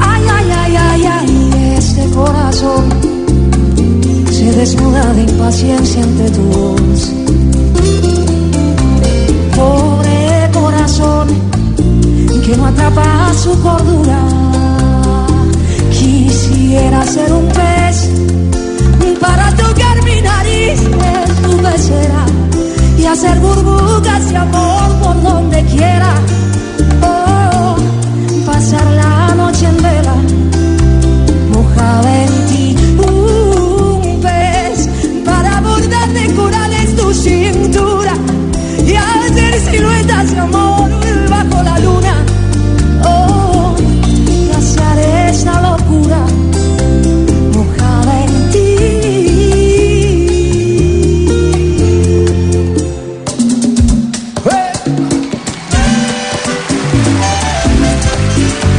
[0.00, 3.11] Ay, ay, ay, ay, ay, este corazón
[4.56, 7.12] desnuda de impaciencia ante tu voz.
[9.56, 11.28] Pobre corazón
[12.44, 14.20] que no atrapa su cordura.
[15.90, 18.10] Quisiera ser un pez
[19.20, 22.26] para tocar mi nariz en tu pecera
[22.98, 26.14] y hacer burbujas de amor por donde quiera.
[27.02, 27.76] Oh,
[28.44, 30.16] pasar la noche en vela,
[31.54, 32.41] mojada en
[39.72, 40.90] siluetas de amor
[41.30, 42.14] bajo la luna.
[43.04, 43.74] Oh,
[44.56, 44.98] hacer
[45.30, 46.20] esta locura
[47.54, 48.68] mojada en ti.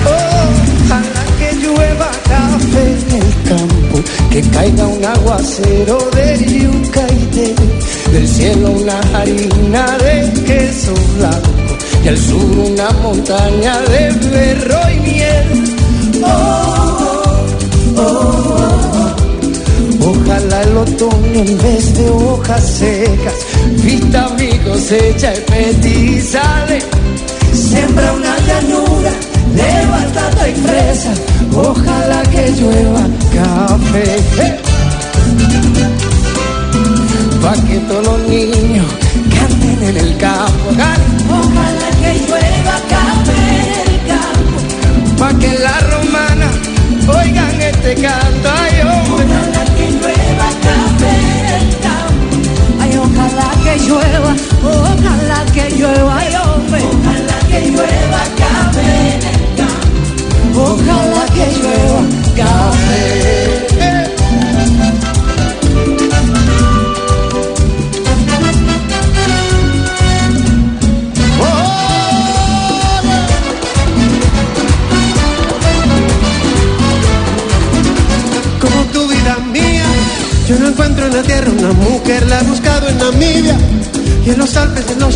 [0.06, 3.95] Ojalá que llueva café en el campo,
[4.32, 6.28] que caiga un aguacero de
[6.61, 7.56] yuca y té,
[8.14, 11.49] del cielo una harina de queso blanco
[12.06, 15.73] y al sur una montaña de berro y miel.
[16.23, 16.27] Oh,
[17.98, 19.15] oh, oh,
[19.99, 23.34] oh, otoño en vez de hojas secas.
[23.84, 26.80] Vista mi cosecha y petizale.
[27.52, 29.11] Siembra una llanura
[29.56, 31.14] de batata y fresa.
[31.56, 34.73] Ojalá que llueva café.
[37.44, 38.86] Pa' que todos los niños
[39.38, 40.70] canten en el campo.
[40.70, 44.56] Ojalá que llueva café en el campo.
[45.20, 46.49] Pa' que la romana
[47.06, 48.48] oigan este canto.
[48.61, 49.26] Ay, hombre.
[49.26, 52.36] Ojalá que llueva café en el campo.
[52.82, 54.32] Ay, ojalá que llueva,
[54.64, 56.82] ojalá que llueva, ay, hombre.
[56.94, 60.64] Ojalá que llueva café en el campo.
[60.72, 62.02] Ojalá que llueva
[62.38, 63.43] café.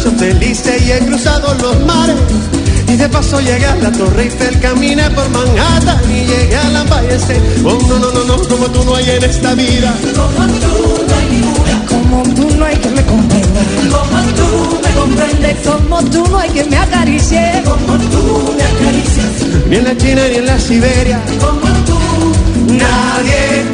[0.07, 2.15] Champs-Élysées y he cruzado los mares.
[2.87, 6.83] Y de paso llegué a la Torre Eiffel, caminé por Manhattan y llegué a la
[7.17, 7.41] State.
[7.65, 9.93] Oh, no, no, no, no, como tú no hay en esta vida.
[10.15, 11.85] Como tú no hay ninguna.
[11.89, 13.61] Como tú no hay que me comprenda,
[13.91, 15.57] Como tú me comprendes.
[15.67, 19.67] como tú no hay que me acaricie, Como tú me acaricias.
[19.69, 21.19] Ni en la China ni en la Siberia.
[21.41, 21.97] Como tú.
[22.73, 23.65] Nadie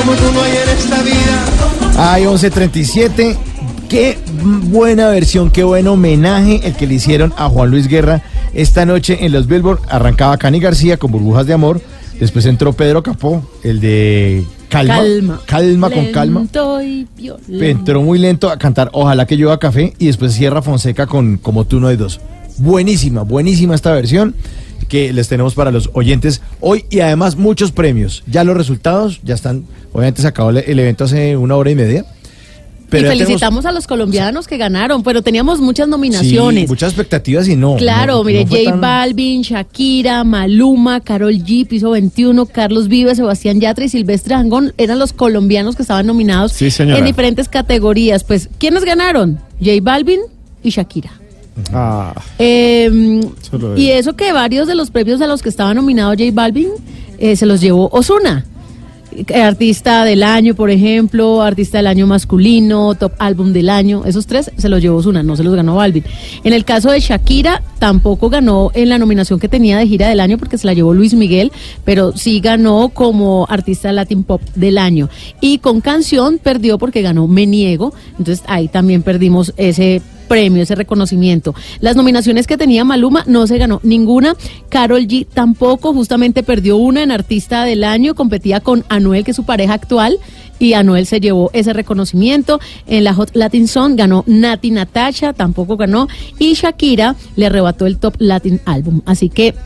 [0.00, 2.12] como tú no hay en esta vida.
[2.12, 3.36] Hay 1137.
[3.88, 8.22] Qué buena versión, qué buen homenaje el que le hicieron a Juan Luis Guerra
[8.54, 9.80] esta noche en los Billboard.
[9.88, 11.82] Arrancaba Cani García con Burbujas de Amor.
[12.18, 14.96] Después entró Pedro Capó, el de Calma.
[14.96, 15.40] Calma.
[15.46, 16.46] Calma con calma.
[16.84, 17.06] Y.
[17.48, 21.64] Entró muy lento a cantar Ojalá que llueva café y después cierra Fonseca con Como
[21.64, 22.20] tú no hay dos.
[22.58, 24.34] Buenísima, buenísima esta versión
[24.90, 28.22] que les tenemos para los oyentes hoy y además muchos premios.
[28.26, 32.04] Ya los resultados ya están, obviamente se acabó el- evento hace una hora y media.
[32.86, 36.68] y tenemos- felicitamos a los colombianos que ganaron, pero teníamos muchas Sí, nominaciones.
[36.68, 37.76] muchas expectativas y no.
[37.76, 43.14] Claro, no- mire, no J tan- Balvin, Shakira, Maluma, Carol G, Piso 21, Carlos Vive,
[43.14, 48.24] Sebastián Yatra y Silvestre Angón eran los colombianos que estaban nominados Sí, en diferentes categorías.
[48.24, 49.38] Pues, ¿quiénes ganaron?
[49.60, 50.18] J Balvin
[50.64, 51.12] y Shakira.
[51.72, 56.10] Ah, Eh, Solo y eso que varios de los premios a los que estaba nominado
[56.12, 56.68] J Balvin
[57.18, 58.46] eh, se los llevó Osuna.
[59.34, 64.52] Artista del año, por ejemplo, artista del año masculino, top álbum del año, esos tres
[64.56, 66.04] se los llevó Osuna, no se los ganó Balvin.
[66.44, 70.20] En el caso de Shakira, tampoco ganó en la nominación que tenía de gira del
[70.20, 71.50] año porque se la llevó Luis Miguel,
[71.84, 75.10] pero sí ganó como artista Latin Pop del año.
[75.40, 80.76] Y con canción perdió porque ganó Me Niego, entonces ahí también perdimos ese premio, ese
[80.76, 81.56] reconocimiento.
[81.80, 84.36] Las nominaciones que tenía Maluma no se ganó ninguna.
[84.68, 89.36] Carol G tampoco, justamente perdió una en Artista del Año, competía con Anuel, que es
[89.36, 90.20] su pareja actual,
[90.60, 92.60] y Anuel se llevó ese reconocimiento.
[92.86, 96.06] En la Hot Latin Song ganó Nati Natasha, tampoco ganó,
[96.38, 99.00] y Shakira le arrebató el Top Latin Album.
[99.06, 99.56] Así que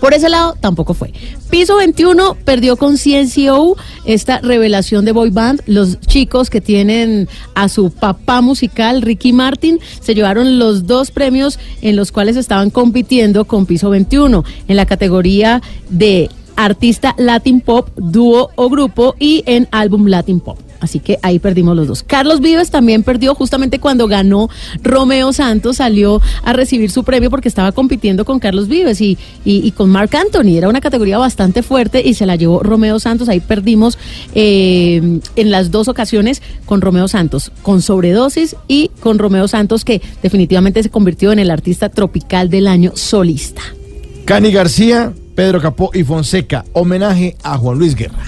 [0.00, 1.12] por ese lado, tampoco fue.
[1.50, 5.62] Piso 21 perdió con CNCO esta revelación de boy band.
[5.66, 11.58] Los chicos que tienen a su papá musical, Ricky Martin, se llevaron los dos premios
[11.82, 17.88] en los cuales estaban compitiendo con Piso 21 en la categoría de artista Latin Pop,
[17.96, 20.58] dúo o grupo y en álbum Latin Pop.
[20.80, 22.02] Así que ahí perdimos los dos.
[22.02, 24.48] Carlos Vives también perdió justamente cuando ganó
[24.82, 29.66] Romeo Santos, salió a recibir su premio porque estaba compitiendo con Carlos Vives y, y,
[29.66, 30.56] y con Mark Anthony.
[30.56, 33.28] Era una categoría bastante fuerte y se la llevó Romeo Santos.
[33.28, 33.98] Ahí perdimos
[34.34, 40.00] eh, en las dos ocasiones con Romeo Santos, con sobredosis y con Romeo Santos que
[40.22, 43.62] definitivamente se convirtió en el artista tropical del año solista.
[44.24, 46.64] Cani García, Pedro Capó y Fonseca.
[46.72, 48.24] Homenaje a Juan Luis Guerra.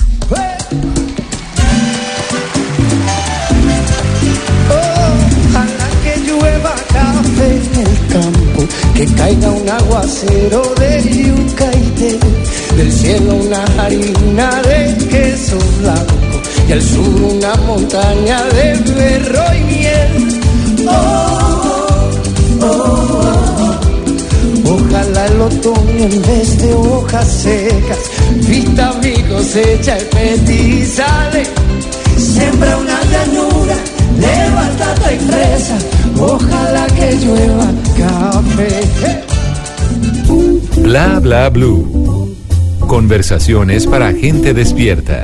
[9.00, 12.18] Que caiga un aguacero de yuca y té,
[12.76, 16.14] del cielo una harina de queso blanco
[16.68, 18.66] y al sur una montaña de
[18.98, 20.40] berro y miel.
[20.86, 22.10] Oh,
[22.60, 24.74] oh, oh, oh.
[24.74, 28.02] Ojalá el otoño en vez de hojas secas
[28.48, 31.42] vista mi cosecha y petizale.
[32.18, 33.39] Siembra una llanura
[34.20, 35.78] de batata y fresa.
[36.20, 37.68] Ojalá que llueva
[37.98, 38.70] café.
[40.82, 42.36] Bla bla blue.
[42.86, 45.22] Conversaciones para gente despierta.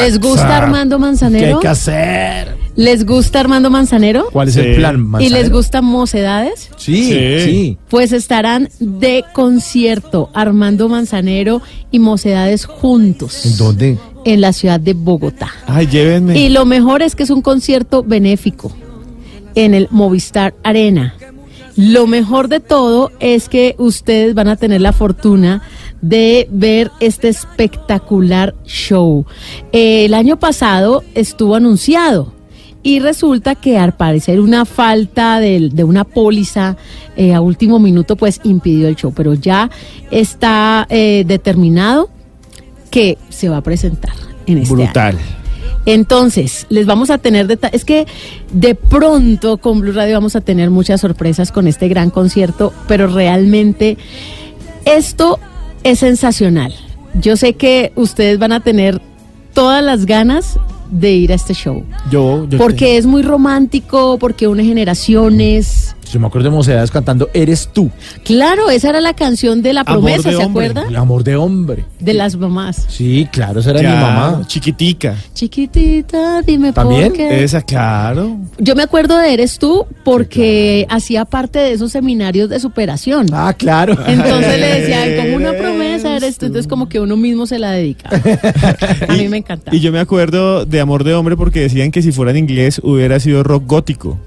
[0.00, 1.46] ¿Les gusta Armando Manzanero?
[1.46, 2.56] ¿Qué hay que hacer?
[2.76, 4.26] ¿Les gusta Armando Manzanero?
[4.32, 4.60] ¿Cuál es Sí.
[4.60, 5.36] el plan, ¿Y Manzanero?
[5.42, 6.70] les gustan Mocedades?
[6.76, 7.40] Sí, Sí.
[7.44, 7.78] sí.
[7.88, 11.60] Pues estarán de concierto Armando Manzanero
[11.90, 13.98] y Mocedades juntos ¿En dónde?
[14.24, 15.50] en la ciudad de Bogotá.
[15.66, 16.38] Ay, llévenme.
[16.38, 18.72] Y lo mejor es que es un concierto benéfico
[19.54, 21.14] en el Movistar Arena.
[21.78, 25.62] Lo mejor de todo es que ustedes van a tener la fortuna
[26.00, 29.24] de ver este espectacular show.
[29.70, 32.32] El año pasado estuvo anunciado
[32.82, 36.76] y resulta que al parecer una falta de, de una póliza
[37.16, 39.70] eh, a último minuto pues impidió el show, pero ya
[40.10, 42.10] está eh, determinado
[42.90, 44.14] que se va a presentar
[44.46, 44.82] en este año.
[44.84, 45.18] Brutal.
[45.88, 47.80] Entonces, les vamos a tener detalles.
[47.80, 48.06] Es que
[48.52, 53.06] de pronto con Blue Radio vamos a tener muchas sorpresas con este gran concierto, pero
[53.06, 53.96] realmente
[54.84, 55.38] esto
[55.84, 56.74] es sensacional.
[57.14, 59.00] Yo sé que ustedes van a tener
[59.54, 60.58] todas las ganas
[60.90, 61.82] de ir a este show.
[62.10, 65.96] Yo, yo Porque es muy romántico, porque une generaciones.
[66.12, 67.90] Yo me acuerdo de Mocedades cantando Eres tú.
[68.24, 70.66] Claro, esa era la canción de la Amor promesa, de ¿se hombre.
[70.66, 70.88] acuerda?
[70.88, 71.84] El amor de hombre.
[72.00, 72.86] De las mamás.
[72.88, 74.42] Sí, claro, esa era Ya, mi mamá.
[74.46, 75.16] Chiquitica.
[75.34, 77.08] Chiquitita, dime ¿También?
[77.08, 77.42] por qué.
[77.44, 78.36] Esa, claro.
[78.58, 83.26] Yo me acuerdo de Eres tú porque hacía parte de esos seminarios de superación.
[83.32, 83.96] Ah, claro.
[84.06, 87.72] Entonces le decían, como una promesa eres tú, entonces como que uno mismo se la
[87.72, 88.08] dedica.
[89.08, 89.74] A mí me encanta.
[89.74, 92.80] Y yo me acuerdo de Amor de Hombre porque decían que si fuera en inglés
[92.82, 94.18] hubiera sido rock gótico.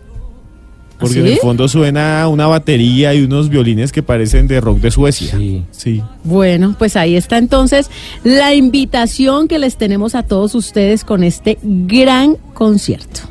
[1.02, 1.32] Porque en ¿Sí?
[1.34, 5.36] el fondo suena una batería y unos violines que parecen de rock de Suecia.
[5.38, 5.64] Sí.
[5.72, 6.02] Sí.
[6.24, 7.90] Bueno, pues ahí está entonces
[8.24, 13.22] la invitación que les tenemos a todos ustedes con este gran concierto.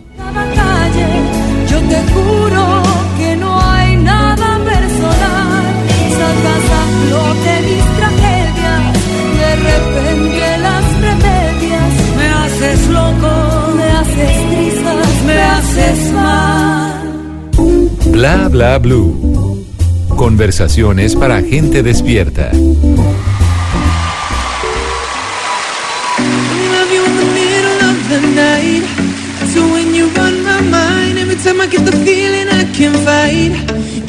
[1.71, 2.83] yo te juro
[3.19, 5.65] que no hay nada personal.
[6.19, 8.83] Sacas a flote mis tragedias,
[9.41, 11.93] de repente las remedias.
[12.19, 17.00] Me haces loco, me haces trizas, me haces mal.
[18.21, 19.65] Bla bla blue.
[20.15, 22.51] Conversaciones para gente despierta.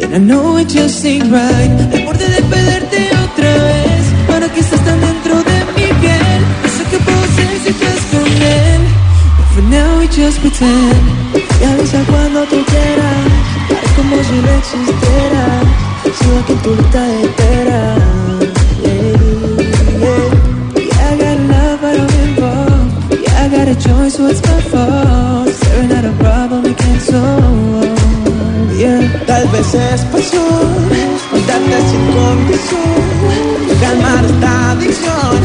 [0.03, 1.71] And I know it just ain't right.
[1.93, 4.03] Al borde de perderte otra vez.
[4.27, 6.41] Para que estás tan dentro de mi piel.
[6.61, 8.81] No sé qué puedo hacer si estás con él.
[9.38, 10.99] But for now we just pretend.
[11.33, 13.40] Y avisa cuando tú quieras.
[14.02, 15.45] Como si no existiera.
[16.18, 17.82] Sigo aquí en tu lista espera.
[20.73, 22.91] Yeah, I got love, but I'm involved.
[23.22, 25.49] Yeah, I got a choice, what's my fault?
[25.53, 27.99] Staring at a problem we can't solve.
[28.76, 30.90] Yeah, tal vez es pasión,
[31.48, 33.02] darte sin condición,
[33.82, 35.38] calmar esta adicción,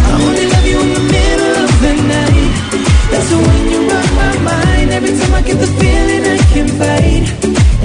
[5.59, 7.25] the feeling I can't fight.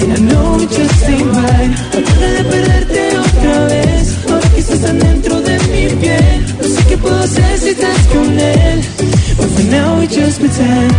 [0.00, 1.70] And I know it just ain't right.
[1.92, 4.18] Tratar de perderte otra vez.
[4.28, 6.56] Ahora que estás tan dentro de mi piel.
[6.60, 8.82] No sé qué puedo hacer si estás con él.
[9.36, 10.94] But for now we just pretend.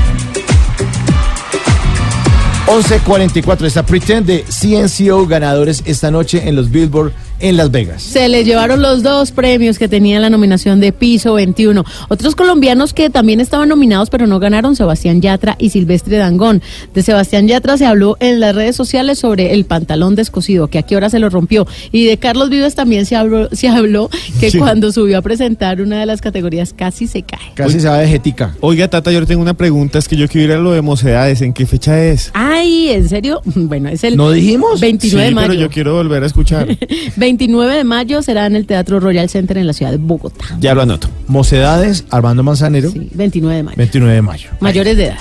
[2.67, 8.01] 11.44 está Pretend de CNCO ganadores esta noche en los Billboard en Las Vegas.
[8.01, 11.83] Se les llevaron los dos premios que tenían la nominación de Piso 21.
[12.09, 16.61] Otros colombianos que también estaban nominados pero no ganaron, Sebastián Yatra y Silvestre Dangón.
[16.93, 20.83] De Sebastián Yatra se habló en las redes sociales sobre el pantalón descosido, que a
[20.83, 21.67] qué hora se lo rompió.
[21.91, 24.09] Y de Carlos Vives también se habló, se habló
[24.39, 24.57] que Sí.
[24.57, 27.51] cuando subió a presentar una de las categorías casi se cae.
[27.55, 28.55] Casi se va de jetica.
[28.61, 29.99] Oiga, Tata, yo le tengo una pregunta.
[29.99, 31.41] Es que yo quiero ir a lo de mocedades.
[31.41, 32.31] ¿En qué fecha es?
[32.33, 33.41] Ay, ¿en serio?
[33.55, 34.79] Bueno, es el ¿No dijimos?
[34.79, 35.47] 29 de sí, mayo.
[35.47, 36.67] pero yo quiero volver a escuchar.
[37.25, 40.45] 29 de mayo será en el Teatro Royal Center en la ciudad de Bogotá.
[40.59, 41.09] ya lo anoto.
[41.27, 43.77] Mocedades, Armando Manzanero, Sí, 29 de mayo.
[43.77, 44.49] 29 de mayo.
[44.59, 45.17] Mayores de edad.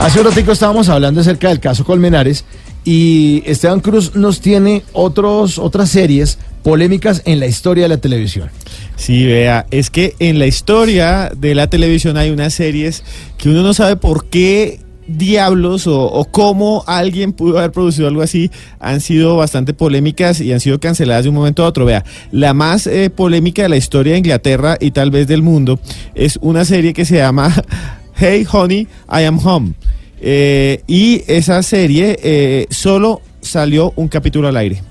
[0.00, 2.44] Hace un ratico estábamos hablando acerca del caso Colmenares
[2.84, 8.50] y Esteban Cruz nos tiene otros, otras series polémicas en la historia de la televisión.
[8.96, 13.02] Sí, vea, es que en la historia de la televisión hay unas series
[13.38, 18.50] que uno no sabe por qué diablos o, cómo alguien pudo haber producido algo así,
[18.78, 21.84] han sido bastante polémicas y han sido canceladas de un momento a otro.
[21.84, 25.80] Vea, la más eh, polémica de la historia de Inglaterra y tal vez del mundo
[26.14, 27.52] es una serie que se llama
[28.14, 29.72] Hey Honey, I Am Home.
[30.20, 34.82] Eh, y esa serie eh, solo salió un capítulo al aire.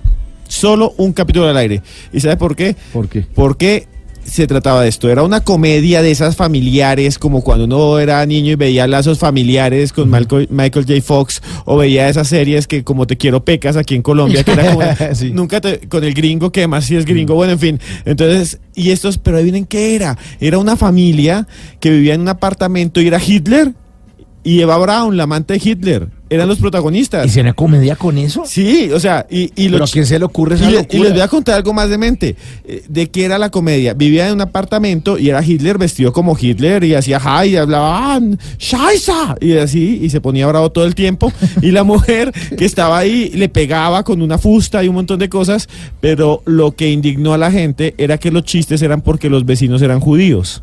[0.47, 1.81] Solo un capítulo al aire.
[2.11, 2.75] ¿Y sabe por qué?
[2.91, 3.25] ¿Por qué?
[3.35, 3.87] Porque
[4.23, 5.09] se trataba de esto.
[5.09, 9.91] Era una comedia de esas familiares, como cuando uno era niño y veía lazos familiares
[9.93, 11.01] con Malco- Michael J.
[11.01, 14.71] Fox, o veía esas series que como Te Quiero Pecas aquí en Colombia, que era
[14.73, 14.81] como,
[15.15, 15.31] Sí.
[15.31, 17.79] nunca te- con el gringo, que además sí es gringo, bueno, en fin.
[18.05, 20.17] Entonces, y estos, pero adivinen qué era.
[20.39, 21.47] Era una familia
[21.79, 23.73] que vivía en un apartamento y era Hitler
[24.51, 26.07] y Eva Braun, la amante de Hitler.
[26.31, 27.35] Eran los protagonistas.
[27.35, 28.43] ¿Y una comedia con eso?
[28.45, 30.99] Sí, o sea, y, y ¿Pero lo a quién se le ocurre y, le- y
[30.99, 32.35] les voy a contar algo más de mente.
[32.65, 33.95] eh, ¿De qué era la comedia?
[33.95, 38.15] Vivía en un apartamento y era Hitler vestido como Hitler y hacía hi y hablaba
[38.15, 38.19] "Ah,
[38.59, 39.11] Scheiße",
[39.41, 41.31] y así y se ponía bravo todo el tiempo.
[41.63, 45.29] Y la mujer que estaba ahí le pegaba con una fusta y un montón de
[45.29, 45.67] cosas.
[45.99, 49.81] Pero lo que indignó a la gente era que los chistes eran porque los vecinos
[49.81, 50.61] eran judíos.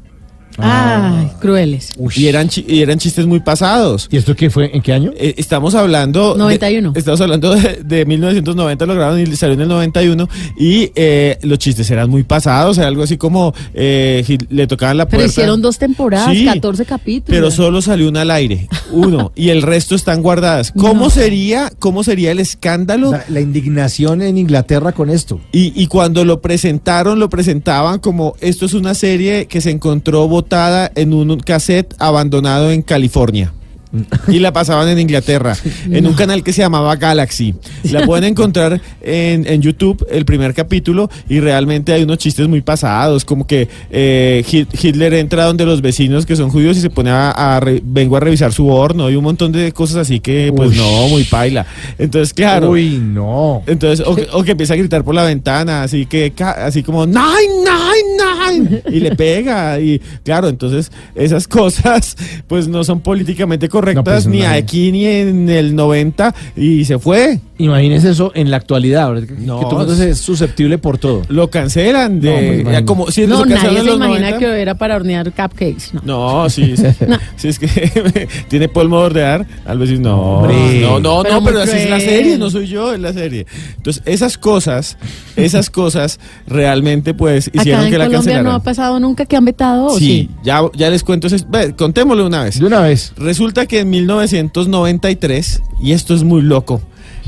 [0.58, 1.90] Ay, crueles.
[2.16, 4.08] Y eran, chi- y eran chistes muy pasados.
[4.10, 4.74] ¿Y esto qué fue?
[4.74, 5.12] ¿En qué año?
[5.16, 6.32] Eh, estamos hablando.
[6.32, 6.92] de- 91.
[6.94, 10.28] estamos hablando de, de 1990, lo grabaron y salió en el 91.
[10.58, 12.78] Y eh, los chistes eran muy pasados.
[12.78, 15.30] Era algo así como eh, le tocaban la Pero puerta.
[15.30, 17.36] hicieron dos temporadas, Sí, 14 capítulos.
[17.36, 20.72] Pero solo salió una al aire, uno, y el resto están guardadas.
[20.72, 21.10] ¿Cómo No.
[21.10, 23.10] sería, cómo sería el escándalo?
[23.12, 25.38] La, la indignación en Inglaterra con esto.
[25.52, 30.26] Y, y cuando lo presentaron, lo presentaban como esto es una serie que se encontró
[30.36, 33.54] botada en un cassette abandonado en California.
[34.28, 35.56] Y la pasaban en Inglaterra,
[35.90, 37.54] en un canal que se llamaba Galaxy.
[37.90, 42.60] La pueden encontrar en, en YouTube, el primer capítulo, y realmente hay unos chistes muy
[42.60, 46.90] pasados, como que eh, Hit- Hitler entra donde los vecinos que son judíos y se
[46.90, 50.20] pone a, a re- vengo a revisar su horno y un montón de cosas así
[50.20, 50.76] que, pues Uy.
[50.76, 51.66] no, muy paila.
[51.98, 52.70] Entonces, claro.
[52.70, 53.62] Uy, no.
[53.66, 57.06] Entonces, o que, o que empieza a gritar por la ventana, así que, así como,
[57.06, 57.20] nine,
[57.64, 62.16] nine, nine, y le pega, y claro, entonces, esas cosas,
[62.48, 64.48] pues no son políticamente correctas, No, pues, ni no.
[64.48, 67.40] aquí ni en el 90, y se fue.
[67.58, 69.28] Imagínese eso en la actualidad, ¿verdad?
[69.28, 71.22] Que- No, que todo el mundo es susceptible por todo.
[71.28, 72.84] Lo cancelan, No, de, imagino.
[72.84, 74.38] como si no, nadie se imagina 90.
[74.38, 75.90] que era para hornear cupcakes.
[75.94, 76.42] No.
[76.44, 77.16] No, sí, sí, No.
[77.36, 80.80] sí, es que tiene polvo de ordear, al veces no, Hombre.
[80.82, 83.46] no, no, Pero no, pero así es la serie, no soy yo, es la serie.
[83.78, 84.98] Entonces, esas cosas,
[85.36, 88.44] esas cosas realmente pues hicieron Acá en que la Colombia cancelaran.
[88.44, 89.86] no ha pasado nunca que han vetado.
[89.86, 90.30] ¿o Sí, sí?
[90.44, 92.60] ya, ya les cuento, ese- ve, contémoslo una vez.
[92.60, 93.12] De una vez.
[93.16, 96.80] Resulta que en 1993, y esto es muy loco,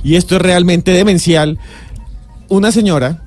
[0.02, 1.58] y esto es realmente demencial,
[2.48, 3.22] una señora,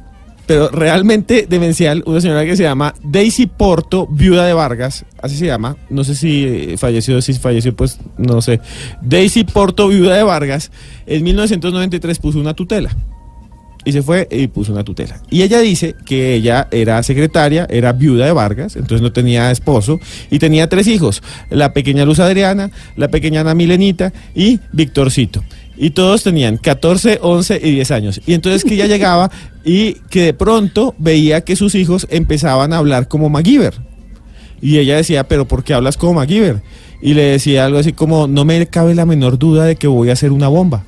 [0.51, 5.45] pero realmente demencial, una señora que se llama Daisy Porto, viuda de Vargas, así se
[5.45, 8.59] llama, no sé si eh, falleció, si falleció, pues no sé.
[9.01, 10.71] Daisy Porto, viuda de Vargas,
[11.05, 12.95] en 1993 puso una tutela.
[13.83, 15.21] Y se fue y puso una tutela.
[15.31, 19.99] Y ella dice que ella era secretaria, era viuda de Vargas, entonces no tenía esposo,
[20.29, 25.43] y tenía tres hijos, la pequeña Luz Adriana, la pequeña Ana Milenita y Victorcito.
[25.83, 28.21] Y todos tenían 14, 11 y 10 años.
[28.27, 29.31] Y entonces que ella llegaba
[29.65, 33.73] y que de pronto veía que sus hijos empezaban a hablar como MacGyver.
[34.61, 36.61] Y ella decía, pero ¿por qué hablas como MacGyver?
[37.01, 40.11] Y le decía algo así como, no me cabe la menor duda de que voy
[40.11, 40.83] a hacer una bomba.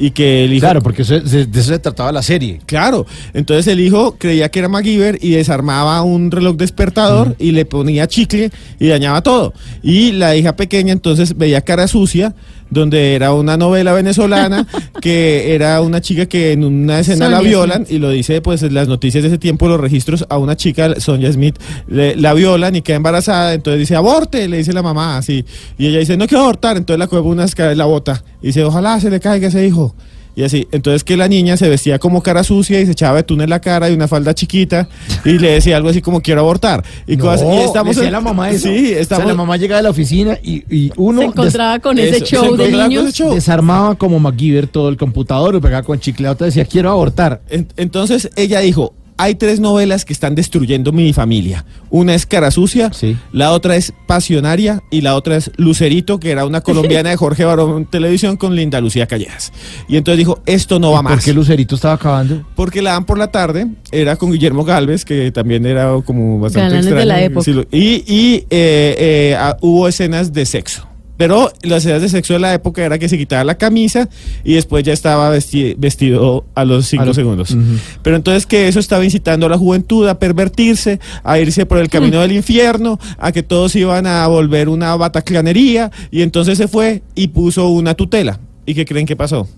[0.00, 0.60] Y que el hijo...
[0.64, 2.60] Claro, porque eso- de de eso se trataba la serie.
[2.64, 3.04] Claro,
[3.34, 8.06] entonces el hijo creía que era MacGyver y desarmaba un reloj despertador y le ponía
[8.06, 9.52] chicle y dañaba todo.
[9.82, 12.32] Y la hija pequeña entonces veía cara sucia,
[12.70, 14.66] donde era una novela venezolana
[15.00, 18.74] que era una chica que en una escena la violan y lo dice pues en
[18.74, 22.76] las noticias de ese tiempo, los registros a una chica, Sonia Smith, le- la violan
[22.76, 25.44] y queda embarazada, entonces dice aborte, le dice la mamá así.
[25.78, 28.22] Y ella dice no quiero abortar, entonces la coge una la bota.
[28.42, 29.94] Y dice ojalá se le caiga ese hijo.
[30.38, 33.40] Y así, entonces que la niña se vestía como cara sucia y se echaba betún
[33.40, 34.88] en la cara y una falda chiquita
[35.24, 36.84] y le decía algo así como quiero abortar.
[37.08, 38.68] Y, No, cosas- y estamos decía en- la mamá eso.
[38.68, 41.80] Sí, O sea, estamos la mamá llegaba de la oficina y, y uno Se encontraba
[41.80, 43.12] con ese se show de niños.
[43.14, 43.34] show.
[43.34, 46.26] desarmaba como MacGyver todo el computador y pegaba con chicle.
[46.26, 47.40] La otra decía, quiero abortar.
[47.50, 51.64] En- Entonces ella dijo, hay tres novelas que están destruyendo mi familia.
[51.90, 53.16] Una es Cara Sucia, Sí.
[53.32, 57.44] la otra es Pasionaria y la otra es Lucerito, que era una colombiana de Jorge
[57.44, 59.52] Barón Televisión con Linda Lucía Callejas.
[59.88, 61.12] Y entonces dijo, esto no va ¿Y más.
[61.14, 62.42] ¿Por qué Lucerito estaba acabando?
[62.56, 66.64] Porque la dan por la tarde, era con Guillermo Galvez, que también era como bastante
[66.76, 67.08] Galanes de extraño.
[67.08, 67.50] la época.
[67.70, 70.87] Y y eh, eh, hubo escenas de sexo.
[71.18, 74.08] Pero las escenas de sexo de la época era que se quitaba la camisa
[74.44, 77.50] y después ya estaba vesti- vestido a los cinco A lo- segundos.
[77.50, 77.62] Ujú.
[78.02, 81.88] Pero entonces que eso estaba incitando a la juventud a pervertirse, a irse por el
[81.90, 87.02] camino del infierno, a que todos iban a volver una bataclanería y entonces se fue
[87.14, 88.38] y puso una tutela.
[88.64, 89.48] ¿Y qué creen que pasó?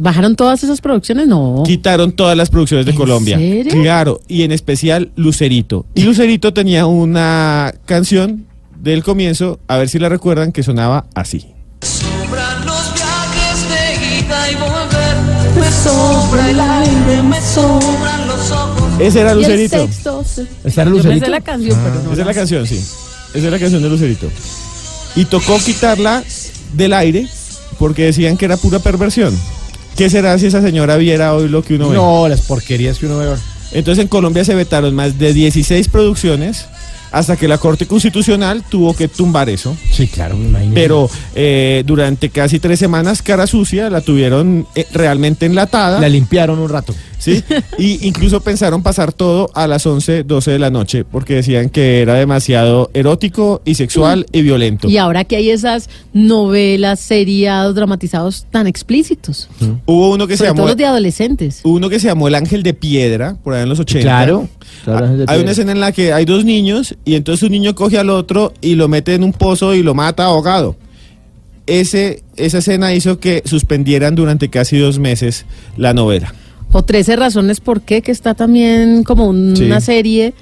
[0.00, 1.26] ¿Bajaron todas esas producciones?
[1.26, 1.64] No.
[1.66, 3.36] Quitaron todas las producciones de ¿En Colombia.
[3.36, 3.72] serio?
[3.82, 5.86] Claro, y en especial Lucerito.
[5.94, 8.46] Y Lucerito tenía una canción
[8.80, 11.46] del comienzo, a ver si la recuerdan, que sonaba así.
[11.82, 15.58] Sobran los viajes de ida y volver.
[15.60, 19.00] me sobra el aire, me sobran los ojos.
[19.00, 19.76] Ese era Y el Lucerito.
[19.86, 20.24] sexto.
[20.24, 21.28] se- ¿Está el Yo me sé Lucerito?
[21.30, 22.12] la canción, pero no.
[22.12, 22.76] Esa es la canción, sí.
[23.34, 24.28] Esa es la canción de Lucerito.
[25.16, 26.22] Y tocó quitarla
[26.74, 27.26] del aire
[27.78, 29.36] porque decían que era pura perversión.
[29.96, 31.96] ¿Qué será si esa señora viera hoy lo que uno ve?
[31.96, 33.26] No, las porquerías que uno ve.
[33.26, 33.40] ahora.
[33.72, 36.66] Entonces en Colombia se vetaron más de 16 producciones
[37.10, 39.76] hasta que la Corte Constitucional tuvo que tumbar eso.
[39.90, 40.74] Sí, claro, imagínese.
[40.74, 46.00] Pero eh, durante casi tres semanas, cara sucia, la tuvieron eh, realmente enlatada.
[46.00, 46.94] La limpiaron un rato.
[47.18, 47.42] Sí,
[47.78, 52.00] y incluso pensaron pasar todo a las 11, 12 de la noche, porque decían que
[52.00, 54.88] era demasiado erótico y sexual y violento.
[54.88, 59.48] Y ahora que hay esas novelas, seriados, dramatizados tan explícitos.
[59.86, 61.60] Hubo uno que se llamó los de adolescentes.
[61.64, 64.00] hubo uno que se llamó El Ángel de Piedra, por ahí en los 80.
[64.02, 64.48] Claro,
[64.84, 65.42] claro, Ah, Hay Piedra.
[65.42, 68.52] una escena en la que hay dos niños y entonces un niño coge al otro
[68.60, 70.76] y lo mete en un pozo y lo mata ahogado.
[71.66, 75.44] Ese, esa escena hizo que suspendieran durante casi dos meses
[75.76, 76.32] la novela.
[76.72, 79.64] O 13 razones por qué, que está también como un- Sí.
[79.64, 80.34] una serie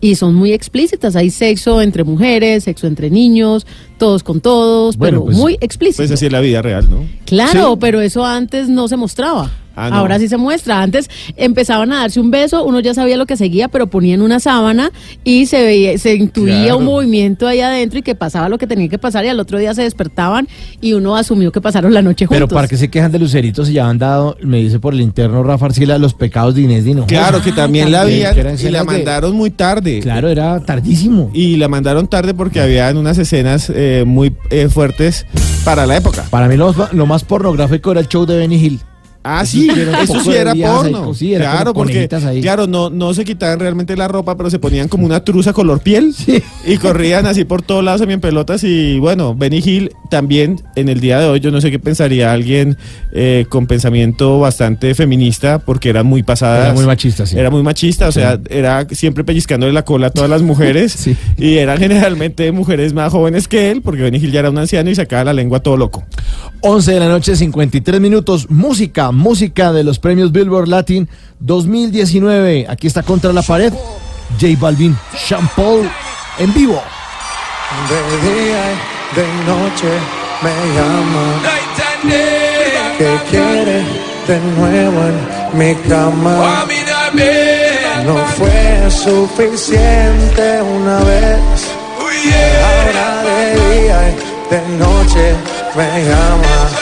[0.00, 1.14] y son muy explícitas.
[1.16, 3.66] Hay sexo entre mujeres, sexo entre niños,
[3.98, 5.98] todos con todos, Bueno, pero pues- muy explícito.
[5.98, 7.04] Pues así es la vida real, ¿no?
[7.26, 7.78] Claro, Sí.
[7.80, 9.50] pero eso antes no se mostraba.
[9.86, 9.96] Ah, no.
[9.96, 10.82] Ahora sí se muestra.
[10.82, 14.40] Antes empezaban a darse un beso, uno ya sabía lo que seguía, pero ponían una
[14.40, 14.90] sábana
[15.24, 16.78] y se veía, se intuía Claro.
[16.78, 19.58] un movimiento ahí adentro y que pasaba lo que tenía que pasar y al otro
[19.58, 20.48] día se despertaban
[20.80, 22.36] y uno asumió que pasaron la noche juntos.
[22.36, 25.00] Pero para que se quejan de Lucerito si ya han dado, me dice por el
[25.00, 27.06] interno Rafa Arcila, los pecados de Inés Dino.
[27.06, 30.00] Claro, que también la también, habían que eran y la de- mandaron muy tarde.
[30.00, 31.30] Claro, era tardísimo.
[31.32, 35.26] Y la mandaron tarde porque habían unas escenas eh, muy eh, fuertes
[35.64, 36.24] para la época.
[36.30, 38.80] Para mí lo, más- lo más pornográfico era el show de Benny Hill.
[39.30, 41.12] Ah, sí, sí eso sí era porno.
[41.12, 42.40] sí, era claro, porque ahí.
[42.40, 45.80] claro, no, no se quitaban realmente la ropa, pero se ponían como una truza color
[45.80, 46.14] piel
[46.66, 51.00] y corrían así por todos lados en pelotas y bueno, Benny Hill también en el
[51.00, 52.78] día de hoy yo no sé qué pensaría alguien
[53.12, 56.64] eh, con pensamiento bastante feminista porque eran muy pasadas.
[56.64, 57.38] Era muy machista, sí.
[57.38, 61.06] Era muy machista, o sea, era siempre pellizcándole la cola a todas las mujeres
[61.36, 64.88] y eran generalmente mujeres más jóvenes que él porque Benny Hill ya era un anciano
[64.88, 66.04] y sacaba la lengua todo loco.
[66.60, 68.50] 11 de la noche, 53 minutos.
[68.50, 71.08] Música, música de los premios Billboard Latin
[71.40, 72.66] 2019.
[72.68, 73.72] Aquí está contra la pared.
[74.40, 75.90] J Balvin, Sean Paul
[76.38, 76.80] en vivo.
[77.88, 79.90] De día y de noche
[80.42, 81.24] me llama.
[82.96, 83.84] Que quiere
[84.26, 86.64] de nuevo en mi cama.
[88.04, 91.40] No fue suficiente una vez.
[92.64, 95.34] Ahora de día y de noche
[95.76, 96.77] me llama.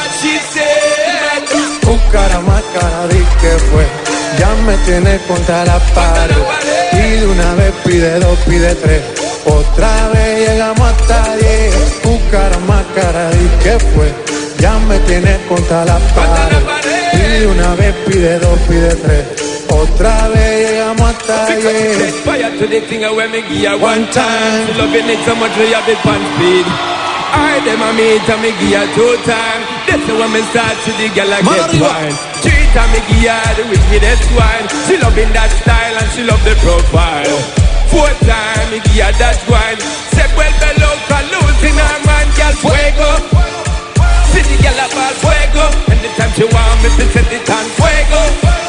[2.07, 3.85] Buscara más cara di que fue.
[4.39, 6.37] Ya me tiene contra la pared.
[6.93, 9.03] Pide una vez, pide dos, pide tres.
[9.45, 11.75] Otra vez llegamos hasta diez.
[12.05, 14.15] Buscara más cara di que fue.
[14.61, 16.63] Ya me tiene contra la pared.
[17.13, 19.25] Pide una vez, pide dos, pide tres.
[19.69, 22.15] Otra vez llegamos hasta diez.
[22.25, 24.79] Fire to the thing when me give one time.
[24.79, 26.96] Loving it so much we have it on speed.
[27.33, 29.61] I them a meet and me give her two time.
[29.87, 32.15] That's when me start to the girl I get wine.
[32.45, 34.67] Three time me give her the wickedest wine.
[34.87, 37.39] She loving that style and she love the profile.
[37.91, 39.81] Four time me give her that wine.
[40.15, 43.11] Se vuelve loca, losing her man, girl fuego.
[44.31, 45.65] See the girl a ball fuego.
[45.91, 48.66] Anytime she want me to set it on fuego.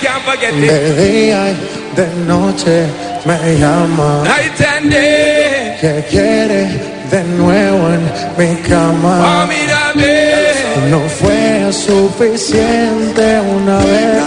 [0.00, 0.60] Can't forget it.
[0.70, 2.86] De día y de noche
[3.24, 4.22] me llama.
[4.24, 5.76] Night and day.
[5.80, 6.62] Que quiere
[7.10, 8.02] de nuevo en
[8.38, 9.46] mi Oh, cama.
[9.46, 10.90] mírame.
[10.90, 14.22] No fue suficiente una vez.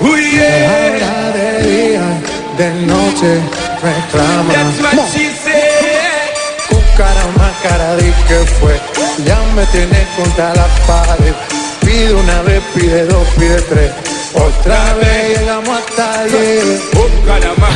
[0.00, 0.70] Uy, yeah.
[0.70, 3.30] Ahora de día y de noche
[3.82, 4.52] reclama.
[4.52, 6.30] That's what she said.
[6.68, 8.74] Cucara más cara di que fue.
[9.24, 11.34] Ya me tiene contra la pared.
[11.80, 13.90] Pide una vez, pide dos, pide tres.
[14.34, 16.82] Otra vez llegamos hasta diez.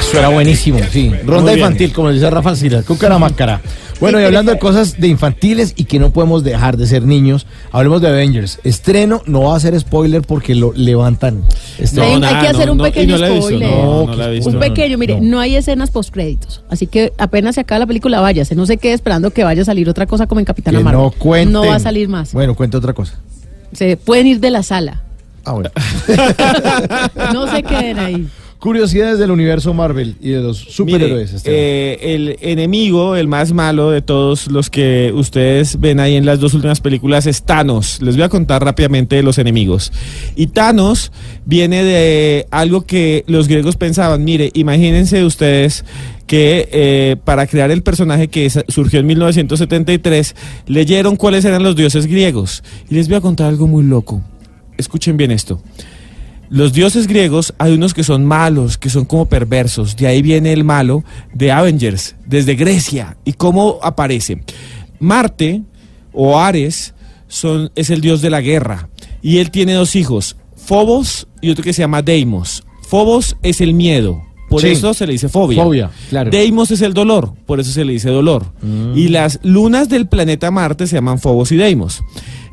[0.01, 1.11] Eso era buenísimo, sí.
[1.25, 3.61] Ronda infantil, como dice Rafa Sila, Cúcara Máscara.
[4.01, 7.47] Bueno, y hablando de cosas de infantiles y que no podemos dejar de ser niños,
[7.71, 8.59] hablemos de Avengers.
[8.65, 11.45] Estreno, no va a ser spoiler porque lo levantan.
[11.79, 13.71] Este- hay, hay que hacer un pequeño spoiler.
[13.71, 15.29] No, no la he visto, un no, pequeño, no, mire, no.
[15.33, 15.41] no.
[15.41, 16.65] hay escenas postcréditos.
[16.71, 18.55] Así que apenas se acaba la película, váyase.
[18.55, 21.03] No se quede esperando que vaya a salir otra cosa como en Capitana Que Marvel.
[21.03, 21.53] no cuenten.
[21.53, 22.33] No va a salir más.
[22.33, 23.21] Bueno, cuenta otra cosa.
[23.75, 25.03] Se pueden ir de la sala.
[25.45, 25.71] Ah, bueno.
[27.33, 28.29] No se queden ahí.
[28.61, 31.33] Curiosidades del universo Marvel y de los superhéroes.
[31.33, 36.27] Mire, eh, el enemigo, el más malo de todos los que ustedes ven ahí en
[36.27, 38.03] las dos últimas películas es Thanos.
[38.03, 39.95] Les voy a contar rápidamente de los enemigos.
[40.37, 41.11] Y Thanos
[41.47, 44.25] viene de algo que los griegos pensaban.
[44.25, 45.87] Mire, imagínense ustedes
[46.27, 50.37] que eh, para crear el personaje que surgió en 1973,
[50.67, 52.63] leyeron cuáles eran los dioses griegos.
[52.91, 54.23] Y les voy a contar algo muy loco.
[54.81, 55.63] Escuchen bien esto.
[56.49, 59.95] Los dioses griegos hay unos que son malos, que son como perversos.
[59.97, 63.17] De ahí viene el malo de Avengers, desde Grecia.
[63.25, 64.43] ¿Y cómo aparece?
[64.99, 65.63] Marte
[66.13, 66.95] o Ares
[67.29, 68.89] son, es el dios de la guerra.
[69.23, 72.65] Y él tiene dos hijos, Phobos y otro que se llama Deimos.
[72.89, 74.23] Phobos es el miedo.
[74.49, 74.69] Por Sí.
[74.69, 75.63] eso se le dice fobia.
[75.63, 76.29] Fobia, claro.
[76.33, 78.47] Deimos es el dolor, por eso se le dice dolor.
[78.61, 78.99] Mm.
[78.99, 82.03] Y las lunas del planeta Marte se llaman Phobos y Deimos.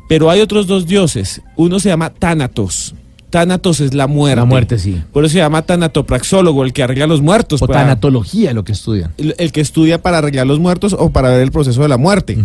[0.08, 1.42] Pero hay otros dos dioses.
[1.56, 2.96] Uno se llama Tánatos.
[3.30, 4.38] Tánatos es la muerte.
[4.38, 5.02] La muerte, sí.
[5.12, 7.62] Por eso se llama tanatopraxólogo, el que arregla los muertos.
[7.62, 9.12] O para- tanatología, lo que estudian.
[9.18, 11.98] el, el que estudia para arreglar los muertos o para ver el proceso de la
[11.98, 12.38] muerte.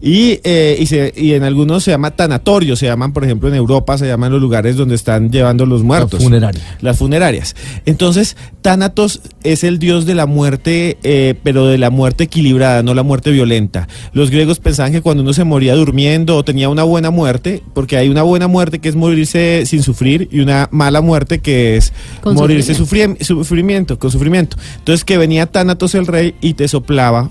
[0.00, 3.54] Y, eh, y, se- y en algunos se llama tanatorio, se llaman, por ejemplo, en
[3.54, 6.22] Europa se llaman los lugares donde están llevando los muertos.
[6.22, 6.60] funeraria.
[6.80, 7.56] Las funerarias.
[7.86, 12.94] Entonces, Tánatos es el dios de la muerte, eh, pero de la muerte equilibrada, no
[12.94, 13.88] la muerte violenta.
[14.12, 17.96] Los griegos pensaban que cuando uno se moría durmiendo o tenía una buena muerte, porque
[17.96, 21.92] hay una buena muerte que es morirse sin sufrir y una mala muerte que es
[22.20, 24.56] Con morirse sufri- sufrimiento, con sufrimiento.
[24.78, 27.30] Entonces que venía Tánatos el rey y te soplaba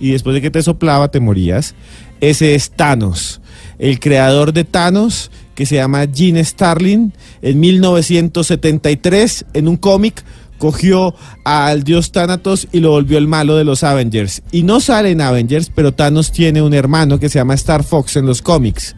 [0.00, 1.74] y después de que te soplaba te morías.
[2.20, 3.40] Ese es Thanos,
[3.78, 7.12] el creador de Thanos que se llama Gene Starlin
[7.42, 10.24] en 1973 en un cómic
[10.58, 11.14] cogió
[11.44, 14.42] al dios Thanatos y lo volvió el malo de los Avengers.
[14.50, 18.16] Y no sale en Avengers, pero Thanos tiene un hermano que se llama Star Fox
[18.16, 18.96] en los cómics.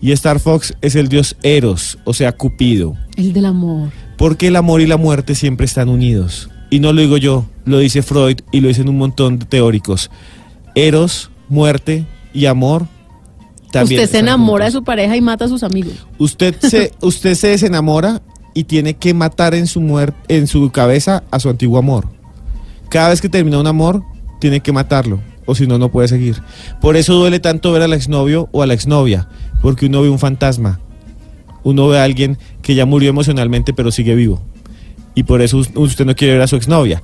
[0.00, 2.96] Y Star Fox es el dios Eros, o sea, Cupido.
[3.16, 3.90] El del amor.
[4.18, 6.50] Porque el amor y la muerte siempre están unidos.
[6.68, 10.10] Y no lo digo yo, lo dice Freud y lo dicen un montón de teóricos.
[10.76, 12.86] Eros, muerte y amor
[13.72, 14.00] también.
[14.00, 15.94] Usted se enamora de su pareja y mata a sus amigos.
[16.18, 18.22] Usted se, usted se desenamora
[18.54, 22.06] y tiene que matar en su muer- en su cabeza a su antiguo amor.
[22.88, 24.02] Cada vez que termina un amor,
[24.38, 26.40] tiene que matarlo, o si no, no puede seguir.
[26.80, 29.28] Por eso duele tanto ver al exnovio o a la exnovia,
[29.62, 30.78] porque uno ve un fantasma.
[31.64, 34.40] Uno ve a alguien que ya murió emocionalmente, pero sigue vivo.
[35.16, 37.02] Y por eso us- usted no quiere ver a su exnovia.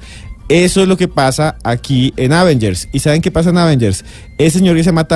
[0.53, 2.87] Eso es lo que pasa aquí en Avengers.
[2.93, 4.05] ¿Y saben qué pasa en Avengers?
[4.37, 5.09] Ese señor que se llama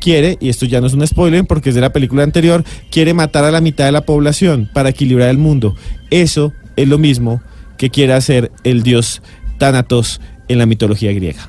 [0.00, 2.62] quiere, y esto ya no es un spoiler porque es de la película anterior,
[2.92, 5.74] quiere matar a la mitad de la población para equilibrar el mundo.
[6.10, 7.42] Eso es lo mismo
[7.76, 9.20] que quiere hacer el dios
[9.58, 11.48] Thanatos en la mitología griega.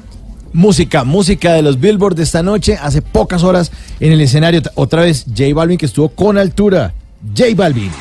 [0.51, 4.63] Música, música de los Billboard de esta noche, hace pocas horas en el escenario.
[4.73, 6.95] Otra vez J Balvin que estuvo con altura.
[7.37, 7.91] J Balvin,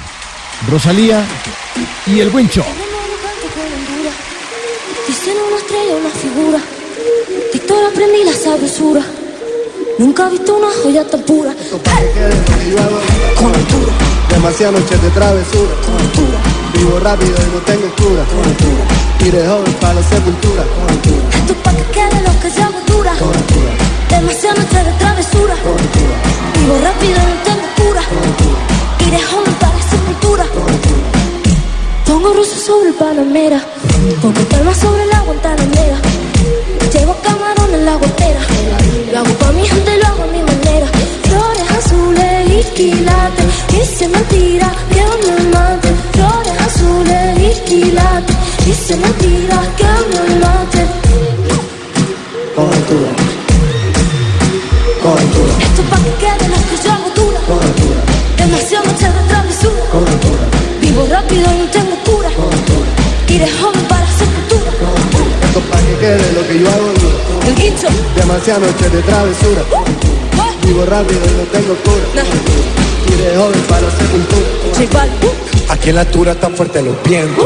[0.70, 1.22] Rosalía
[2.06, 2.64] y el Wincho.
[5.06, 6.58] Dicen una estrella, una figura.
[7.52, 9.02] Víctor aprendí la sabrosura.
[9.98, 11.54] Nunca he visto una joya tan pura.
[13.36, 13.92] Con altura.
[14.30, 15.74] Demasiadas noches de travesura.
[15.84, 16.38] Con altura.
[16.72, 18.24] Vivo rápido y no tengo cura.
[18.32, 18.84] Con altura.
[19.18, 20.62] Tire joven para la sepultura.
[20.72, 21.24] Con altura.
[21.36, 23.12] Esto es pa' que quede lo que se dura.
[23.18, 23.72] Con altura.
[24.08, 25.54] Demasiadas noches de travesura.
[25.62, 26.16] Con altura.
[26.56, 28.02] Vivo rápido y no tengo cura.
[29.06, 29.53] Iré joven para la sepultura.
[32.06, 33.60] Pongo rosas sobre el panamera.
[34.20, 35.98] Pongo palmas sobre el agua en Tanamera.
[36.92, 38.40] Llevo camarón en la guantera.
[39.12, 40.86] Lo hago pa' mi gente, lo hago a mi manera.
[41.28, 43.46] Flores azules y quilates.
[43.68, 45.88] Dice mentira que me mate.
[46.12, 48.36] Flores azules y quilates.
[48.66, 50.82] Dice mentira que me mate.
[52.54, 53.10] Con altura.
[55.66, 57.40] Esto es pa' que quede lo que yo hago dura.
[58.38, 59.82] Demasiado noche de travesura.
[60.80, 61.93] Vivo rápido y no tengo
[63.34, 64.70] Iré joven para sepultura.
[65.42, 67.48] Esto es pa' que quede lo que yo hago duro.
[67.48, 67.88] El guincho.
[68.14, 69.62] Demasiadas noches de travesura.
[70.64, 72.22] Vivo rápido y no tengo cura.
[73.08, 75.04] Tire joven para sepultura.
[75.68, 77.44] Aquí en la altura están fuertes los vientos.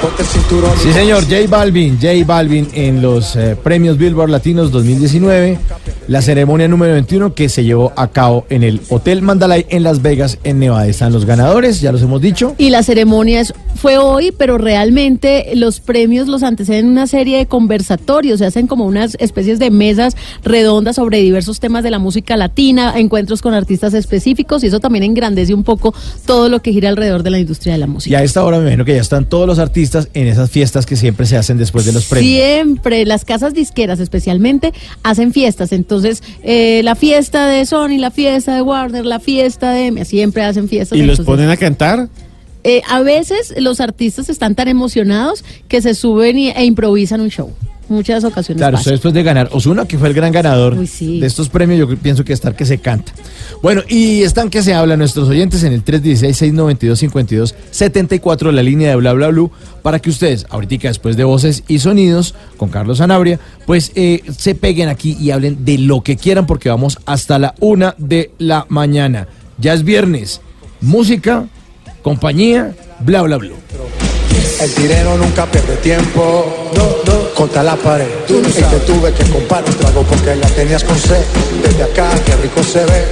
[0.00, 0.78] Ponte el cinturón.
[0.80, 5.58] Sí, señor, J Balvin, J Balvin en los eh, premios Billboard Latinos 2019,
[6.10, 10.02] la ceremonia número 21 que se llevó a cabo en el Hotel Mandalay en Las
[10.02, 10.88] Vegas, en Nevada.
[10.88, 12.56] Están los ganadores, ya los hemos dicho.
[12.58, 17.46] Y la ceremonia es- fue hoy, pero realmente los premios los anteceden una serie de
[17.46, 22.36] conversatorios, se hacen como unas especies de mesas redondas sobre diversos temas de la música
[22.36, 25.94] latina, encuentros con artistas específicos y eso también engrandece un poco
[26.26, 28.18] todo lo que gira alrededor de la industria de la Y música.
[28.18, 30.96] a esta hora me imagino que ya están todos los artistas en esas fiestas que
[30.96, 32.34] siempre se hacen después de los premios.
[32.34, 34.72] Siempre, las casas disqueras especialmente,
[35.04, 35.70] hacen fiestas.
[35.70, 35.99] Entonces,
[36.42, 39.86] eh, la fiesta de Sony, la fiesta de Warner, la fiesta de...
[39.86, 40.98] M, Siempre hacen fiestas.
[40.98, 42.08] ¿Y los entonces- ponen a cantar?
[42.62, 47.30] Eh, a veces los artistas están tan emocionados que se suben y- e improvisan un
[47.30, 47.50] show.
[47.90, 51.20] Muchas ocasiones Claro, usted después de ganar Osuna, que fue el gran ganador Uy, sí.
[51.20, 53.12] de estos premios, yo pienso que estar que se canta.
[53.62, 59.12] Bueno, y están que se hablan nuestros oyentes en el 316-692-5274, la línea de bla
[59.12, 59.50] bla blue,
[59.82, 64.54] para que ustedes, ahorita después de voces y sonidos, con Carlos Sanabria, pues eh, se
[64.54, 68.66] peguen aquí y hablen de lo que quieran, porque vamos hasta la una de la
[68.68, 69.26] mañana.
[69.58, 70.40] Ya es viernes.
[70.80, 71.46] Música,
[72.02, 73.56] compañía, bla bla blue.
[74.60, 76.70] El tirero nunca pierde tiempo.
[76.76, 78.08] No, no, contra la pared.
[78.28, 81.24] Tú y te tuve que comprar un trago porque la tenías con sed.
[81.62, 83.08] Desde acá, qué rico se ve.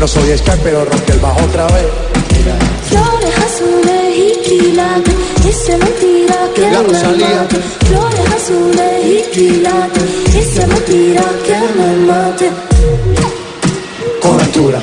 [0.00, 1.86] No soy Sky, pero rompí el bajo otra vez.
[2.32, 2.56] Mira.
[2.88, 5.14] Flores azules y quilates,
[5.44, 7.28] dice mentira que La me Rosalía.
[7.28, 7.56] mate.
[7.86, 12.50] Flores azules y quilates, dice mentira que me mate.
[14.22, 14.80] Con altura.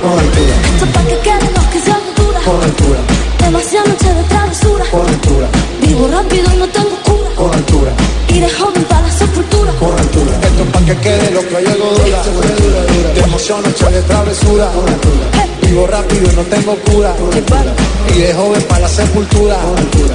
[0.00, 1.59] Con altura.
[2.50, 2.58] Dura.
[2.58, 2.98] Con altura.
[3.38, 4.84] Demasiada noche de travesura.
[4.84, 5.48] Altura.
[5.82, 7.30] Vivo rápido y no tengo cura.
[7.36, 7.92] Con altura.
[8.28, 9.72] Y de joven para la sepultura.
[9.78, 10.32] Con altura.
[10.42, 13.12] Esto es pa' que quede lo que yo hago dura.
[13.14, 14.66] De emoción, noche de travesura.
[14.66, 15.46] Altura.
[15.62, 17.14] Vivo rápido y no tengo cura.
[17.14, 17.74] Con altura.
[18.14, 19.56] Y de joven para la sepultura.
[19.62, 20.14] Altura.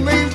[0.00, 0.25] Me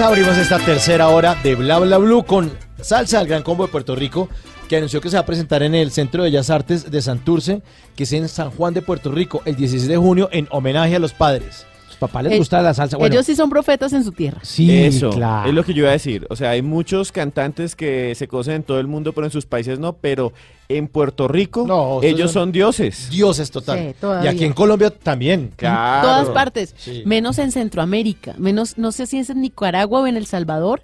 [0.00, 2.50] Abrimos esta tercera hora de Bla Bla Blue con
[2.80, 4.28] salsa del Gran Combo de Puerto Rico,
[4.66, 7.62] que anunció que se va a presentar en el Centro de Bellas Artes de Santurce,
[7.94, 10.98] que es en San Juan de Puerto Rico, el 16 de junio, en homenaje a
[10.98, 11.61] los padres.
[12.02, 12.96] ¿Sus papás les Eh, gusta la salsa?
[12.96, 14.40] Bueno, Ellos sí son profetas en su tierra.
[14.42, 15.48] sí, Eso, claro.
[15.48, 16.26] es lo que yo iba a decir.
[16.30, 19.46] O sea, hay muchos cantantes que se conocen en todo el mundo, pero en sus
[19.46, 19.92] países no.
[19.94, 20.32] Pero
[20.68, 23.08] en Puerto Rico, No, ellos son son dioses.
[23.10, 23.94] Dioses total.
[24.00, 25.52] Sí, y aquí en Colombia también.
[25.56, 25.96] Claro.
[25.96, 27.02] En todas partes, Sí.
[27.06, 30.82] menos en Centroamérica, menos, no sé si es en Nicaragua o en El Salvador,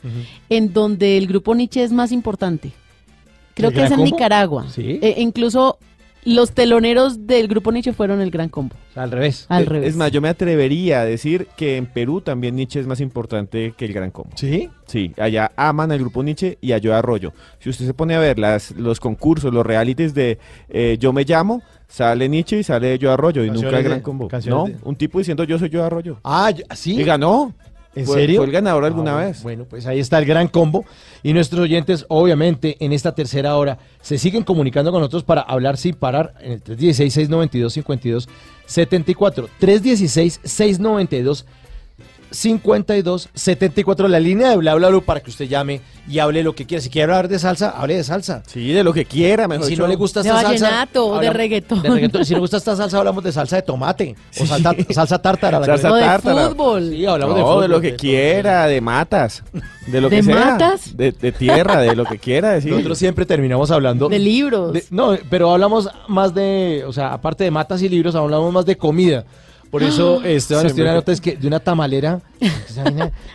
[0.50, 2.72] en donde el grupo Nietzsche es más importante.
[3.54, 4.04] Creo ¿El que es en Combo?
[4.12, 4.66] Nicaragua.
[4.72, 5.00] Sí.
[5.02, 5.78] Eh, incluso
[6.34, 8.74] los teloneros del grupo Nietzsche fueron el gran combo.
[8.94, 9.46] Al revés.
[9.48, 9.88] Al Es- revés.
[9.90, 13.74] Es más, yo me atrevería a decir que en Perú también Nietzsche es más importante
[13.76, 14.30] que el Gran Combo.
[14.36, 14.68] ¿Sí?
[14.86, 17.32] Sí, allá aman al grupo Nietzsche y a Yo Arroyo.
[17.60, 20.38] Si usted se pone a ver las, los concursos, los realities de
[20.68, 24.00] eh, Yo Me Llamo, sale Nietzsche y sale Yo Arroyo y Canciones nunca el Gran
[24.00, 24.28] Combo.
[24.46, 26.18] No, de- un tipo diciendo Yo Soy Yo Arroyo.
[26.24, 26.98] Ah, ¿sí?
[27.00, 27.54] Y ganó.
[27.98, 28.36] ¿En Fue- serio?
[28.38, 29.42] Fue el ganador alguna Ah, bueno, vez.
[29.42, 30.84] Bueno, pues ahí está el gran combo.
[31.22, 35.76] Y nuestros oyentes, obviamente, en esta tercera hora, se siguen comunicando con nosotros para hablar
[35.76, 39.48] sin parar en el 316-692-5274.
[39.60, 41.44] 316-692-5274.
[44.08, 46.80] La línea de bla bla bla para que usted llame y hable lo que quiera.
[46.82, 48.42] Si quiere hablar de salsa, hable de salsa.
[48.46, 49.82] Sí, de lo que quiera, Y mejor si dicho.
[49.82, 50.64] no le gusta De esta salsa.
[50.66, 51.82] vallenato o de hablamos- reggaetón.
[51.82, 52.24] de reggaetón.
[52.24, 54.16] Si no le gusta esta salsa, hablamos de salsa de tomate.
[54.40, 55.58] O salsa, salsa tártara.
[55.60, 56.48] la que- Salsa O de tártara.
[56.48, 56.90] fútbol.
[56.90, 57.62] Sí, hablamos No, de fútbol.
[57.62, 59.42] de lo que de- quiera, de matas,
[59.86, 60.34] de lo ¿De que sea.
[60.34, 60.96] matas?
[60.96, 62.72] De, de tierra, de lo que quiera decir.
[62.72, 64.72] Nosotros siempre terminamos hablando De libros.
[64.72, 68.64] de- no, pero hablamos más de, o sea, aparte de matas y libros, hablamos más
[68.66, 69.24] de comida.
[69.70, 70.22] Por eso.
[70.24, 70.74] Esteban nos Siempre.
[70.74, 72.20] tiene una nota es que de una tamalera.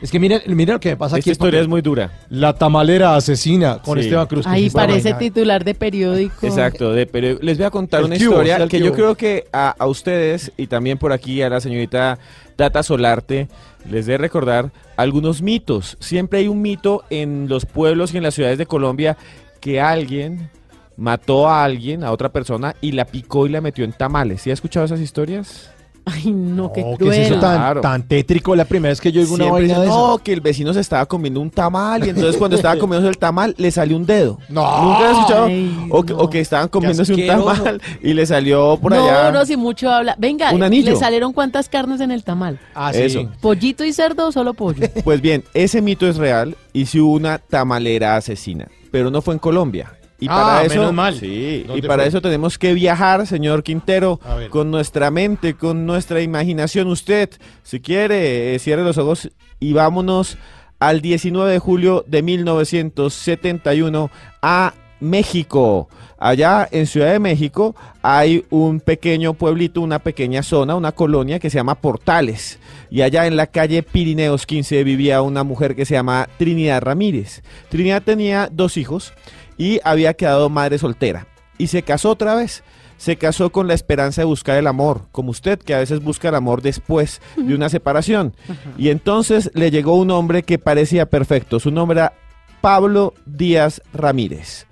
[0.02, 1.30] es que miren, miren lo que me pasa aquí.
[1.30, 2.12] Esta historia es muy dura.
[2.30, 4.06] La tamalera asesina con Sí.
[4.06, 4.46] Esteban Cruz.
[4.46, 5.18] que Ahí es esta parece vaina.
[5.20, 6.46] titular de periódico.
[6.48, 9.46] Exacto, de, pero les voy a contar El una historia el que yo creo que
[9.54, 12.18] a, a ustedes y también por aquí a la señorita
[12.56, 13.48] Tata Solarte
[13.90, 15.98] les de recordar algunos mitos.
[16.00, 19.18] Siempre hay un mito en los pueblos y en las ciudades de Colombia
[19.60, 20.50] que alguien
[20.96, 24.42] mató a alguien, a otra persona, y la picó y la metió en tamales.
[24.42, 25.72] ¿Sí ha escuchado esas historias?
[26.06, 27.14] Ay, no, qué No, ¿qué cruel.
[27.22, 27.82] es eso tan, Claro.
[27.82, 28.56] tan tétrico?
[28.56, 30.24] La primera vez que yo oigo una Siempre vaina dicen, de no, eso.
[30.24, 33.56] que el vecino se estaba comiendo un tamal y entonces cuando estaba comiendo el tamal
[33.58, 34.38] le salió un dedo.
[34.50, 34.82] No.
[34.84, 35.46] ¿Nunca escuchado?
[35.46, 36.20] Ay, o, que, no.
[36.20, 37.54] o que estaban comiéndose un asqueroso.
[37.64, 39.32] tamal y le salió por no, allá.
[39.32, 40.16] no, si mucho habla.
[40.20, 40.92] Venga, Un anillo.
[40.92, 42.60] ¿le salieron cuántas carnes en el tamal?
[42.76, 43.02] Ah, sí.
[43.04, 43.30] Eso.
[43.40, 44.86] ¿Pollito y cerdo o solo pollo?
[45.06, 49.36] Pues bien, ese mito es real y si hubo una tamalera asesina, pero no fue
[49.36, 49.94] en Colombia.
[50.24, 51.16] Y Ah, para eso, menos mal.
[51.20, 52.08] Sí, y ¿Dónde para fue?
[52.08, 54.20] eso tenemos que viajar, señor Quintero,
[54.50, 56.88] con nuestra mente, con nuestra imaginación.
[56.88, 57.30] Usted,
[57.64, 59.30] si quiere, eh, cierre los ojos
[59.60, 60.38] y vámonos
[60.80, 64.10] al 19 de julio de 1971
[64.42, 65.90] a México.
[66.18, 71.50] Allá en Ciudad de México hay un pequeño pueblito, una pequeña zona, una colonia que
[71.50, 72.60] se llama Portales.
[72.90, 77.42] Y allá en la calle Pirineos 15 vivía una mujer que se llama Trinidad Ramírez.
[77.68, 79.14] Trinidad tenía dos hijos
[79.58, 81.28] y había quedado madre soltera.
[81.58, 82.64] Y se casó otra vez.
[82.98, 86.30] Se casó con la esperanza de buscar el amor, como usted que a veces busca
[86.30, 88.34] el amor después de una separación.
[88.78, 91.60] Y entonces le llegó un hombre que parecía perfecto.
[91.60, 92.14] Su nombre era
[92.62, 94.68] Pablo Díaz Ramírez.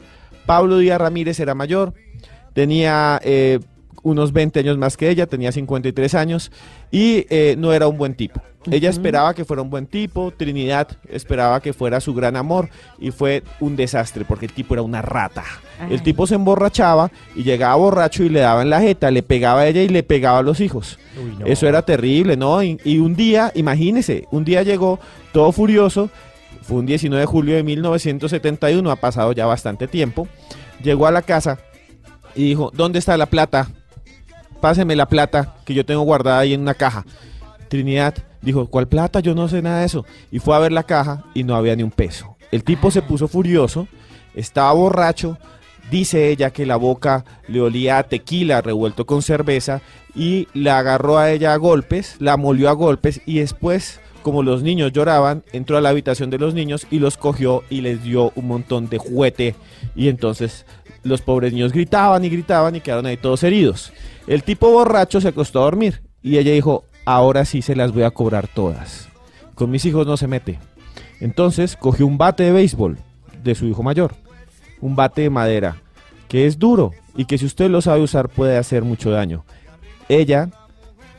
[0.45, 1.93] Pablo Díaz Ramírez era mayor,
[2.53, 3.59] tenía eh,
[4.03, 6.51] unos 20 años más que ella, tenía 53 años
[6.89, 8.41] y eh, no era un buen tipo.
[8.69, 12.69] Ella esperaba que fuera un buen tipo, Trinidad esperaba que fuera su gran amor
[12.99, 15.43] y fue un desastre porque el tipo era una rata.
[15.89, 19.61] El tipo se emborrachaba y llegaba borracho y le daba en la jeta, le pegaba
[19.61, 20.99] a ella y le pegaba a los hijos.
[21.17, 21.45] Uy, no.
[21.47, 22.61] Eso era terrible, ¿no?
[22.61, 24.99] Y, y un día, imagínese, un día llegó
[25.31, 26.11] todo furioso,
[26.61, 30.27] fue un 19 de julio de 1971, ha pasado ya bastante tiempo,
[30.83, 31.57] llegó a la casa
[32.35, 33.69] y dijo, ¿dónde está la plata?
[34.61, 37.05] Páseme la plata que yo tengo guardada ahí en una caja.
[37.71, 39.21] Trinidad dijo, ¿cuál plata?
[39.21, 40.05] Yo no sé nada de eso.
[40.29, 42.35] Y fue a ver la caja y no había ni un peso.
[42.51, 43.87] El tipo se puso furioso,
[44.35, 45.37] estaba borracho,
[45.89, 49.81] dice ella que la boca le olía a tequila revuelto con cerveza
[50.13, 54.63] y la agarró a ella a golpes, la molió a golpes y después, como los
[54.63, 58.33] niños lloraban, entró a la habitación de los niños y los cogió y les dio
[58.35, 59.55] un montón de juguete
[59.95, 60.65] y entonces
[61.03, 63.93] los pobres niños gritaban y gritaban y quedaron ahí todos heridos.
[64.27, 68.03] El tipo borracho se acostó a dormir y ella dijo, ahora sí se las voy
[68.03, 69.09] a cobrar todas.
[69.55, 70.59] Con mis hijos no se mete.
[71.19, 72.97] Entonces cogió un bate de béisbol
[73.43, 74.15] de su hijo mayor,
[74.79, 75.77] un bate de madera,
[76.27, 79.45] que es duro y que si usted lo sabe usar puede hacer mucho daño.
[80.09, 80.49] Ella,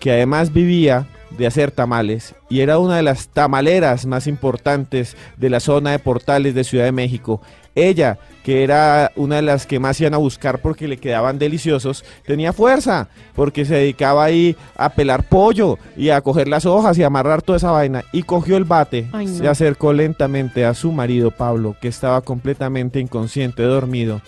[0.00, 5.50] que además vivía de hacer tamales y era una de las tamaleras más importantes de
[5.50, 7.40] la zona de Portales de Ciudad de México,
[7.74, 12.05] ella, que era una de las que más iban a buscar porque le quedaban deliciosos,
[12.27, 17.02] tenía fuerza, porque se dedicaba ahí a pelar pollo y a coger las hojas y
[17.02, 18.05] a amarrar toda esa vaina.
[18.12, 19.35] Y cogió el bate, Ay, no.
[19.39, 24.20] se acercó lentamente a su marido Pablo, que estaba completamente inconsciente, dormido,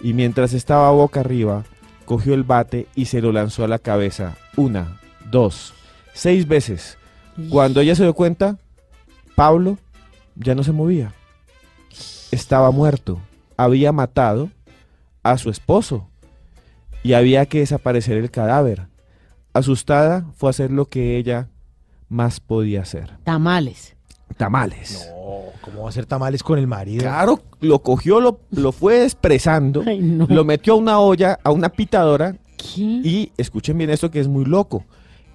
[0.00, 1.64] y mientras estaba boca arriba,
[2.04, 4.36] cogió el bate y se lo lanzó a la cabeza.
[4.56, 4.98] Una,
[5.30, 5.74] dos,
[6.14, 6.98] seis veces.
[7.50, 8.56] Cuando ella se dio cuenta,
[9.34, 9.78] Pablo
[10.36, 11.12] ya no se movía.
[12.30, 13.20] Estaba muerto.
[13.56, 14.50] Había matado
[15.22, 16.08] a su esposo.
[17.02, 18.88] Y había que desaparecer el cadáver.
[19.52, 21.48] Asustada fue a hacer lo que ella
[22.08, 23.16] más podía hacer.
[23.24, 23.96] Tamales.
[24.36, 25.10] tamales.
[25.62, 27.02] ¿Cómo va a ser tamales con el marido?
[27.02, 29.82] Claro, lo cogió, lo, lo fue expresando,
[30.28, 32.36] lo metió a una olla, a una pitadora
[32.76, 34.84] y escuchen bien esto que es muy loco.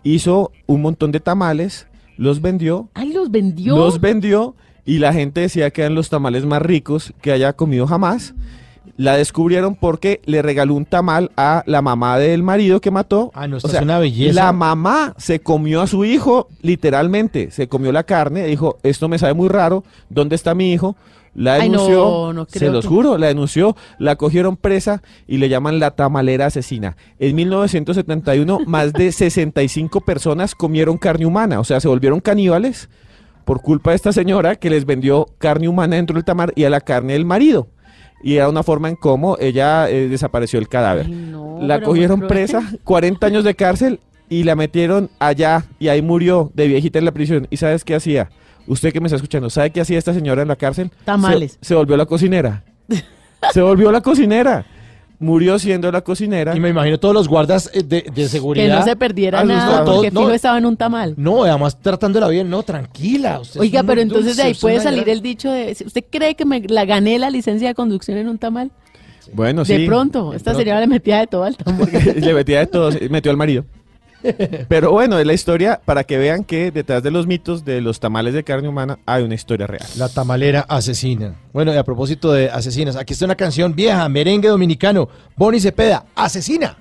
[0.04, 1.88] Hizo un montón de tamales,
[2.18, 3.76] los vendió, Ay, los vendió.
[3.76, 7.88] los vendió y la gente decía que eran los tamales más ricos que haya comido
[7.88, 8.34] jamás.
[8.98, 13.32] La descubrieron porque le regaló un tamal a la mamá del marido que mató.
[13.34, 14.34] Ah, no, esta es una belleza.
[14.34, 17.52] La mamá se comió a su hijo, literalmente.
[17.52, 20.96] Se comió la carne, dijo, esto me sabe muy raro, ¿dónde está mi hijo?
[21.34, 25.38] La Ay, no, denunció, no se los que- juro, la denunció, la cogieron presa y
[25.38, 26.98] le llaman la tamalera asesina.
[27.20, 32.90] En 1971, más de 65 personas comieron carne humana, o sea, se volvieron caníbales
[33.46, 36.70] por culpa de esta señora que les vendió carne humana dentro del tamal y a
[36.70, 37.68] la carne del marido.
[38.24, 41.10] Y era una forma en cómo ella eh, desapareció el cadáver.
[41.10, 44.00] la cogieron presa, 40 años de cárcel
[44.30, 47.48] y la metieron allá y ahí murió de viejita en la prisión.
[47.50, 48.30] ¿Y sabes qué hacía?
[48.68, 50.92] Usted que me está escuchando, ¿sabe qué hacía esta señora en la cárcel?
[51.04, 51.54] Tamales.
[51.62, 52.64] Se, se volvió la cocinera.
[53.52, 54.66] se volvió la cocinera.
[55.22, 56.56] Murió siendo la cocinera.
[56.58, 58.66] Y me imagino todos los guardas eh, de, de seguridad.
[58.66, 61.14] Que no se perdiera nada porque No, fijo estaba en un tamal.
[61.16, 63.40] No, además tratándola bien, no, tranquila.
[63.40, 66.44] usted Oiga, pero entonces de ahí puede salir gran- el dicho de, ¿usted cree que
[66.44, 68.72] me la gané la licencia de conducción en un tamal?
[69.34, 69.78] Bueno, sí.
[69.78, 71.88] de pronto, esta sería la metida de todo al tamal.
[72.16, 73.64] Le metía de todo, metió al marido.
[74.68, 78.00] Pero bueno, es la historia para que vean que detrás de los mitos de los
[78.00, 79.86] tamales de carne humana hay una historia real.
[79.98, 81.36] La tamalera asesina.
[81.54, 86.06] Bueno, y a propósito de asesinas, aquí está una canción vieja, merengue dominicano, Bonnie Cepeda,
[86.16, 86.78] asesina.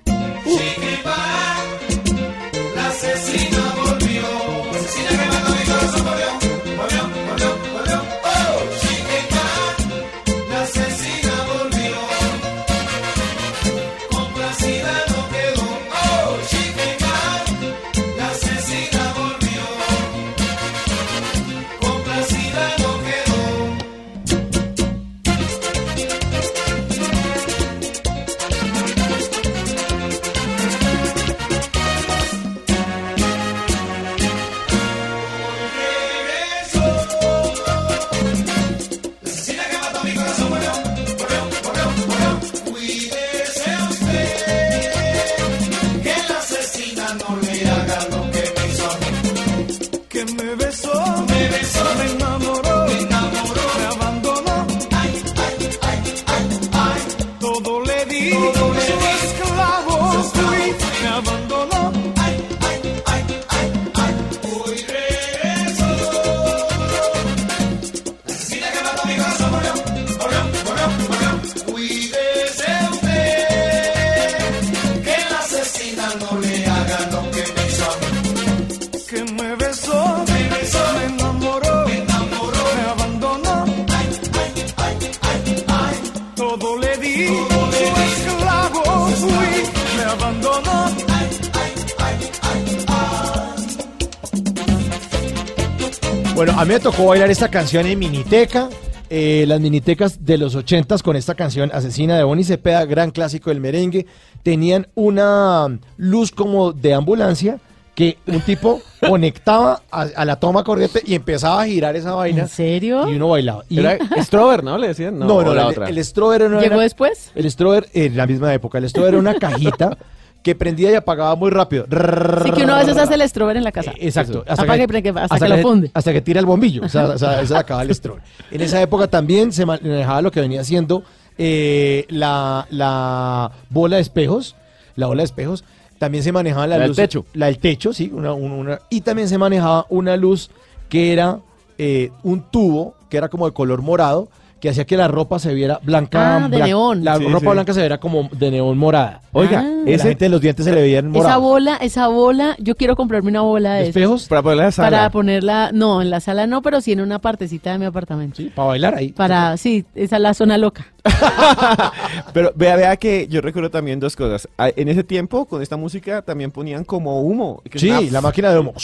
[96.71, 98.69] Mí me tocó bailar esta canción en Miniteca.
[99.13, 103.51] eh, las minitecas de los ochentas con esta canción Asesina de Bonnie Cepeda, gran clásico
[103.51, 104.07] del merengue,
[104.45, 105.67] tenían una
[105.97, 107.59] luz como de ambulancia
[107.97, 112.43] que un tipo conectaba a, a la toma corriente y empezaba a girar esa vaina.
[112.43, 113.11] ¿En serio?
[113.11, 113.65] Y uno bailaba.
[113.69, 114.79] Y, Era Strober, ¿no?
[114.79, 115.19] Le decían.
[115.19, 115.89] No, no, no, la el, otra.
[115.89, 117.33] el Strober era ¿Llegó era- después?
[117.35, 118.79] El Strober en la misma época.
[118.79, 119.99] El Strober era una cajita
[120.43, 121.85] que prendía y apagaba muy rápido.
[121.91, 123.93] Así que uno a veces hace el strober en la casa.
[123.99, 124.45] Exacto.
[124.49, 125.91] Apaga y prende, hasta, que lo funde.
[125.93, 126.83] Hasta que tira el bombillo.
[126.85, 128.21] O sea, o sea, eso acaba el strobe.
[128.51, 131.03] En esa época también se manejaba lo que venía siendo
[131.37, 134.57] eh, la, la bola de espejos.
[134.97, 135.65] La bola de espejos.
[135.99, 136.97] También se manejaba la, La del luz.
[136.97, 137.27] techo.
[137.35, 138.11] La del techo, sí.
[138.13, 140.51] Una, un- una- y también se manejaba una luz
[140.89, 141.39] que era
[141.77, 144.29] eh, un tubo que era como de color morado
[144.61, 146.37] que hacía que la ropa se viera blanca.
[146.45, 147.05] Ah, de blan- neón.
[147.05, 147.47] La Sí, ropa sí.
[147.47, 149.23] blanca se viera como de neón morada.
[149.33, 149.83] Oiga, Ah.
[149.87, 151.43] ese, la gente de los dientes se le veían Esa morados.
[151.43, 153.89] bola, esa bola, yo quiero comprarme una bola de esas.
[153.97, 154.29] ¿Espejos?
[154.29, 154.91] Para ponerla en la sala.
[154.91, 158.37] Para ponerla, no, en la sala no, pero sí en una partecita de mi apartamento.
[158.37, 159.09] Sí, para bailar ahí.
[159.13, 160.87] Para, sí, esa es la zona loca.
[162.33, 164.49] Pero vea, vea que yo recuerdo también dos cosas.
[164.59, 167.63] Ah, En ese tiempo, con esta música, también ponían como humo.
[167.71, 168.75] que Sí, la máquina de humo.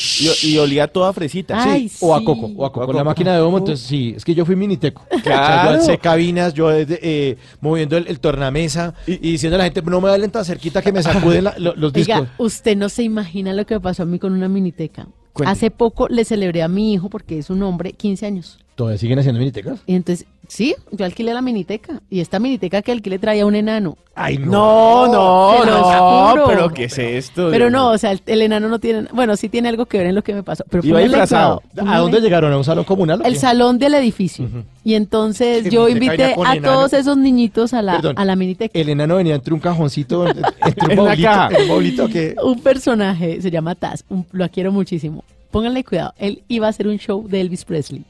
[0.43, 1.62] Y, y olía toda fresita.
[1.62, 2.86] Ay, Sí, o a coco, o a coco.
[2.86, 5.02] O a La máquina de humo, entonces sí, es que yo fui miniteco.
[5.22, 5.22] Claro.
[5.22, 9.59] O sea, yo alcé cabinas, yo eh, eh, moviendo el, el tornamesa y, diciendo a
[9.59, 12.16] la gente, no me hablen tan cerquita que me sacuden la- los discos.
[12.20, 15.06] Oiga, usted no se imagina lo que me pasó a mí con una miniteca.
[15.32, 15.52] Cuente.
[15.52, 18.59] Hace poco le celebré a mi hijo, porque es un hombre, 15 años.
[18.77, 19.81] ¿Todavía siguen haciendo minitecas?
[19.86, 22.03] Y entonces, sí, yo alquilé la miniteca.
[22.11, 23.97] Y esta miniteca que alquilé traía un enano.
[24.15, 26.47] Ay, No, no, no, juro.
[26.47, 27.48] pero ¿qué es esto?
[27.51, 30.09] Pero no, o sea, el, el enano no tiene, bueno, sí tiene algo que ver
[30.09, 30.62] en lo que me pasó.
[30.69, 31.62] Pero Iba disfrazado.
[31.86, 32.53] ¿A dónde llegaron?
[32.53, 33.23] ¿A un salón comunal?
[33.24, 34.47] El salón del edificio.
[34.85, 36.61] Y entonces ¿Qué yo invité a enano?
[36.62, 38.19] todos esos niñitos a la, Perdón.
[38.19, 38.78] a la miniteca.
[38.78, 40.43] El enano venía entre un cajoncito, entre
[40.85, 41.48] un En baulito, caja.
[41.62, 42.36] un baulito que...
[42.44, 45.24] Un personaje, se llama Taz, un- lo quiero muchísimo.
[45.51, 48.05] Pónganle cuidado, él iba a hacer un show de Elvis Presley.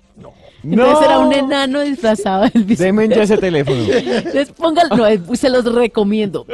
[0.72, 3.82] Entonces era un enano disfrazado de Elvis Deme ya ese teléfono.
[3.93, 6.47] Entonces póngale, no, eh, se los recomiendo.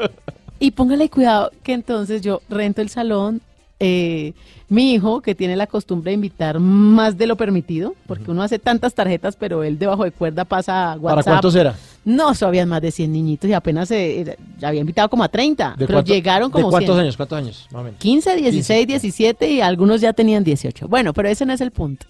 [0.58, 3.40] Y póngale cuidado que entonces yo rento el salón.
[3.80, 4.32] eh,
[4.68, 8.58] mi hijo, que tiene la costumbre de invitar más de lo permitido, porque uno hace
[8.58, 11.02] tantas tarjetas, pero él debajo de cuerda pasa WhatsApp.
[11.02, 11.74] ¿Para cuántos era?
[12.06, 15.74] No, eso habían más de 100 niñitos y apenas ya había invitado como a 30,
[15.76, 17.00] ¿De pero cuánto- llegaron como ¿De cuántos 100.
[17.04, 17.16] años?
[17.18, 17.68] ¿Cuántos años?
[17.70, 18.00] Más o menos.
[18.00, 20.88] 15, 16, 17 y algunos ya tenían 18.
[20.88, 22.06] Bueno, pero ese no es el punto.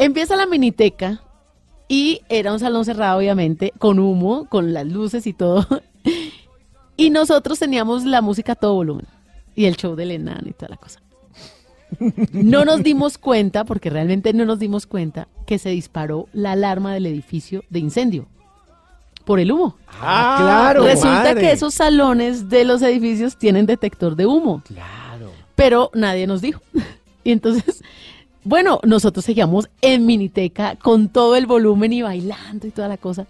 [0.00, 1.20] Empieza la miniteca
[1.86, 5.66] y era un salón cerrado, obviamente, con humo, con las luces y todo.
[6.96, 9.06] Y nosotros teníamos la música a todo volumen
[9.56, 11.00] y el show del enano y toda la cosa.
[12.32, 16.92] No nos dimos cuenta, porque realmente no nos dimos cuenta, que se disparó la alarma
[16.92, 18.28] del edificio de incendio
[19.24, 19.78] por el humo.
[19.88, 20.84] Ah, claro.
[20.84, 21.40] Resulta madre.
[21.40, 24.62] que esos salones de los edificios tienen detector de humo.
[24.66, 25.32] Claro.
[25.56, 26.60] Pero nadie nos dijo.
[27.22, 27.82] Y entonces,
[28.44, 33.26] bueno, nosotros seguíamos en Miniteca con todo el volumen y bailando y toda la cosa.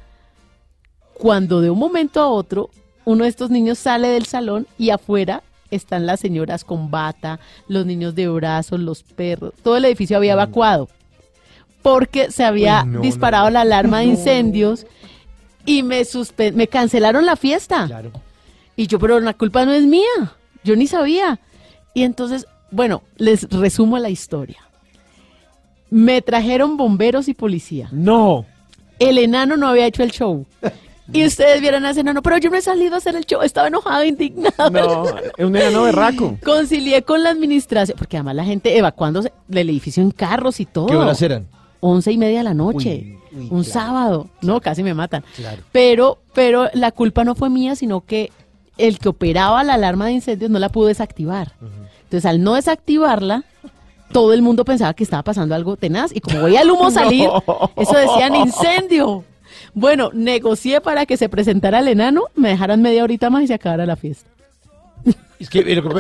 [1.15, 2.71] Cuando de un momento a otro,
[3.05, 7.87] uno de estos niños sale del salón y afuera están las señoras con bata, los
[7.87, 9.53] niños de brazos, los perros.
[9.63, 10.89] Todo el edificio había evacuado
[11.83, 13.51] porque se había Uy, no, disparado no.
[13.51, 14.87] la alarma de incendios
[15.67, 16.03] y me
[16.55, 17.87] me cancelaron la fiesta.
[17.87, 18.13] Claro.
[18.77, 20.35] Y yo, pero la culpa no es mía.
[20.65, 21.41] Yo ni sabía.
[21.95, 24.59] Y entonces, bueno, les resumo la historia.
[25.91, 27.89] Me trajeron bomberos y policía.
[27.93, 28.47] No.
[28.99, 30.47] El enano no había hecho el show.
[31.13, 33.43] Y ustedes vieron a ese enano, pero yo no he salido a hacer el show.
[33.43, 34.71] Estaba enojado, indignado.
[34.71, 35.07] No,
[35.37, 36.39] es un enano berraco.
[36.45, 40.87] Concilié con la administración, porque además la gente evacuándose del edificio en carros y todo.
[40.87, 41.49] ¿Qué horas eran?
[41.81, 43.19] Once y media de la noche.
[43.33, 44.31] Uy, uy, un claro, sábado.
[44.43, 45.25] No, casi me matan.
[45.35, 45.63] Claro.
[45.73, 48.31] Pero, pero la culpa no fue mía, sino que
[48.79, 51.55] el que operaba la alarma de incendios no la pudo desactivar.
[52.05, 53.45] Entonces, al no desactivarla,
[54.13, 56.11] todo el mundo pensaba que estaba pasando algo tenaz.
[56.15, 57.71] Y como veía el humo salir, No.
[57.77, 59.25] eso decían incendio.
[59.75, 63.55] Bueno, negocié para que se presentara el enano, me dejaran media horita más y se
[63.55, 64.29] acabara la fiesta.
[65.39, 65.91] Es que, pero-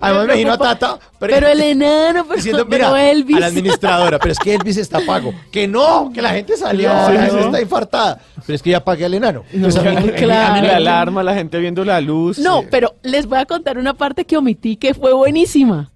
[0.00, 0.98] además me imagino a Tata.
[1.18, 3.36] Pero el enano, pero, diciendo, pero Elvis.
[3.36, 5.32] a la administradora, pero es que Elvis está pago.
[5.50, 7.14] Que no, que la gente salió, Claro.
[7.14, 8.20] la gente está infartada.
[8.44, 9.44] Pero es que ya pagué al enano.
[9.52, 10.54] Entonces, a mí- claro.
[10.56, 12.38] a mí- La alarma, la gente viendo la luz.
[12.38, 15.90] No, eh, pero les voy a contar una parte que omití que fue buenísima.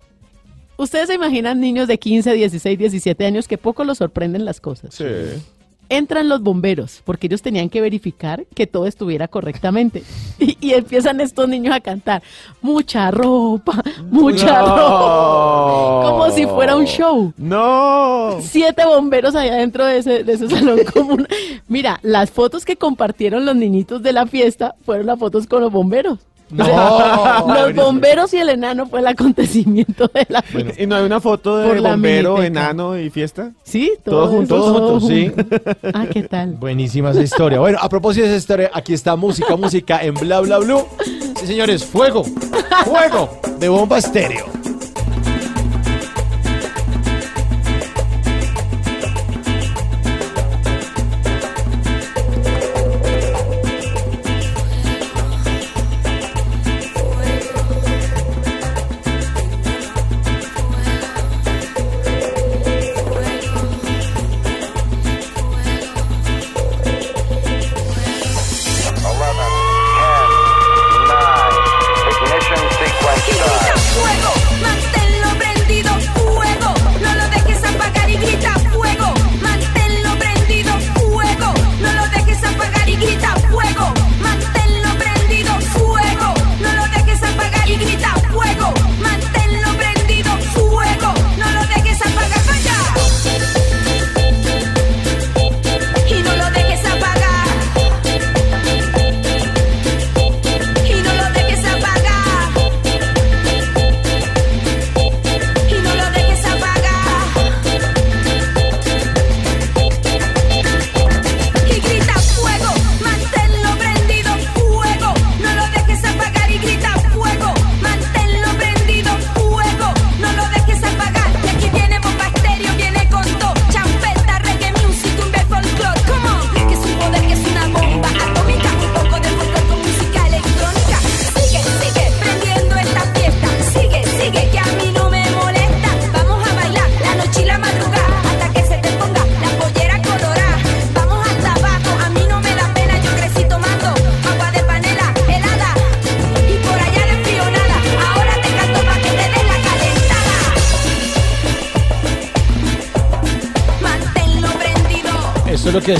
[0.80, 4.94] Ustedes se imaginan niños de 15, 16, 17 años que poco los sorprenden las cosas.
[4.94, 5.04] Sí.
[5.92, 10.02] Entran los bomberos porque ellos tenían que verificar que todo estuviera correctamente.
[10.38, 12.22] Y, y empiezan estos niños a cantar,
[12.62, 14.76] mucha ropa, mucha No.
[14.76, 16.10] ropa.
[16.10, 17.34] Como si fuera un show.
[17.36, 18.38] No.
[18.40, 21.28] Siete bomberos allá dentro de ese, de ese salón común.
[21.68, 25.70] Mira, las fotos que compartieron los niñitos de la fiesta fueron las fotos con los
[25.70, 26.18] bomberos.
[26.50, 26.64] No.
[26.64, 26.68] O
[27.54, 30.82] sea, los bomberos y el enano fue el acontecimiento de la fiesta.
[30.82, 32.46] ¿Y no hay una foto de bombero, miniteca.
[32.46, 33.52] enano y fiesta?
[33.62, 34.58] Sí, Todos juntos.
[34.58, 35.32] Todos juntos, sí.
[35.94, 36.52] Ah, ¿qué tal?
[36.52, 37.58] Buenísima esa historia.
[37.60, 40.84] Bueno, a propósito de esa historia, aquí está música, música en Bla Bla Blue.
[41.38, 42.24] Sí, señores, fuego,
[42.84, 44.46] fuego de bomba estéreo.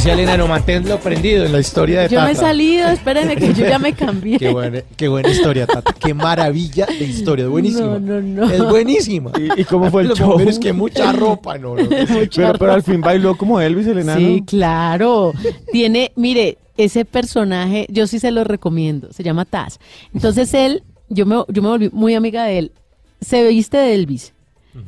[0.01, 2.27] Decía Elena, no manténlo prendido en la historia de Yo Tata.
[2.27, 4.39] me he salido, espérenme que yo ya me cambié.
[4.39, 5.93] Qué buena, qué buena historia, Tata.
[5.93, 7.45] Qué maravilla de historia.
[7.45, 7.99] Es buenísima.
[7.99, 8.51] No, no, no.
[8.51, 9.31] Es buenísima.
[9.39, 10.29] ¿Y, y cómo fue el Los show?
[10.31, 11.87] bomberos, que mucha ropa, no, no.
[12.35, 14.19] pero, pero al fin bailó como Elvis el enano.
[14.21, 15.33] Sí, claro.
[15.71, 19.81] Tiene, mire, ese personaje, yo sí se lo recomiendo, se llama Taz.
[20.15, 22.73] Entonces él, yo me, yo me volví muy amiga de él.
[23.21, 24.33] Se viste de Elvis,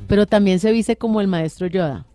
[0.07, 2.07] pero también se viste como el maestro Yoda.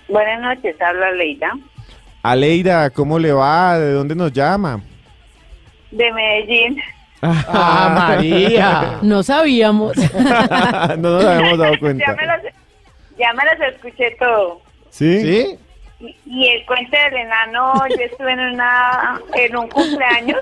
[0.07, 1.49] Buenas noches, habla Leida,
[2.21, 3.79] Aleida, ¿cómo le va?
[3.79, 4.81] ¿De dónde nos llama?
[5.91, 6.81] De Medellín.
[7.21, 8.97] ¡Ah, María!
[9.03, 9.95] No sabíamos.
[10.97, 12.15] no nos habíamos dado Ya cuenta.
[12.15, 12.37] me, los,
[13.17, 14.61] ya me los escuché todo.
[14.89, 15.21] ¿Sí?
[15.21, 15.59] ¿Sí?
[15.99, 20.39] Y, y el cuento del enano, yo estuve en, una, en un cumpleaños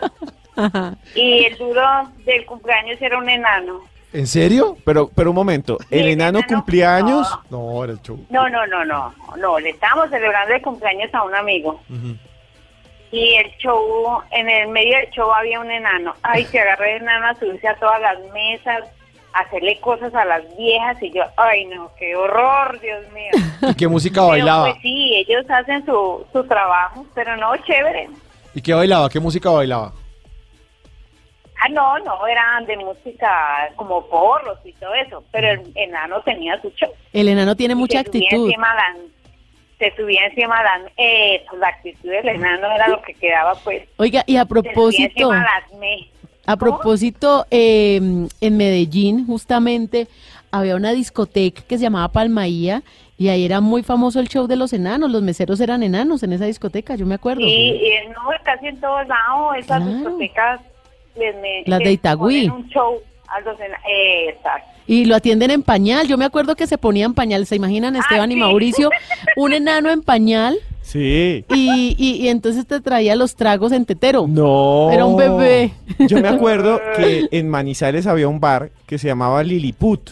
[0.55, 0.95] Ajá.
[1.15, 1.83] y el duro
[2.25, 3.81] del cumpleaños era un enano.
[4.13, 4.75] ¿En serio?
[4.85, 7.27] Pero, pero un momento, ¿el el enano enano- cumplía años?
[7.51, 8.25] No, era el show.
[8.29, 11.79] No, no, no, no, no, le estábamos celebrando el cumpleaños a un amigo.
[13.11, 16.13] Y el show, en el medio del show había un enano.
[16.21, 18.83] Ay, se agarró el enano a subirse a todas las mesas,
[19.33, 23.31] a hacerle cosas a las viejas y yo, ay no, qué horror, Dios mío.
[23.71, 24.69] ¿Y qué música Pero bailaba?
[24.71, 28.09] pues sí, ellos hacen su, su trabajo, pero no, chévere.
[28.53, 29.09] ¿Y qué bailaba?
[29.09, 29.91] ¿Qué música bailaba?
[31.61, 36.59] Ah, no, no, eran de música como porros y todo eso, pero el enano tenía
[36.61, 36.89] su show.
[37.11, 38.45] El enano tiene Y mucha actitud.
[38.47, 39.07] encima dan-
[39.79, 43.83] se subía encima dan, eh, pues, la actitud del enano era lo que quedaba pues.
[43.97, 45.63] Oiga, y a propósito, las
[46.45, 47.97] a propósito, eh,
[48.41, 50.07] en Medellín justamente
[50.51, 52.81] había una discoteca que se llamaba Palmaía
[53.19, 55.11] y ahí era muy famoso el show de los enanos.
[55.11, 57.41] Los meseros eran enanos en esa discoteca, yo me acuerdo.
[57.41, 57.47] Sí,
[57.83, 60.61] y no, casi en todos lados, esas discotecas
[61.15, 62.49] les me- Las de les Itagüí.
[62.49, 64.69] un show a los ena- eh, exacto.
[64.89, 66.07] Y lo atienden en pañal.
[66.07, 67.45] Yo me acuerdo que se ponían pañal.
[67.45, 68.39] ¿Se imaginan Esteban y sí.
[68.39, 68.89] Mauricio?
[69.37, 71.45] Un enano en pañal Sí.
[71.53, 74.25] y, y, y entonces te traía los tragos en tetero.
[74.27, 74.89] No.
[74.91, 75.71] Era un bebé.
[75.99, 80.09] Yo me acuerdo que en Manizales había un bar que se llamaba Lilliput.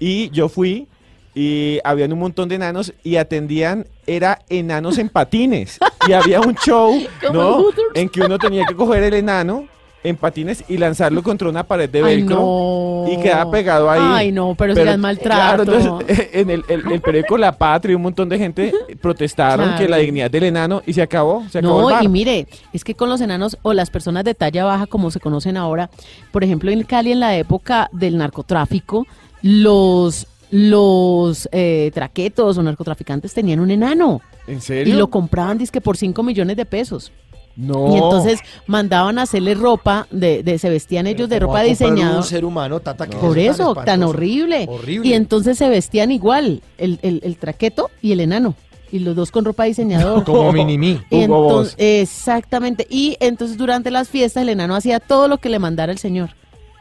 [0.00, 0.88] Y yo fui
[1.32, 5.78] y habían un montón de enanos y atendían, era enanos en patines.
[6.08, 6.98] Y había un show,
[7.32, 7.66] ¿no?
[7.94, 9.68] En que uno tenía que coger el enano
[10.08, 13.04] en patines y lanzarlo contra una pared de Ay, velcro no.
[13.12, 14.00] y quedaba pegado ahí.
[14.02, 15.64] Ay, no, pero ya es maltrato.
[15.64, 19.66] Claro, entonces, en el, el, el periódico La Patria y un montón de gente protestaron
[19.66, 19.78] Claro.
[19.82, 22.04] que la dignidad del enano y se acabó, se acabó el No, bar.
[22.04, 25.20] y mire, es que con los enanos o las personas de talla baja, como se
[25.20, 25.90] conocen ahora,
[26.32, 29.06] por ejemplo, en Cali, en la época del narcotráfico,
[29.42, 34.20] los, los eh, traquetos o narcotraficantes tenían un enano.
[34.46, 34.96] ¿En Y serio?
[34.96, 37.10] lo compraban, dizque por 5 millones de pesos.
[37.56, 37.92] No.
[37.92, 42.18] Y entonces mandaban a hacerle ropa, de, de se vestían ellos de ¿Cómo ropa diseñada.
[42.18, 44.66] un ser humano, Tata, que Por es eso, tan horrible.
[44.68, 45.08] Horrible.
[45.08, 48.54] Y entonces se vestían igual, el, el, el traqueto y el enano.
[48.92, 50.22] Y los dos con ropa diseñador.
[50.24, 51.00] Como Minimi.
[51.10, 52.86] Entonces, exactamente.
[52.88, 56.30] Y entonces durante las fiestas el enano hacía todo lo que le mandara el señor.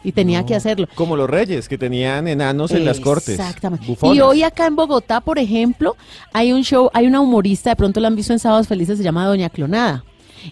[0.04, 0.88] Y tenía que hacerlo.
[0.94, 3.40] Como los reyes, que tenían enanos en las cortes.
[3.40, 3.88] Exactamente.
[3.88, 4.16] bufones.
[4.16, 5.96] Y hoy acá en Bogotá, por ejemplo,
[6.32, 9.04] hay un show, hay una humorista, de pronto la han visto en Sábados Felices, se
[9.04, 10.04] llama Doña Clonada.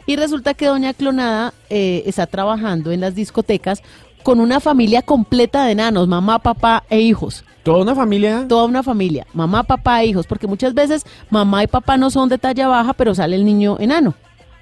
[0.05, 3.81] Y resulta que Doña Clonada eh, está trabajando en las discotecas
[4.23, 7.43] con una familia completa de enanos, mamá, papá e hijos.
[7.63, 8.45] ¿Toda una familia?
[8.47, 12.29] Toda una familia, mamá, papá e hijos, porque muchas veces mamá y papá no son
[12.29, 14.15] de talla baja, pero sale el niño enano.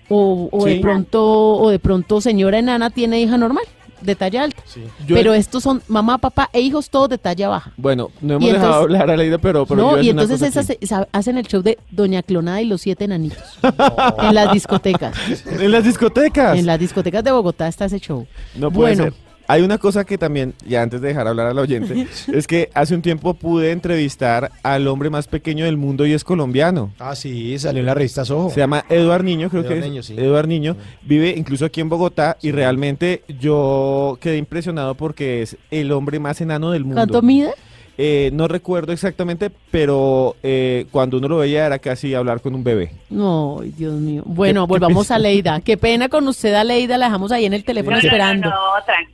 [0.10, 3.64] O, o de pronto, o de pronto señora enana tiene hija normal,
[4.02, 4.62] de talla alta.
[5.06, 7.72] Yo- pero estos son mamá, papá e hijos todos de talla baja.
[7.78, 10.66] Bueno, no hemos Y dejado entonces- hablar a Leida, pero, pero no, y entonces esas
[10.66, 13.38] se- sa- hacen el show de Doña Clonada y los siete enanitos
[14.24, 15.16] en las discotecas.
[15.48, 16.58] En las discotecas.
[16.58, 18.26] En las discotecas de Bogotá está ese show.
[18.56, 19.14] No puede bueno, ser.
[19.52, 22.96] Hay una cosa que también, ya antes de dejar hablar al oyente, es que hace
[22.96, 26.94] un tiempo pude entrevistar al hombre más pequeño del mundo y es colombiano.
[27.00, 28.50] Ah, sí, salió en la revista Soho.
[28.50, 29.86] Se llama Eduard Niño, creo Eduard que es.
[29.86, 30.16] Niño, sí.
[30.18, 30.78] Eduard Niño.
[31.02, 36.40] Vive incluso aquí en Bogotá y realmente yo quedé impresionado porque es el hombre más
[36.40, 37.02] enano del mundo.
[37.02, 37.52] ¿cuánto mide?
[37.98, 42.64] Eh, no recuerdo exactamente, pero eh, cuando uno lo veía era casi hablar con un
[42.64, 42.92] bebé.
[43.10, 44.24] No, Dios mío.
[44.26, 45.60] Bueno, ¿Qué- qué volvamos a Leida.
[45.62, 48.50] Qué pena con usted, a Leida, la dejamos ahí en el teléfono No, no, esperando.
[48.50, 48.56] no,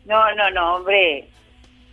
[0.06, 1.28] no, no, no, no, hombre.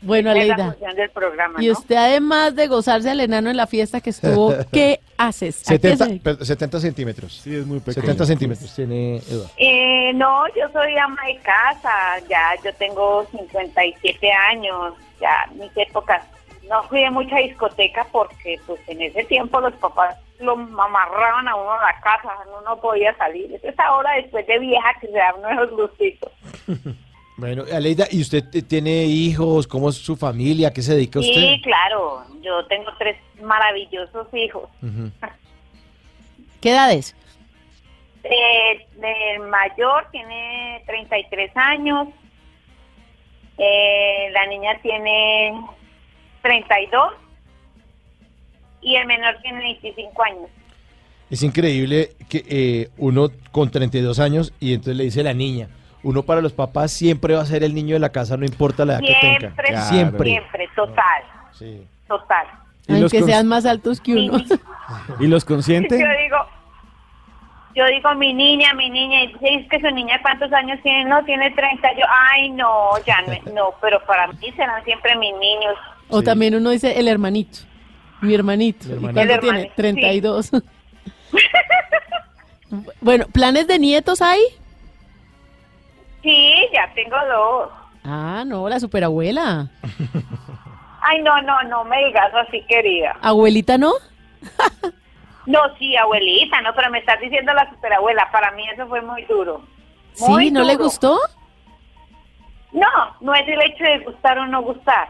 [0.03, 0.73] Bueno, Aleida.
[0.73, 4.53] función del programa, Y usted, además de gozarse al enano en la fiesta que estuvo,
[4.71, 5.63] ¿qué haces?
[5.67, 7.41] ¿A qué 70, se- per- 70 centímetros.
[7.43, 8.03] Sí, es muy pequeño.
[8.03, 9.23] 70 centímetros tiene.
[9.57, 11.91] Eh, no, yo soy ama de casa,
[12.29, 16.23] ya yo tengo 57 años, ya mis épocas.
[16.69, 21.55] No fui de mucha discoteca porque pues en ese tiempo los papás lo amarraban a
[21.55, 23.53] uno a la casa, uno no podía salir.
[23.53, 26.33] Eso es ahora después de vieja que se dan unos gustitos.
[27.37, 29.67] Bueno, Aleida, ¿y usted tiene hijos?
[29.67, 30.69] ¿Cómo es su familia?
[30.69, 31.35] ¿A qué se dedica usted?
[31.35, 34.71] Sí, claro, yo tengo tres maravillosos hijos.
[36.61, 37.17] ¿Qué edades?
[38.23, 42.09] Eh, el mayor tiene 33 años,
[43.59, 45.53] eh, la niña tiene
[46.45, 47.13] 32
[48.83, 50.51] y el menor tiene 25 años.
[51.31, 55.69] Es increíble que eh, uno con 32 años y entonces le dice la niña,
[56.03, 58.85] uno para los papás siempre va a ser el niño de la casa, no importa
[58.85, 59.81] la edad que Siempre, tenga.
[59.87, 61.23] siempre, siempre, total,
[61.53, 61.87] Sí.
[62.07, 62.47] total.
[62.87, 64.37] ¿Y los Aunque sean más altos que uno.
[65.19, 65.99] ¿Y los consiente?
[65.99, 66.37] Yo digo,
[67.75, 71.07] yo digo mi niña, mi niña, y dice, es que su niña cuántos años tiene,
[71.07, 75.35] no, tiene 30, yo, ay no, ya no, no, pero para mí serán siempre mis
[75.39, 75.75] niños.
[76.09, 77.61] O también uno dice el hermanito.
[78.21, 78.89] Mi hermanito.
[78.89, 79.15] ¿Y hermanito.
[79.15, 79.59] cuánto tiene?
[79.59, 80.51] hermanito, 32.
[83.01, 84.41] bueno, ¿planes de nietos hay?
[86.23, 87.71] Sí, ya tengo dos.
[88.05, 89.71] Ah, no, la superabuela.
[91.03, 93.15] Ay, no, no, no me digas así, querida.
[93.21, 93.93] ¿Abuelita no?
[95.47, 98.31] No, sí, abuelita, no, pero me estás diciendo la superabuela.
[98.33, 99.63] Para mí eso fue muy duro.
[100.21, 101.19] Muy Sí, ¿no le gustó?
[102.73, 102.89] No,
[103.21, 105.09] no es el hecho de gustar o no gustar.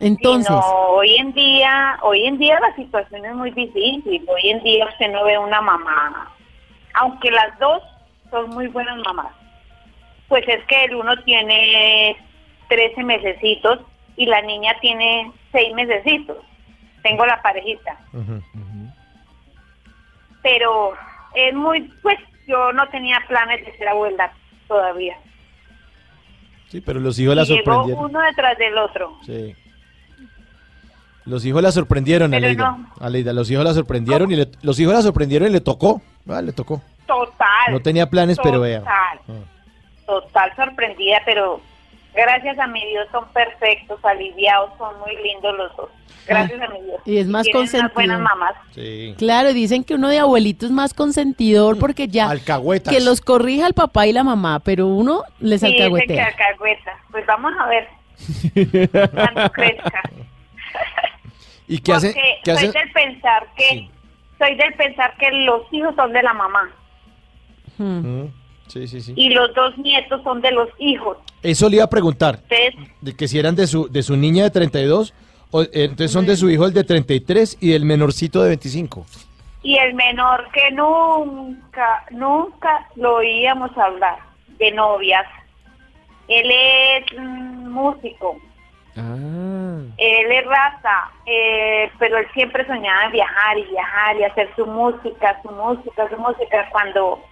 [0.00, 4.24] Entonces, Sino hoy en día, hoy en día la situación es muy difícil.
[4.26, 6.32] Hoy en día usted no ve una mamá,
[6.94, 7.82] aunque las dos
[8.30, 9.32] son muy buenas mamás.
[10.28, 12.16] Pues es que el uno tiene
[12.68, 13.80] 13 mesecitos
[14.16, 16.38] y la niña tiene 6 mesecitos.
[17.02, 17.98] Tengo la parejita.
[20.42, 20.92] Pero
[21.34, 24.32] es muy, pues yo no tenía planes de ser abuela
[24.66, 25.16] todavía.
[26.68, 28.04] Sí, pero los hijos la Y llegó sorprendieron.
[28.04, 29.18] uno detrás del otro.
[29.26, 29.54] Sí.
[31.26, 32.70] Los hijos la sorprendieron, Pero Aleida.
[32.70, 32.90] no.
[33.00, 36.00] Aleida, los hijos la sorprendieron y le- los hijos la sorprendieron y le tocó.
[36.28, 36.80] Ah, le tocó.
[37.06, 37.72] Total.
[37.72, 38.80] No tenía planes, pero vea.
[38.80, 39.44] Total.
[40.06, 41.60] Total sorprendida, pero
[42.14, 45.90] gracias a mi Dios son perfectos, aliviados, son muy lindos los dos.
[46.26, 47.00] Gracias a mi Dios.
[47.06, 47.94] y es más tienen unas consentido.
[47.94, 48.54] buenas mamás.
[48.74, 49.14] Sí.
[49.18, 52.92] claro, dicen que uno de abuelito es más consentidor porque ya Alcahuetas.
[52.94, 56.92] que los corrija el papá y la mamá, pero uno les Sí, dicen que alcahueta.
[57.10, 57.88] Pues vamos a ver
[59.12, 60.02] cuando crezca.
[61.70, 61.92] ¿Y qué?
[61.92, 62.14] Porque
[62.44, 62.72] ¿Qué soy hacen?
[62.72, 63.88] del pensar que
[64.38, 66.70] soy del pensar que los hijos son de la mamá
[67.78, 68.24] Mm,
[68.66, 69.12] Sí, sí, sí.
[69.16, 71.16] y los dos nietos son de los hijos.
[71.42, 72.40] Eso le iba a preguntar.
[72.50, 75.14] Entonces, De que si eran de su, de su niña de 32,
[75.50, 79.06] o, eh, entonces son de su hijo el de 33 y del menorcito de 25.
[79.62, 84.18] y el menor que nunca, nunca lo oíamos hablar
[84.58, 85.26] de novias.
[86.28, 88.36] Él es mm, músico,
[88.96, 89.80] Ah.
[89.96, 94.66] él es raza, eh, pero él siempre soñaba en viajar y viajar y hacer su
[94.66, 96.68] música, su música, su música.
[96.70, 97.22] Cuando,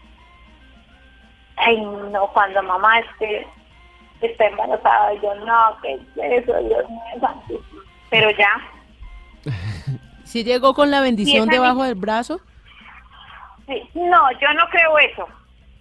[1.56, 3.46] ay no, cuando mamá esté,
[4.20, 6.56] está embarazada, yo no, ¿qué es eso?
[6.62, 7.60] Dios mío.
[8.10, 8.50] Pero ya,
[10.24, 12.40] ¿Sí llegó con la bendición debajo del brazo?
[13.66, 15.26] Sí, no, yo no creo eso.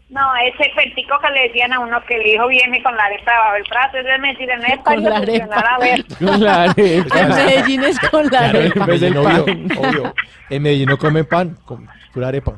[0.09, 3.29] No, ese cuentico que le decían a uno que el hijo viene con la arepa
[3.31, 5.55] debajo del brazo, eso es mentira, no es para Con la arepa.
[5.59, 6.05] a ver.
[6.17, 7.19] Con la arepa.
[7.19, 8.79] En Medellín es con la Claro, arepa.
[8.79, 10.13] en Medellín, obvio, obvio.
[10.49, 12.53] En Medellín no comen pan, con pura arepa.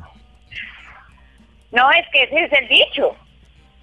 [1.72, 3.16] No, es que ese es el dicho.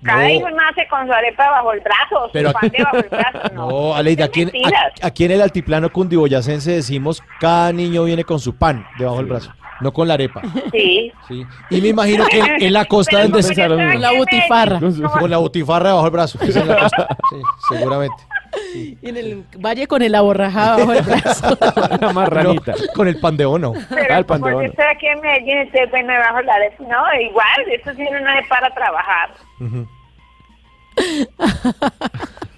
[0.04, 0.30] Cada No.
[0.30, 3.42] hijo nace con su arepa bajo el brazo, Pero su pan debajo del brazo.
[3.54, 4.84] No, No, Aleida, aquí en, mentiras.
[4.92, 9.26] aquí- aquí en el altiplano cundiboyacense decimos cada niño viene con su pan debajo del
[9.26, 9.52] brazo,
[9.82, 10.42] no con la arepa.
[10.72, 11.12] Sí.
[11.28, 11.46] Sí.
[11.70, 14.80] Y me imagino que en, en la costa yo estoy aquí La en butifarra.
[15.20, 16.40] Con la butifarra debajo del brazo.
[16.42, 16.52] Sí,
[17.70, 18.16] seguramente.
[18.74, 21.58] Y en el valle con el aborrajado bajo el brazo.
[22.02, 22.72] La marranita.
[22.72, 23.74] No, con el pan de ono.
[23.90, 26.44] Pero Ah, el pan de como yo estoy aquí en Medellín, estoy bueno debajo de
[26.44, 26.84] la arepa.
[26.84, 29.30] No, igual, esto sí no es para trabajar.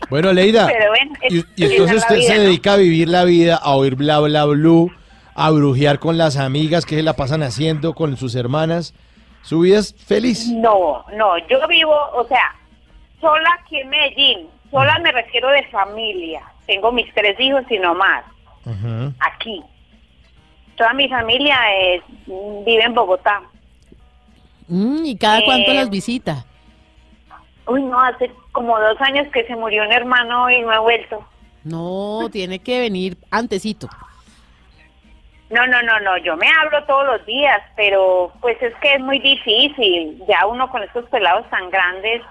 [0.10, 2.44] Bueno, Leida, Pero bueno, y, es- y esa entonces usted vida, se ¿no?
[2.44, 4.92] dedica a vivir la vida, a oír bla bla blue,
[5.40, 8.94] a brujear con las amigas que se la pasan haciendo con sus hermanas.
[9.42, 10.50] Su vida es feliz.
[10.50, 12.54] No, no, yo vivo, o sea,
[13.22, 14.48] sola aquí en Medellín.
[14.70, 16.42] Sola me refiero de familia.
[16.68, 18.26] Tengo mis tres hijos y no más,
[19.22, 19.64] aquí.
[20.76, 23.42] Toda mi familia es, vive en Bogotá.
[24.68, 26.46] Mm, ¿Y cada cuánto Eh, las visita?
[27.66, 31.26] Uy, no, hace como dos años que se murió un hermano y no he vuelto.
[31.64, 33.88] No, tiene que venir antecito.
[35.50, 39.00] No, no, no, no, yo me hablo todos los días, pero pues es que es
[39.00, 40.22] muy difícil.
[40.28, 42.22] Ya uno con estos pelados tan grandes.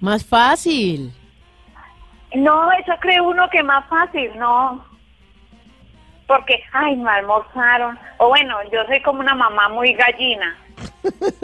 [0.00, 1.12] Más fácil.
[2.34, 4.84] No, eso cree uno que más fácil, no.
[6.26, 7.98] Porque, ay, me almorzaron.
[8.18, 10.56] O bueno, yo soy como una mamá muy gallina.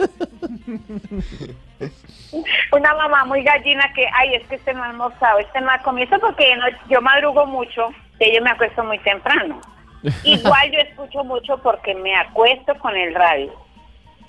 [2.71, 5.79] una mamá muy gallina que, ay, es que este no ha almorzado, este no ha
[5.79, 6.17] comido.
[6.19, 7.89] Porque no- yo madrugo mucho,
[8.19, 9.59] de yo me acuesto muy temprano.
[10.23, 13.51] Igual yo escucho mucho porque me acuesto con el radio.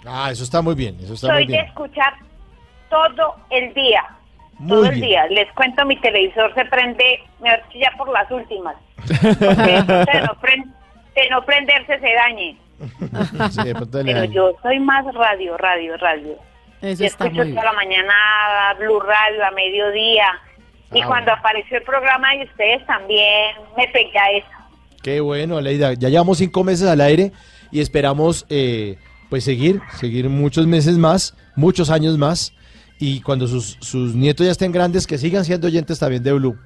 [0.07, 1.65] Ah, eso está muy bien, eso está Soy muy de bien.
[1.67, 2.15] escuchar
[2.89, 4.05] todo el día.
[4.59, 5.27] Muy todo el día.
[5.29, 8.77] Les cuento, mi televisor se prende, me ya por las últimas.
[9.07, 9.83] Porque de
[10.23, 10.37] no,
[11.15, 12.57] de no prenderse se dañe.
[13.51, 13.75] Sí, de
[14.05, 16.37] Pero yo soy más radio, radio, radio.
[16.81, 18.15] Eso Yo escucho muy toda la mañana
[18.79, 20.27] Blue Radio a mediodía.
[20.93, 24.47] y Ah, cuando apareció el programa de ustedes también me pegué a eso.
[25.03, 25.95] Qué bueno, Aleida.
[25.95, 27.33] Ya llevamos cinco meses al aire
[27.71, 28.99] y esperamos eh,
[29.31, 32.53] pues seguir, seguir muchos meses más, muchos años más.
[32.99, 36.59] Y cuando sus, sus nietos ya estén grandes, que sigan siendo oyentes también de Blue.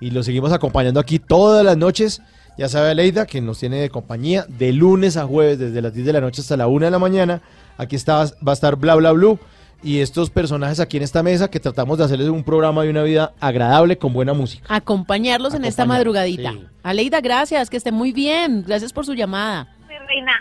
[0.00, 2.20] Y los seguimos acompañando aquí todas las noches.
[2.56, 6.06] Ya sabe Aleida que nos tiene de compañía de lunes a jueves, desde las 10
[6.06, 7.42] de la noche hasta la 1 de la mañana.
[7.76, 9.38] Aquí está, va a estar Bla Bla Blue.
[9.82, 13.02] Y estos personajes aquí en esta mesa que tratamos de hacerles un programa de una
[13.02, 14.66] vida agradable con buena música.
[14.68, 16.52] Acompañarlos en esta madrugadita.
[16.52, 16.66] sí.
[16.82, 18.64] Aleida, gracias, que esté muy bien.
[18.66, 19.68] Gracias por su llamada.
[19.88, 20.32] Mi reina.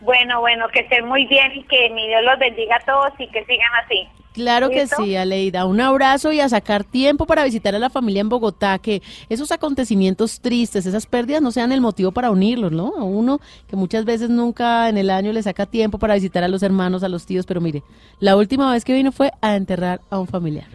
[0.00, 3.28] Bueno, bueno, que estén muy bien y que mi Dios los bendiga a todos y
[3.28, 4.08] que sigan así.
[4.32, 5.66] Claro que sí, Aleida.
[5.66, 9.50] Un abrazo y a sacar tiempo para visitar a la familia en Bogotá, que esos
[9.50, 12.94] acontecimientos tristes, esas pérdidas no sean el motivo para unirlos, ¿no?
[12.96, 16.48] A uno que muchas veces nunca en el año le saca tiempo para visitar a
[16.48, 17.82] los hermanos, a los tíos, pero mire,
[18.20, 20.68] la última vez que vino fue a enterrar a un familiar.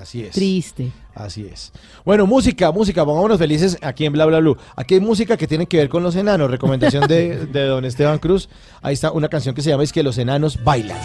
[0.00, 0.32] Así es.
[0.32, 0.90] Triste.
[1.14, 1.70] Así es.
[2.04, 4.56] Bueno, música, música, pongámonos felices aquí en Bla Bla Blue.
[4.74, 6.50] Aquí hay música que tiene que ver con los enanos.
[6.50, 8.48] Recomendación de, de don Esteban Cruz.
[8.80, 10.98] Ahí está una canción que se llama Es que los enanos bailan.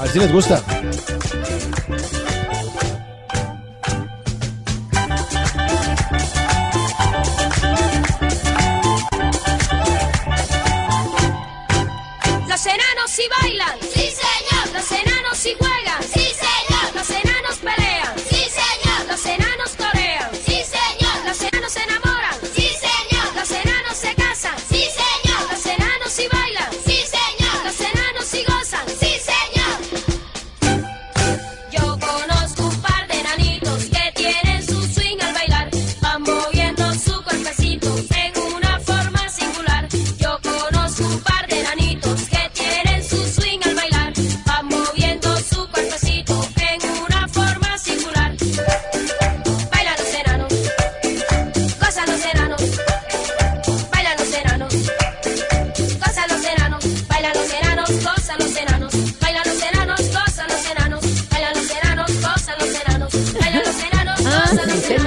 [0.00, 0.62] A ver si les gusta.
[12.48, 13.78] Los enanos sí bailan.
[13.82, 14.72] Sí, señor.
[14.72, 15.79] Los enanos sí juegan.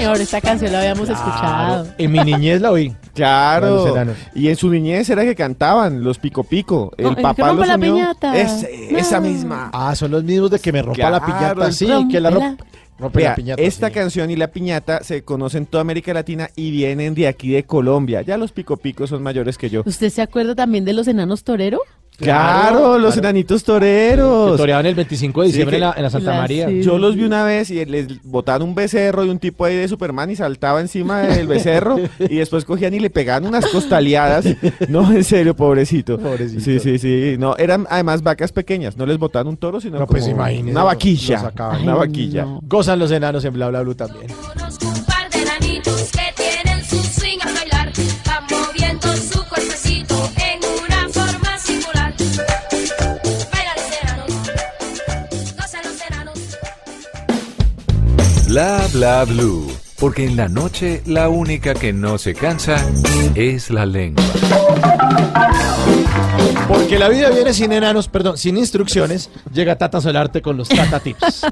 [0.04, 1.88] Señor, esta canción la habíamos escuchado.
[1.98, 2.96] En mi niñez la oí.
[3.14, 3.94] Claro.
[4.36, 6.92] Y en su niñez era que cantaban los pico pico.
[6.98, 7.94] El No, el que papá los la unió.
[7.96, 8.38] piñata.
[8.38, 9.70] Ese- Esa misma.
[9.74, 11.72] Ah, son los mismos de que me rompa la piñata.
[11.72, 12.64] Sí, que la rompa.
[13.00, 13.62] Rompe Vea, la piñata.
[13.62, 13.94] esta sí.
[13.94, 17.64] canción y la piñata se conocen en toda América Latina y vienen de aquí de
[17.64, 18.22] Colombia.
[18.22, 19.82] Ya los pico picos son mayores que yo.
[19.86, 21.80] ¿Usted se acuerda también de los enanos torero?
[22.18, 23.28] Claro, los claro.
[23.30, 24.58] enanitos Que toreros.
[24.58, 26.68] toreaban el 25 de diciembre que- en, la, en la Santa La- María.
[26.70, 26.82] sí.
[26.84, 29.88] Yo los vi una vez y les botaban un becerro y un tipo ahí de
[29.88, 34.46] Superman y saltaba encima del becerro y después cogían y le pegaban unas costaleadas.
[34.88, 36.18] No, en serio, pobrecito.
[36.20, 36.62] Pobrecito.
[36.62, 37.36] Sí, sí, sí.
[37.40, 38.96] No, eran además vacas pequeñas.
[38.96, 41.40] No les botaban un toro, sino No, pues como imagínese, una vaquilla.
[41.40, 41.82] sacaban.
[41.82, 42.44] Una Ay, vaquilla.
[42.46, 42.60] no.
[42.64, 44.28] Gozan los enanos en Bla Bla Blue también.
[58.54, 59.66] Bla bla blue.
[60.00, 62.76] Porque en la noche la única que no se cansa
[63.34, 64.24] es la lengua.
[66.68, 69.32] Porque la vida viene sin enanos, perdón, sin instrucciones.
[69.52, 71.48] Llega Tata Solarte con los Tata Tips.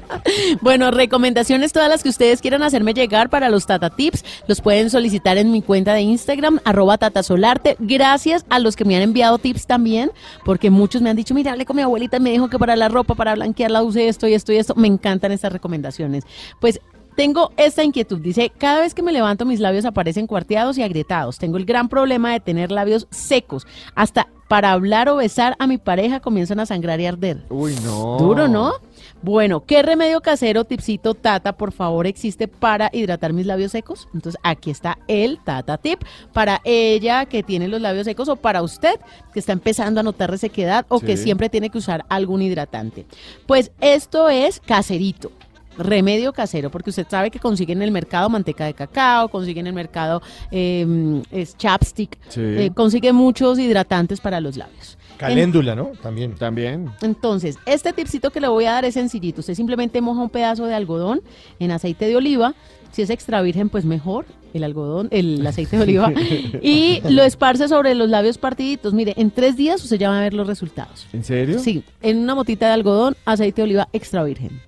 [0.60, 4.88] Bueno, recomendaciones todas las que ustedes quieran hacerme llegar para los Tata Tips, los pueden
[4.88, 7.76] solicitar en mi cuenta de Instagram, arroba tatasolarte.
[7.80, 10.10] Gracias a los que me han enviado tips también,
[10.44, 12.76] porque muchos me han dicho, mira, hablé con mi abuelita y me dijo que para
[12.76, 14.74] la ropa, para blanquearla use esto y esto y esto.
[14.74, 16.24] Me encantan estas recomendaciones.
[16.60, 16.80] Pues
[17.16, 18.20] tengo esta inquietud.
[18.20, 21.38] Dice, cada vez que me levanto mis labios aparecen cuarteados y agrietados.
[21.38, 23.66] Tengo el gran problema de tener labios secos.
[23.94, 27.38] Hasta para hablar o besar a mi pareja comienzan a sangrar y arder.
[27.48, 28.18] Uy, no.
[28.18, 28.74] Duro, ¿no?
[29.22, 34.08] Bueno, ¿qué remedio casero, tipsito Tata, por favor, existe para hidratar mis labios secos?
[34.12, 36.02] Entonces, aquí está el Tata Tip
[36.34, 39.00] para ella que tiene los labios secos o para usted
[39.32, 43.06] que está empezando a notar resequedad o que siempre tiene que usar algún hidratante.
[43.46, 45.32] Pues esto es caserito.
[45.78, 49.66] Remedio casero, porque usted sabe que consigue en el mercado manteca de cacao, consigue en
[49.68, 52.40] el mercado eh, es chapstick, Sí.
[52.42, 54.98] eh, consigue muchos hidratantes para los labios.
[55.16, 55.92] Caléndula, ¿no?
[56.02, 56.34] También.
[56.34, 56.90] También.
[57.00, 59.40] Entonces, este tipcito que le voy a dar es sencillito.
[59.40, 61.22] Usted simplemente moja un pedazo de algodón
[61.60, 62.54] en aceite de oliva.
[62.90, 66.12] Si es extra virgen, pues mejor el algodón, el aceite de oliva.
[66.62, 68.94] y lo esparce sobre los labios partiditos.
[68.94, 71.06] Mire, en tres días usted ya va a ver los resultados.
[71.12, 71.58] ¿En serio?
[71.60, 74.60] Sí, en una motita de algodón, aceite de oliva extra virgen.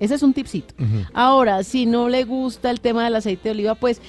[0.00, 0.74] Ese es un tipcito.
[1.12, 4.00] Ahora, si no le gusta el tema del aceite de oliva, pues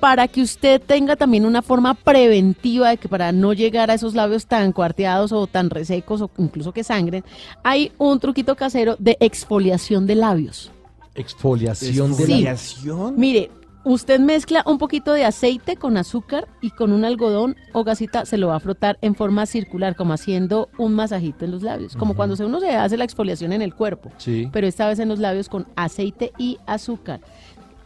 [0.00, 4.14] para que usted tenga también una forma preventiva de que para no llegar a esos
[4.14, 7.22] labios tan cuarteados o tan resecos o incluso que sangren,
[7.62, 10.72] hay un truquito casero de exfoliación de labios.
[11.14, 12.24] Exfoliación de
[12.56, 12.88] Sí.
[13.16, 13.50] Mire,
[13.84, 18.36] usted mezcla un poquito de aceite con azúcar y con un algodón o gasita se
[18.38, 22.14] lo va a frotar en forma circular, como haciendo un masajito en los labios, como
[22.14, 24.48] cuando uno se hace la exfoliación en el cuerpo, Sí.
[24.52, 27.20] pero esta vez en los labios con aceite y azúcar.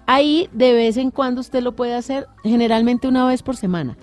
[0.06, 3.97] Ahí de vez en cuando usted lo puede hacer, generalmente una vez por semana.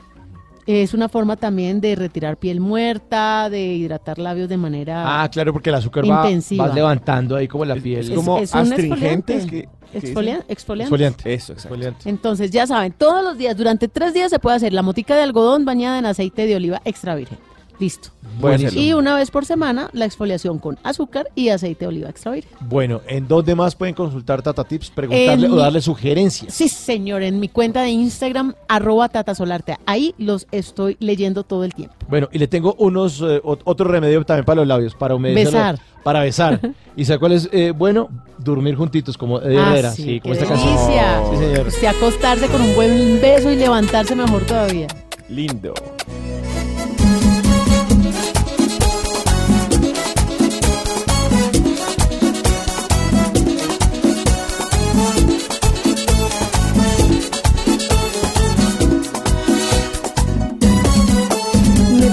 [0.67, 5.53] Es una forma también de retirar piel muerta, de hidratar labios de manera Ah, claro,
[5.53, 6.67] porque el azúcar va, intensiva.
[6.67, 7.99] va levantando ahí como la piel.
[8.09, 9.67] es como es un astringente.
[9.93, 10.83] Exfolia- exfoliante.
[10.83, 11.33] Exfoliante.
[11.33, 12.09] Eso, exacto.
[12.09, 15.23] Entonces, ya saben, todos los días, durante tres días se puede hacer la motica de
[15.23, 17.37] algodón bañada en aceite de oliva extra virgen.
[17.81, 18.09] Listo.
[18.39, 18.79] Buenísimo.
[18.81, 22.51] Y una vez por semana, la exfoliación con azúcar y aceite de oliva extra virgen.
[22.61, 26.53] Bueno, ¿en dónde más pueden consultar Tata Tips, preguntarle En o mi- darle sugerencias?
[26.53, 29.77] Sí, señor, en mi cuenta de Instagram, arroba tatasolarte.
[29.87, 31.95] Ahí los estoy leyendo todo el tiempo.
[32.07, 35.45] Bueno, y le tengo unos eh, ot- otro remedio también para los labios, para humedecer.
[35.45, 35.79] Besar.
[36.03, 36.59] Para besar.
[36.95, 38.09] ¿Y sabe cuál es eh, bueno?
[38.37, 39.91] Dormir juntitos, como Eddie Ah, Herrera.
[39.91, 40.75] sí, Sí, como qué esta canción.
[40.75, 41.21] delicia.
[41.31, 41.67] Sí, señor.
[41.67, 44.87] Usted acostarse con un buen beso y levantarse mejor todavía.
[45.29, 45.73] Lindo.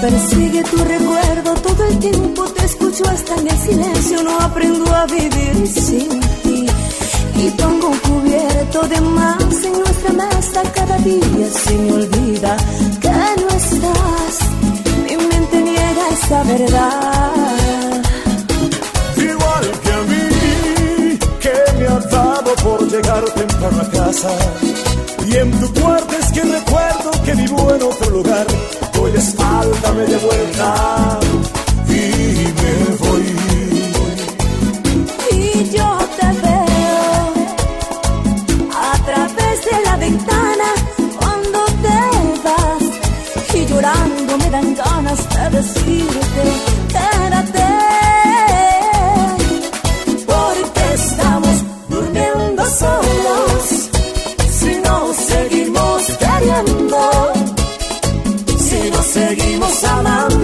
[0.08, 5.06] Persigue tu recuerdo todo el tiempo, te escucho hasta en el silencio, no aprendo a
[5.06, 6.08] vivir sin
[6.42, 6.66] ti.
[7.42, 12.56] Y pongo un cubierto de más en nuestra mesa cada día, se me olvida
[13.02, 13.10] que
[13.42, 14.32] no estás.
[15.04, 18.02] Mi mente niega esta verdad.
[19.30, 24.30] Igual que a mí, que me ha dado por llegar temprano a casa.
[25.26, 28.46] Y en tu cuarto es que recuerdo que vivo en otro lugar.
[29.08, 31.20] Doy espalda media vuelta
[31.88, 31.92] y
[32.58, 33.26] me voy.
[35.30, 37.32] Y yo te veo
[38.70, 40.68] a través de la ventana
[41.18, 42.00] cuando te
[42.44, 44.67] vas y llorando me dan
[59.68, 60.37] seguimos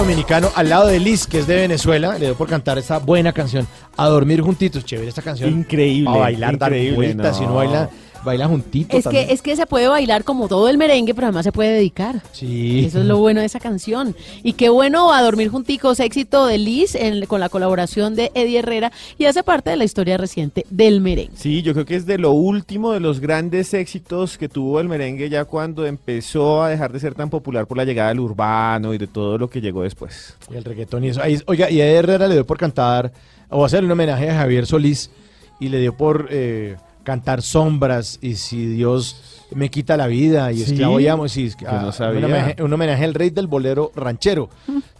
[0.00, 2.14] dominicano, al lado de Liz, que es de Venezuela.
[2.18, 3.66] Le dio por cantar esta buena canción,
[3.98, 4.82] A Dormir Juntitos.
[4.84, 5.50] Chévere esta canción.
[5.50, 7.36] Increíble, A bailar, dar increíble, vueltas.
[7.36, 7.50] Si no.
[7.50, 7.90] uno
[8.24, 9.26] baila, juntito Es también.
[9.28, 12.22] que, es que se puede bailar como todo el merengue, pero además se puede dedicar.
[12.32, 12.84] Sí.
[12.86, 14.14] Eso es lo bueno de esa canción.
[14.42, 18.58] Y qué bueno a dormir junticos, éxito de Liz en- con la colaboración de Eddie
[18.58, 21.32] Herrera y hace parte de la historia reciente del merengue.
[21.36, 24.88] Sí, yo creo que es de lo último de los grandes éxitos que tuvo el
[24.88, 28.94] merengue ya cuando empezó a dejar de ser tan popular por la llegada del urbano
[28.94, 30.36] y de todo lo que llegó después.
[30.52, 31.22] Y el reggaetón y eso.
[31.22, 33.12] Ahí- oiga, y a Eddie Herrera le dio por cantar,
[33.48, 35.10] o hacerle un homenaje a Javier Solís,
[35.58, 36.76] y le dio por eh,
[37.10, 39.16] cantar sombras y si Dios
[39.52, 40.62] me quita la vida y Sí.
[40.74, 42.18] esclavo llamo, si, Yo no ah, sabía.
[42.20, 44.48] Un, homenaje, un homenaje al rey del bolero ranchero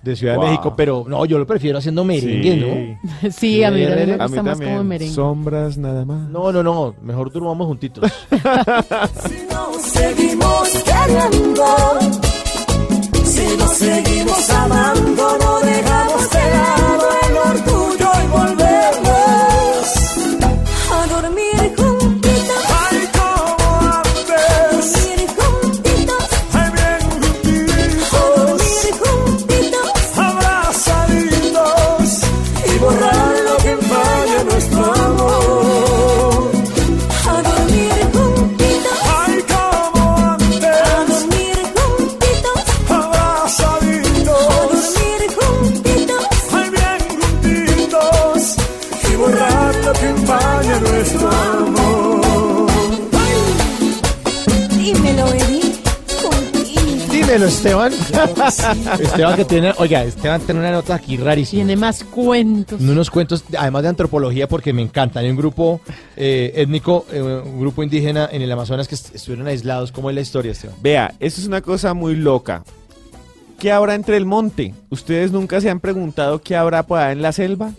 [0.03, 0.45] de Ciudad Wow.
[0.45, 3.31] de México, pero no, yo lo prefiero haciendo merengue, ¿no?
[3.31, 5.15] Sí, a mí también me A gusta más como merengue.
[5.15, 6.29] Sombras nada más.
[6.31, 8.11] No, no, no, mejor durmamos juntitos.
[9.85, 11.65] seguimos queriendo,
[13.25, 17.20] si nos seguimos amando, no dejamos de lado
[57.31, 57.93] Dímelo, Esteban.
[59.01, 61.59] Esteban que tiene, oiga, Esteban tiene una nota aquí rarísima.
[61.61, 62.81] Tiene más cuentos.
[62.81, 65.23] Unos cuentos, además de antropología, porque me encantan.
[65.23, 65.81] Hay un grupo
[66.17, 69.93] eh, étnico, eh, un grupo indígena en el Amazonas que est- estuvieron aislados.
[69.93, 70.75] ¿Cómo es la historia, Esteban?
[70.83, 72.65] Vea, esto es una cosa muy loca.
[73.61, 74.75] ¿Qué habrá entre el monte?
[74.89, 77.71] ¿Ustedes nunca se han preguntado qué habrá por allá en la selva?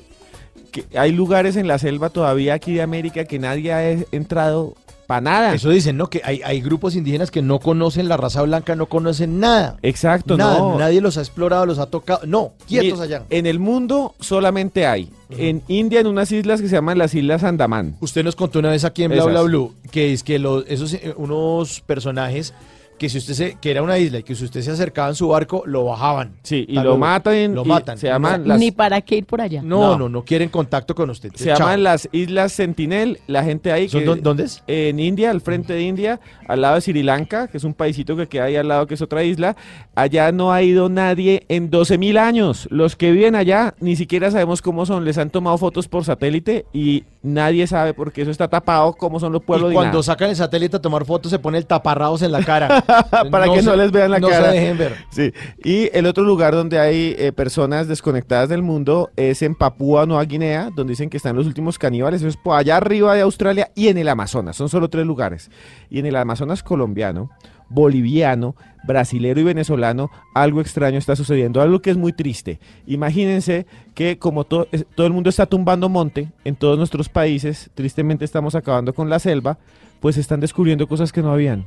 [0.72, 4.76] Que hay lugares en la selva todavía aquí de América que nadie ha e- entrado
[5.12, 5.54] para nada.
[5.54, 6.10] Eso dicen, ¿no?
[6.10, 9.76] Que hay, hay grupos indígenas que no conocen la raza blanca, no conocen nada.
[9.82, 10.78] Exacto, Nada, no.
[10.80, 12.22] Nadie los ha explorado, los ha tocado.
[12.26, 13.24] No, quietos allá.
[13.30, 15.12] En el mundo solamente hay.
[15.32, 17.98] En India, en unas islas que se llaman las Islas Andamán.
[18.00, 19.26] Usted nos contó una vez aquí en Bla.
[19.26, 22.54] Bla Blue que es que los, esos eh, unos personajes
[23.02, 25.16] que si usted se, que era una isla y que si usted se acercaba en
[25.16, 26.34] su barco, lo bajaban.
[26.44, 27.56] Sí, y lo matan.
[27.56, 27.98] Lo matan.
[27.98, 29.64] Se llaman las, Ni para qué ir por allá.
[29.64, 29.98] No, No.
[29.98, 31.32] no, no, quieren contacto con usted.
[31.34, 31.58] se Chao.
[31.58, 33.18] llaman las Islas Sentinel.
[33.26, 33.90] La gente ahí.
[33.90, 34.62] ¿Son que- dó- ¿Dónde es?
[34.68, 38.16] En India, al frente de India, al lado de Sri Lanka, que es un paisito
[38.16, 39.56] que queda ahí al lado, que es otra isla.
[39.96, 42.68] Allá no ha ido nadie en 12 mil años.
[42.70, 45.06] Los que viven allá ni siquiera sabemos cómo son.
[45.06, 49.32] Les han tomado fotos por satélite y nadie sabe porque eso está tapado cómo son
[49.34, 49.72] los pueblos.
[49.72, 52.84] y cuando sacan el satélite a tomar fotos se pone el taparrabos en la cara.
[53.32, 54.52] para que no se- les vean la no cara.
[54.52, 54.96] se dejen ver.
[55.10, 55.34] Sí.
[55.64, 60.24] Y el otro lugar donde hay eh, personas desconectadas del mundo es en Papúa Nueva
[60.26, 62.22] Guinea, donde dicen que están los últimos caníbales.
[62.22, 64.56] Eso es por allá arriba de Australia y en el Amazonas.
[64.56, 65.50] Son solo tres lugares.
[65.90, 67.30] Y en el Amazonas colombiano,
[67.70, 72.60] boliviano, brasilero y venezolano, algo extraño está sucediendo, algo que es muy triste.
[72.86, 78.26] Imagínense que como to- todo el mundo está tumbando monte en todos nuestros países, tristemente
[78.26, 79.58] estamos acabando con la selva,
[80.00, 81.66] pues están descubriendo cosas que no habían.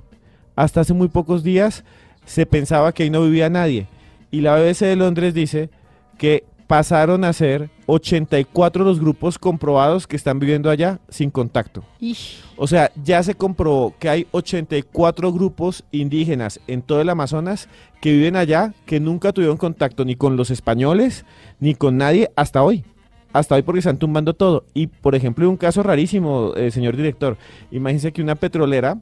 [0.56, 1.84] Hasta hace muy pocos días
[2.24, 3.86] se pensaba que ahí no vivía nadie.
[4.30, 5.70] Y la BBC de Londres dice
[6.18, 11.84] que pasaron a ser 84 los grupos comprobados que están viviendo allá sin contacto.
[12.00, 12.42] Ish.
[12.56, 17.68] O sea, ya se comprobó que hay 84 grupos indígenas en todo el Amazonas
[18.00, 21.24] que viven allá, que nunca tuvieron contacto ni con los españoles,
[21.60, 22.84] ni con nadie hasta hoy.
[23.32, 24.64] Hasta hoy porque están tumbando todo.
[24.74, 27.36] Y, por ejemplo, un caso rarísimo, eh, señor director.
[27.72, 28.98] Imagínense que una petrolera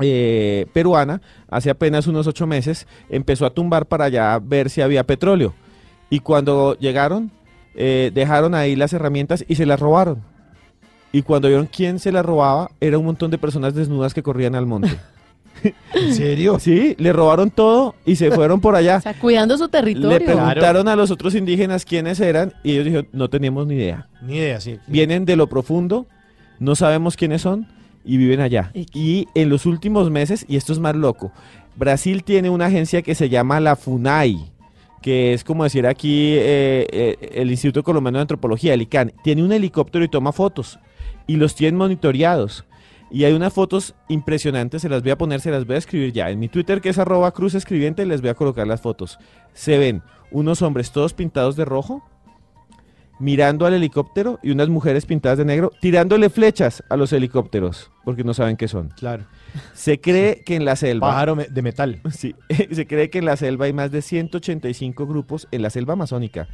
[0.00, 5.04] eh, peruana, hace apenas unos ocho meses, empezó a tumbar para allá ver si había
[5.04, 5.54] petróleo.
[6.10, 7.30] Y cuando llegaron,
[7.74, 10.22] eh, dejaron ahí las herramientas y se las robaron.
[11.12, 14.54] Y cuando vieron quién se las robaba, era un montón de personas desnudas que corrían
[14.54, 14.90] al monte.
[15.94, 16.58] ¿En serio?
[16.60, 18.96] Sí, le robaron todo y se fueron por allá.
[18.98, 20.18] O sea, cuidando su territorio.
[20.18, 24.08] Le preguntaron a los otros indígenas quiénes eran y ellos dijeron, no teníamos ni idea.
[24.22, 24.78] Ni idea, sí.
[24.86, 26.06] Vienen de lo profundo,
[26.58, 27.66] no sabemos quiénes son
[28.08, 28.72] y viven allá.
[28.74, 31.30] Y en los últimos meses, y esto es más loco,
[31.76, 34.50] Brasil tiene una agencia que se llama la FUNAI,
[35.02, 39.12] que es como decir aquí eh, eh, el Instituto Colombiano de Antropología, el ICANN.
[39.22, 40.78] Tiene un helicóptero y toma fotos
[41.26, 42.64] y los tienen monitoreados.
[43.10, 46.14] Y hay unas fotos impresionantes, se las voy a poner, se las voy a escribir
[46.14, 46.30] ya.
[46.30, 49.18] En mi Twitter, que es arroba cruz escribiente, les voy a colocar las fotos.
[49.52, 52.02] Se ven unos hombres todos pintados de rojo,
[53.18, 58.24] mirando al helicóptero y unas mujeres pintadas de negro tirándole flechas a los helicópteros porque
[58.24, 58.88] no saben qué son.
[58.96, 59.24] Claro.
[59.74, 62.00] Se cree que en la selva Pájaro de metal.
[62.10, 62.34] Sí,
[62.72, 66.48] se cree que en la selva hay más de 185 grupos en la selva amazónica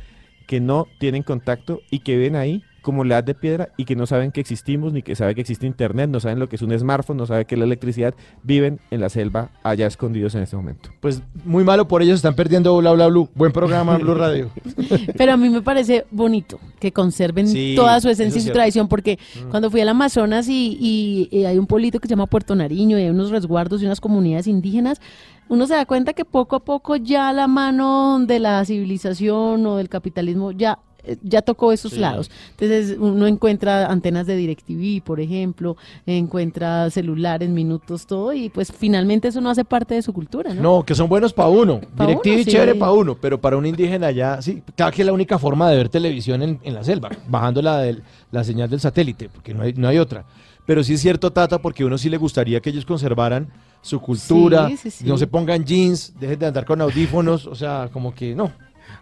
[0.47, 3.97] que no tienen contacto y que viven ahí como la edad de piedra y que
[3.97, 6.63] no saben que existimos ni que saben que existe internet, no saben lo que es
[6.63, 8.15] un smartphone, no saben que es la electricidad,
[8.45, 10.91] viven en la selva allá escondidos en este momento.
[11.01, 13.29] Pues muy malo por ellos, están perdiendo Bla Bla Blue.
[13.35, 14.51] Buen programa, Blue Radio.
[15.17, 18.87] Pero a mí me parece bonito que conserven Sí, toda su esencia y su tradición,
[18.87, 19.49] porque Mm.
[19.51, 22.99] cuando fui al Amazonas y, y- y hay un pueblito que se llama Puerto Nariño
[22.99, 25.01] y hay unos resguardos y unas comunidades indígenas,
[25.49, 29.77] uno se da cuenta que poco a poco ya la mano de la civilización o
[29.77, 30.79] del capitalismo ya
[31.23, 31.99] ya tocó esos Sí.
[32.01, 32.31] lados.
[32.53, 35.77] Entonces uno encuentra antenas de DirecTV, por ejemplo,
[36.07, 40.63] encuentra celulares, minutos, todo, y pues finalmente eso no hace parte de su cultura, ¿no?
[40.63, 41.81] No, que son buenos para uno.
[41.97, 42.51] Pa' DirecTV uno, sí.
[42.51, 44.63] chévere para uno, pero para un indígena ya, sí.
[44.77, 47.79] Claro que es la única forma de ver televisión en, en la selva, bajando la,
[47.79, 50.25] del- la señal del satélite, porque no hay, no hay otra.
[50.67, 53.49] Pero sí es cierto, Tata, porque a uno sí le gustaría que ellos conservaran
[53.83, 55.05] su cultura, Sí, sí, sí.
[55.05, 58.51] no se pongan jeans, dejen de andar con audífonos, o sea, como que no.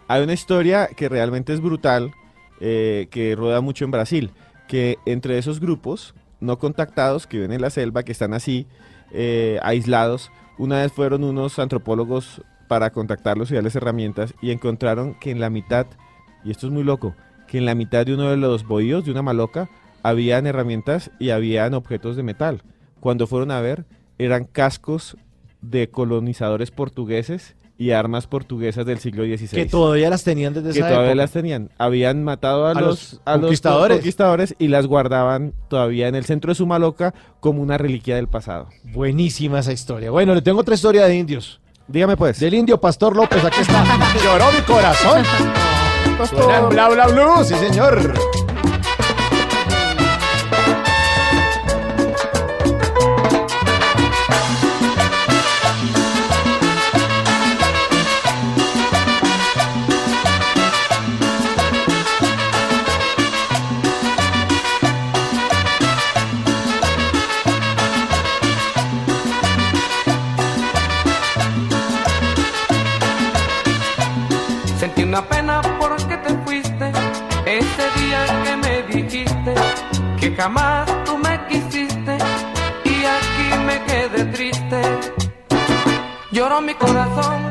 [0.08, 2.12] Hay una historia que realmente es brutal,
[2.60, 4.30] eh, que rueda mucho en Brasil,
[4.68, 8.66] que entre esos grupos no contactados que viven en la selva, que están así,
[9.12, 15.30] eh, aislados, una vez fueron unos antropólogos para contactarlos y darles herramientas y encontraron que
[15.30, 15.86] en la mitad,
[16.44, 17.14] y esto es muy loco,
[17.46, 19.68] que en la mitad de uno de los bohíos, de una maloca,
[20.02, 22.62] habían herramientas y habían objetos de metal.
[23.00, 23.84] Cuando fueron a ver,
[24.18, 25.16] eran cascos
[25.60, 29.48] de colonizadores portugueses y armas portuguesas del siglo XVI.
[29.48, 31.14] Que todavía las tenían desde que esa todavía época.
[31.22, 31.70] las tenían.
[31.78, 33.96] Habían matado a, A los, los a los conquistadores.
[33.98, 38.28] conquistadores y las guardaban todavía en el centro de su maloca como una reliquia del
[38.28, 38.68] pasado.
[38.92, 40.10] Buenísima esa historia.
[40.10, 41.60] Bueno, le tengo otra historia de indios.
[41.88, 42.38] Dígame pues.
[42.38, 43.84] Del indio Pastor López, aquí está.
[44.22, 45.22] Lloró mi corazón.
[46.28, 48.12] Suena en bla bla blue, sí señor.
[80.22, 82.16] Que jamás tú me quisiste
[82.84, 84.80] y aquí me quedé triste.
[86.30, 87.50] Lloró mi corazón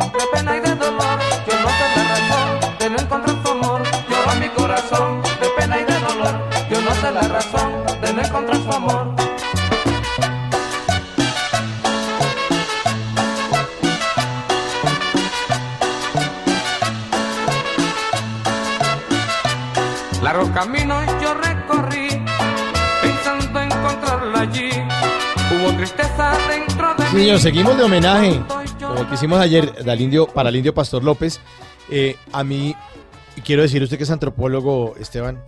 [27.31, 28.41] señor, seguimos de homenaje,
[28.79, 31.39] como que hicimos ayer al indio, para el indio Pastor López.
[31.89, 32.75] Eh, a mí,
[33.45, 35.41] quiero decir, usted que es antropólogo, Esteban,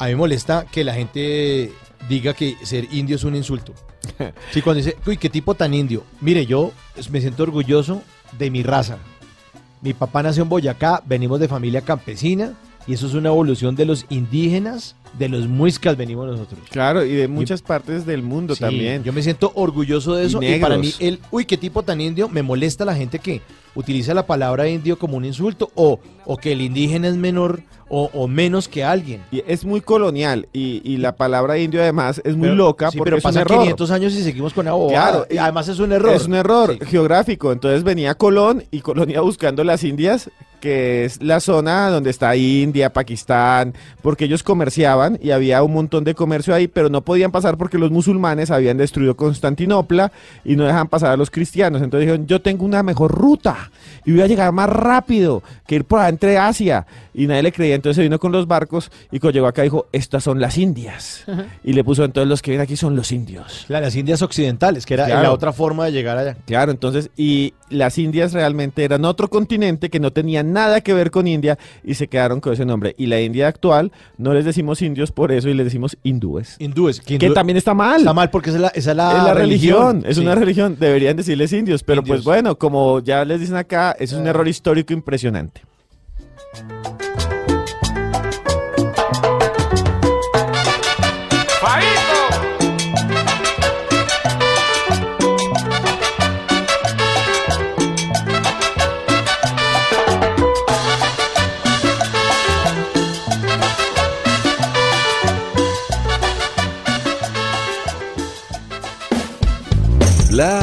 [0.00, 1.72] a mí me molesta que la gente
[2.08, 3.74] diga que ser indio es un insulto.
[4.52, 6.02] Sí, cuando dice, uy, qué tipo tan indio.
[6.20, 6.72] Mire, yo
[7.10, 8.02] me siento orgulloso
[8.36, 8.98] de mi raza.
[9.82, 12.54] Mi papá nació en Boyacá, venimos de familia campesina,
[12.90, 16.58] y eso es una evolución de los indígenas, de los muiscas venimos nosotros.
[16.70, 19.04] Claro, y de muchas partes del mundo Sí, también.
[19.04, 20.42] Yo me siento orgulloso de eso.
[20.42, 23.42] Y, para mí, el, uy, qué tipo tan indio, me molesta la gente que
[23.74, 28.10] utiliza la palabra indio como un insulto o, o que el indígena es menor o,
[28.12, 29.20] o menos que alguien.
[29.30, 32.98] Y es muy colonial y, y la palabra indio además es muy Pero- loca sí,
[32.98, 33.58] porque pero es un pasan error.
[33.60, 35.10] 500 años y seguimos con la bobada.
[35.10, 36.14] Claro, Y además es un error.
[36.14, 37.52] Es un error geográfico.
[37.52, 42.36] Entonces venía Colón y Colón iba buscando las Indias, que es la zona donde está
[42.36, 47.32] India, Pakistán, porque ellos comerciaban y había un montón de comercio ahí, pero no podían
[47.32, 50.12] pasar porque los musulmanes habían destruido Constantinopla
[50.44, 51.82] y no dejaban pasar a los cristianos.
[51.82, 53.70] Entonces dijeron, yo tengo una mejor ruta
[54.04, 56.86] y voy a llegar más rápido que ir por entre Asia.
[57.12, 59.86] Y nadie le creía, entonces se vino con los barcos y cuando llegó acá dijo,
[59.92, 61.24] estas son las Indias.
[61.64, 63.64] Y le puso, entonces los que vienen aquí son los indios.
[63.66, 65.22] Claro, las Indias occidentales, que era Claro.
[65.22, 66.36] la otra forma de llegar allá.
[66.46, 71.10] Claro, entonces, y las Indias realmente eran otro continente que no tenía nada que ver
[71.10, 72.94] con India y se quedaron con ese nombre.
[72.98, 76.56] Y la India actual no les decimos indios por eso y les decimos hindúes.
[76.58, 77.00] Hindúes.
[77.00, 78.00] Que, hindú- también está mal.
[78.00, 80.22] Está mal porque esa es la, esa es la, es la religión, es sí.
[80.22, 84.26] una religión, deberían decirles indios, pero pues bueno, como ya les dicen acá, es un
[84.26, 85.62] error histórico impresionante.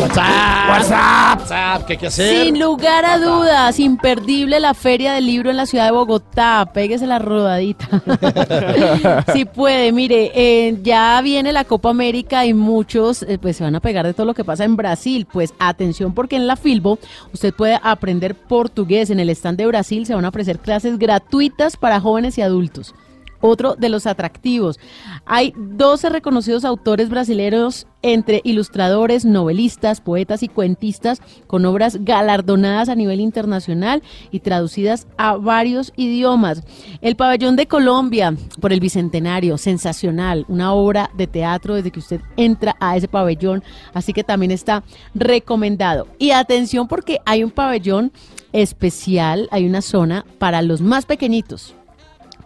[0.00, 0.68] WhatsApp.
[0.68, 1.40] WhatsApp.
[1.40, 1.86] WhatsApp.
[1.86, 2.44] ¿Qué hay que hacer?
[2.44, 6.70] Sin lugar a dudas, imperdible la Feria del Libro en la ciudad de Bogotá.
[6.72, 8.02] Péguese la rodadita.
[9.32, 13.74] si puede, mire, eh, ya viene la Copa América y muchos eh, pues se van
[13.76, 15.26] a pegar de todo lo que pasa en Brasil.
[15.30, 16.98] Pues atención porque en la Filbo
[17.32, 19.10] usted puede aprender portugués.
[19.10, 22.94] En el stand de Brasil se van a ofrecer clases gratuitas para jóvenes y adultos.
[23.40, 24.78] Otro de los atractivos.
[25.26, 32.94] Hay 12 reconocidos autores brasileños entre ilustradores, novelistas, poetas y cuentistas con obras galardonadas a
[32.94, 36.62] nivel internacional y traducidas a varios idiomas.
[37.00, 42.20] El pabellón de Colombia por el Bicentenario, sensacional, una obra de teatro desde que usted
[42.36, 43.62] entra a ese pabellón,
[43.94, 44.84] así que también está
[45.14, 46.06] recomendado.
[46.18, 48.12] Y atención porque hay un pabellón
[48.52, 51.74] especial, hay una zona para los más pequeñitos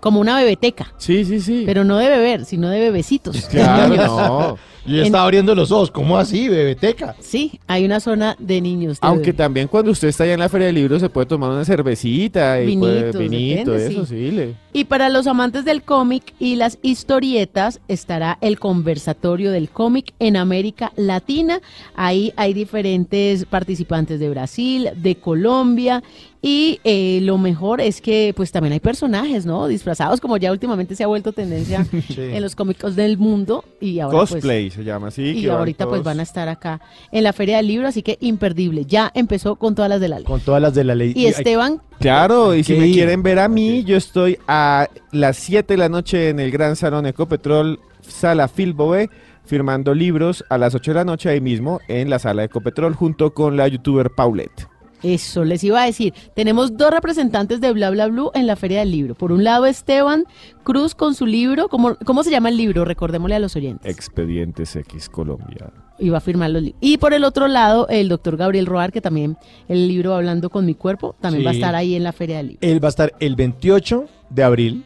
[0.03, 0.93] como una bebeteca.
[0.99, 1.63] Sí, sí, sí.
[1.65, 3.47] Pero no de beber, sino de bebecitos.
[3.51, 4.59] Claro, de no.
[4.85, 5.93] Yo En- estaba abriendo los ojos.
[5.93, 7.15] ¿Cómo así, bebeteca?
[7.21, 9.01] Sí, hay una zona de niños.
[9.01, 9.39] de Aunque bebé.
[9.39, 12.61] también cuando usted está allá en la feria del libro se puede tomar una cervecita
[12.61, 14.17] y puede- vinito, depende, eso sí.
[14.17, 14.31] sí.
[14.33, 20.15] le- Y para los amantes del cómic y las historietas estará el conversatorio del cómic
[20.19, 21.61] en América Latina.
[21.95, 26.03] Ahí hay diferentes participantes de Brasil, de Colombia
[26.45, 29.69] y eh, lo mejor es que pues también hay personajes, ¿no?
[29.69, 32.17] Disfrazados como ya últimamente se ha vuelto tendencia Sí.
[32.19, 35.23] en los cómicos del mundo y ahora pues, Cosplay se llama así.
[35.39, 36.81] y ahorita pues van a estar acá
[37.13, 38.85] en la Feria del Libro, así que imperdible.
[38.85, 40.25] Ya empezó con todas las de la ley.
[40.25, 41.13] Con todas las de la ley.
[41.15, 42.95] Y Esteban, Claro, y si me ir.
[42.95, 46.75] quieren ver a mí, yo estoy a las 7 de la noche en el Gran
[46.75, 49.09] Salón Ecopetrol, Sala Filboe,
[49.45, 53.33] firmando libros a las 8 de la noche ahí mismo en la Sala Ecopetrol junto
[53.33, 54.67] con la youtuber Paulette.
[55.03, 56.15] Eso, les iba a decir.
[56.35, 59.15] Tenemos dos representantes de Bla Bla Blue en la Feria del Libro.
[59.15, 60.25] Por un lado, Esteban
[60.63, 61.69] Cruz con su libro.
[61.69, 62.85] ¿Cómo, cómo se llama el libro?
[62.85, 63.91] Recordémosle a los oyentes.
[63.91, 65.73] Expedientes X Colombia.
[65.99, 66.79] Y va a firmar los libros.
[66.81, 69.37] Y por el otro lado, el doctor Gabriel Roar, que también
[69.69, 72.49] el libro Hablando con mi cuerpo, también va a estar ahí en la Feria del
[72.49, 72.61] Libro.
[72.63, 74.85] Él va a estar el 28 de abril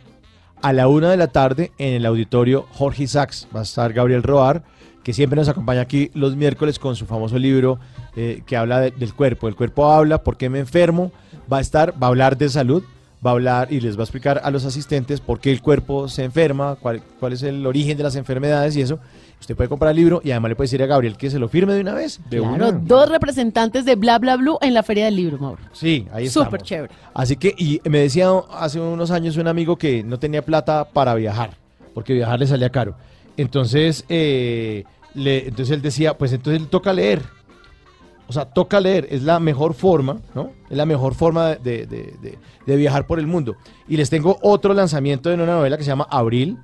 [0.62, 3.48] a la una de la tarde en el auditorio Jorge Sachs.
[3.54, 4.64] Va a estar Gabriel Roar,
[5.02, 7.78] que siempre nos acompaña aquí los miércoles con su famoso libro
[8.16, 9.46] eh, que habla de- del cuerpo.
[9.48, 11.12] El cuerpo habla, ¿por qué me enfermo?
[11.52, 12.82] Va a estar, va a hablar de salud,
[13.24, 16.08] va a hablar y les va a explicar a los asistentes por qué el cuerpo
[16.08, 18.98] se enferma, cuál, cuál es el origen de las enfermedades y eso.
[19.38, 21.48] Usted puede comprar el libro y además le puede decir a Gabriel que se lo
[21.48, 22.20] firme de una vez.
[22.30, 22.72] De Claro, una.
[22.72, 25.60] dos representantes de Bla Bla Blue en la Feria del Libro, Mauro.
[25.72, 26.44] Sí, ahí está.
[26.44, 26.94] Súper chévere.
[27.12, 31.14] Así que, y me decía hace unos años un amigo que no tenía plata para
[31.14, 31.50] viajar,
[31.94, 32.94] porque viajar le salía caro.
[33.36, 37.20] Entonces, eh, le, entonces él decía, pues entonces le toca leer.
[38.28, 40.50] O sea, toca leer, es la mejor forma, ¿no?
[40.68, 43.54] Es la mejor forma de, de- de- de viajar por el mundo.
[43.88, 46.58] Y les tengo otro lanzamiento de una novela que se llama Abril.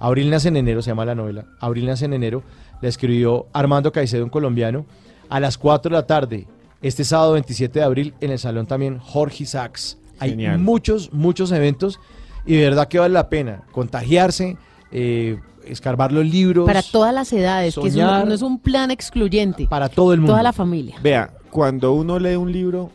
[0.00, 1.44] Abril nace en enero, se llama la novela.
[1.60, 2.42] Abril nace en enero.
[2.82, 4.86] La escribió Armando Caicedo, un colombiano.
[5.30, 6.46] A las 4 de la tarde,
[6.82, 9.96] este sábado 27 de abril, en el salón también Jorge Sachs.
[10.18, 10.58] Hay Genial.
[10.58, 11.98] muchos, muchos eventos
[12.44, 14.56] y de verdad que vale la pena contagiarse,
[14.92, 16.66] eh, escarbar los libros.
[16.66, 19.66] Para todas las edades, que es un- no es un plan excluyente.
[19.66, 20.32] Para todo el mundo.
[20.32, 20.96] Toda la familia.
[21.02, 22.90] Vea, cuando uno lee un libro,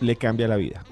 [0.00, 0.82] le cambia la vida.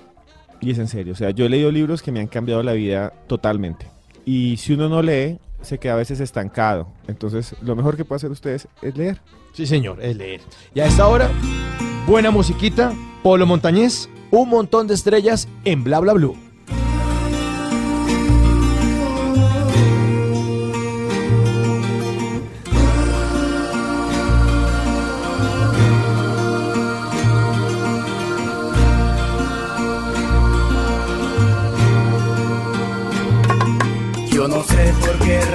[0.61, 1.13] Y es en serio.
[1.13, 3.87] O sea, yo he leído libros que me han cambiado la vida totalmente.
[4.25, 6.87] Y si uno no lee, se queda a veces estancado.
[7.09, 9.21] Entonces, lo mejor que puede hacer ustedes es leer.
[9.53, 10.41] Sí, señor, es leer.
[10.75, 11.29] Y a esta hora,
[12.07, 16.37] buena musiquita, Polo Montañés, un montón de estrellas en Bla Bla Blue.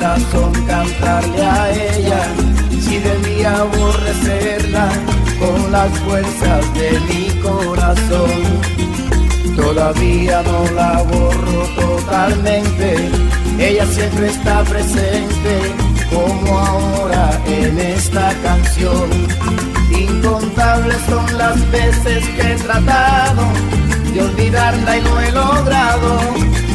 [0.08, 2.24] Por qué razón cantarle a ella,
[2.82, 4.90] si debí aborrecerla
[5.40, 8.32] con las fuerzas de mi corazón.
[9.56, 13.10] Todavía no la borro totalmente,
[13.60, 15.74] ella siempre está presente,
[16.14, 19.10] como ahora en esta canción.
[19.92, 23.87] Incontables son las veces que he tratado
[24.18, 26.20] de olvidarla y no he logrado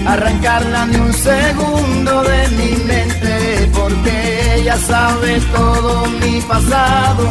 [0.07, 7.25] arrancarla ni un segundo de mi mente porque ella sabe todo mi pasado,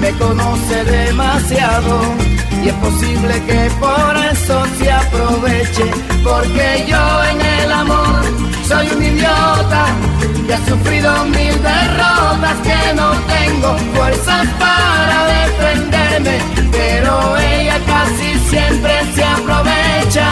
[0.00, 2.00] me conoce demasiado
[2.66, 5.84] y es posible que por eso se aproveche
[6.24, 8.22] porque yo en el amor
[8.66, 9.86] soy un idiota
[10.46, 16.38] que ha sufrido mil derrotas que no tengo fuerzas para defenderme
[16.72, 20.28] pero ella casi siempre se aprovecha.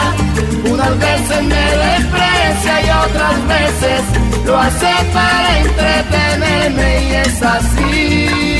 [0.69, 4.01] Unas veces me desprecia y otras veces
[4.45, 8.54] lo hace para entretenerme y es así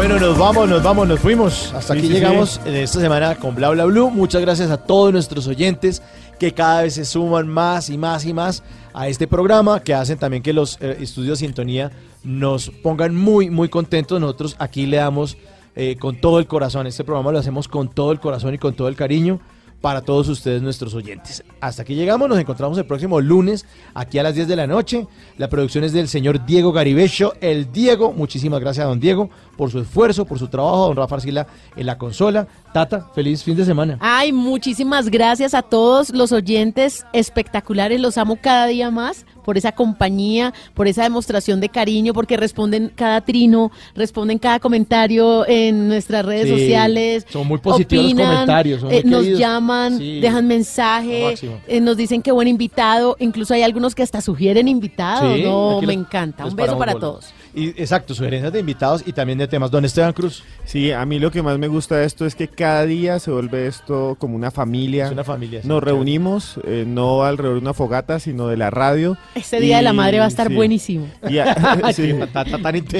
[0.00, 1.74] Bueno, nos vamos, nos vamos, nos fuimos.
[1.74, 4.10] Hasta Sí, aquí sí, llegamos en esta semana con Bla Bla Blue.
[4.10, 6.00] Muchas gracias a todos nuestros oyentes
[6.38, 8.62] que cada vez se suman más y más y más
[8.94, 11.92] a este programa, que hacen también que los eh, estudios Sintonía
[12.24, 14.18] nos pongan muy, muy contentos.
[14.18, 15.36] Nosotros aquí le damos
[15.76, 16.86] eh, con todo el corazón.
[16.86, 19.38] Este programa lo hacemos con todo el corazón y con todo el cariño
[19.80, 21.42] para todos ustedes, nuestros oyentes.
[21.60, 25.06] Hasta aquí llegamos, nos encontramos el próximo lunes, aquí a las 10 de la noche.
[25.38, 28.12] La producción es del señor Diego Garibello, el Diego.
[28.12, 29.30] Muchísimas gracias don Diego
[29.60, 32.48] por su esfuerzo, por su trabajo, a don Rafa Arcila en la consola.
[32.72, 33.98] Tata, feliz fin de semana.
[34.00, 39.72] Ay, muchísimas gracias a todos los oyentes espectaculares, los amo cada día más por esa
[39.72, 46.24] compañía, por esa demostración de cariño, porque responden cada trino, responden cada comentario en nuestras
[46.24, 47.26] redes Sí, sociales.
[47.28, 50.20] son muy positivos los opinan, comentarios, son muy eh, nos llaman, Sí.
[50.20, 51.34] dejan mensaje,
[51.68, 55.36] eh, nos dicen qué buen invitado, incluso hay algunos que hasta sugieren invitados.
[55.36, 56.44] Sí, no, me los- encanta.
[56.44, 57.34] los Un beso para todos.
[57.54, 59.70] Y exacto, sugerencias de invitados y también de temas.
[59.70, 60.44] Don Esteban Cruz.
[60.64, 63.30] Sí, a mí lo que más me gusta de esto es que cada día se
[63.30, 65.06] vuelve esto como una familia.
[65.06, 68.70] Es una familia, sí, Nos reunimos, eh, no alrededor de una fogata, sino de la
[68.70, 69.16] radio.
[69.34, 70.54] Ese Día de la Madre va a estar sí.
[70.54, 71.08] buenísimo.
[71.28, 71.54] Y, a-
[71.92, 72.14] sí.
[72.32, 72.46] tan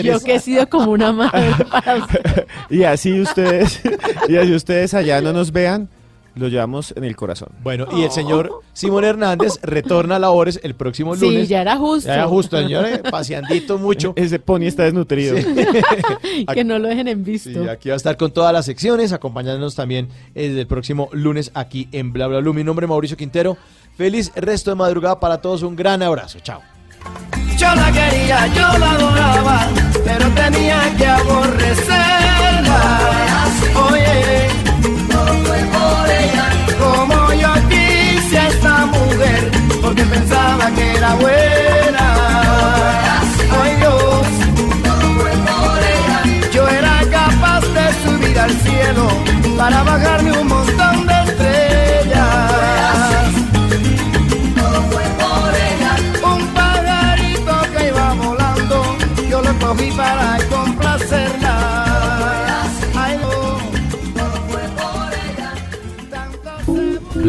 [0.02, 2.46] Yo que he sido como una madre para usted.
[2.68, 3.80] Y así ustedes,
[4.28, 5.88] y así ustedes allá no nos vean,
[6.40, 7.50] lo llevamos en el corazón.
[7.62, 11.48] Bueno, y el señor Simón Hernández retorna a labores el próximo Sí, lunes.
[11.48, 12.08] ya era justo.
[12.08, 14.12] Ya era justo, señor, eh, paseandito mucho.
[14.16, 15.36] Ese pony está desnutrido.
[16.52, 17.50] que no lo dejen en visto.
[17.50, 21.50] Sí, aquí va a estar con todas las secciones, acompañándonos también desde el próximo lunes
[21.54, 22.54] aquí en Bla Bla Blue.
[22.54, 23.56] Mi nombre es Mauricio Quintero.
[23.96, 25.62] Feliz resto de madrugada para todos.
[25.62, 26.38] Un gran abrazo.
[26.40, 26.60] Chao.
[27.58, 29.68] Yo la quería, yo la adoraba,
[30.04, 33.00] pero tenía que aborrecerla.
[33.90, 34.48] Oye,
[36.80, 39.50] Como yo quise a esta mujer,
[39.82, 42.06] porque pensaba que era buena.
[43.62, 44.26] Ay Dios.
[46.54, 49.08] Yo era capaz de subir al cielo
[49.56, 50.32] para bajarme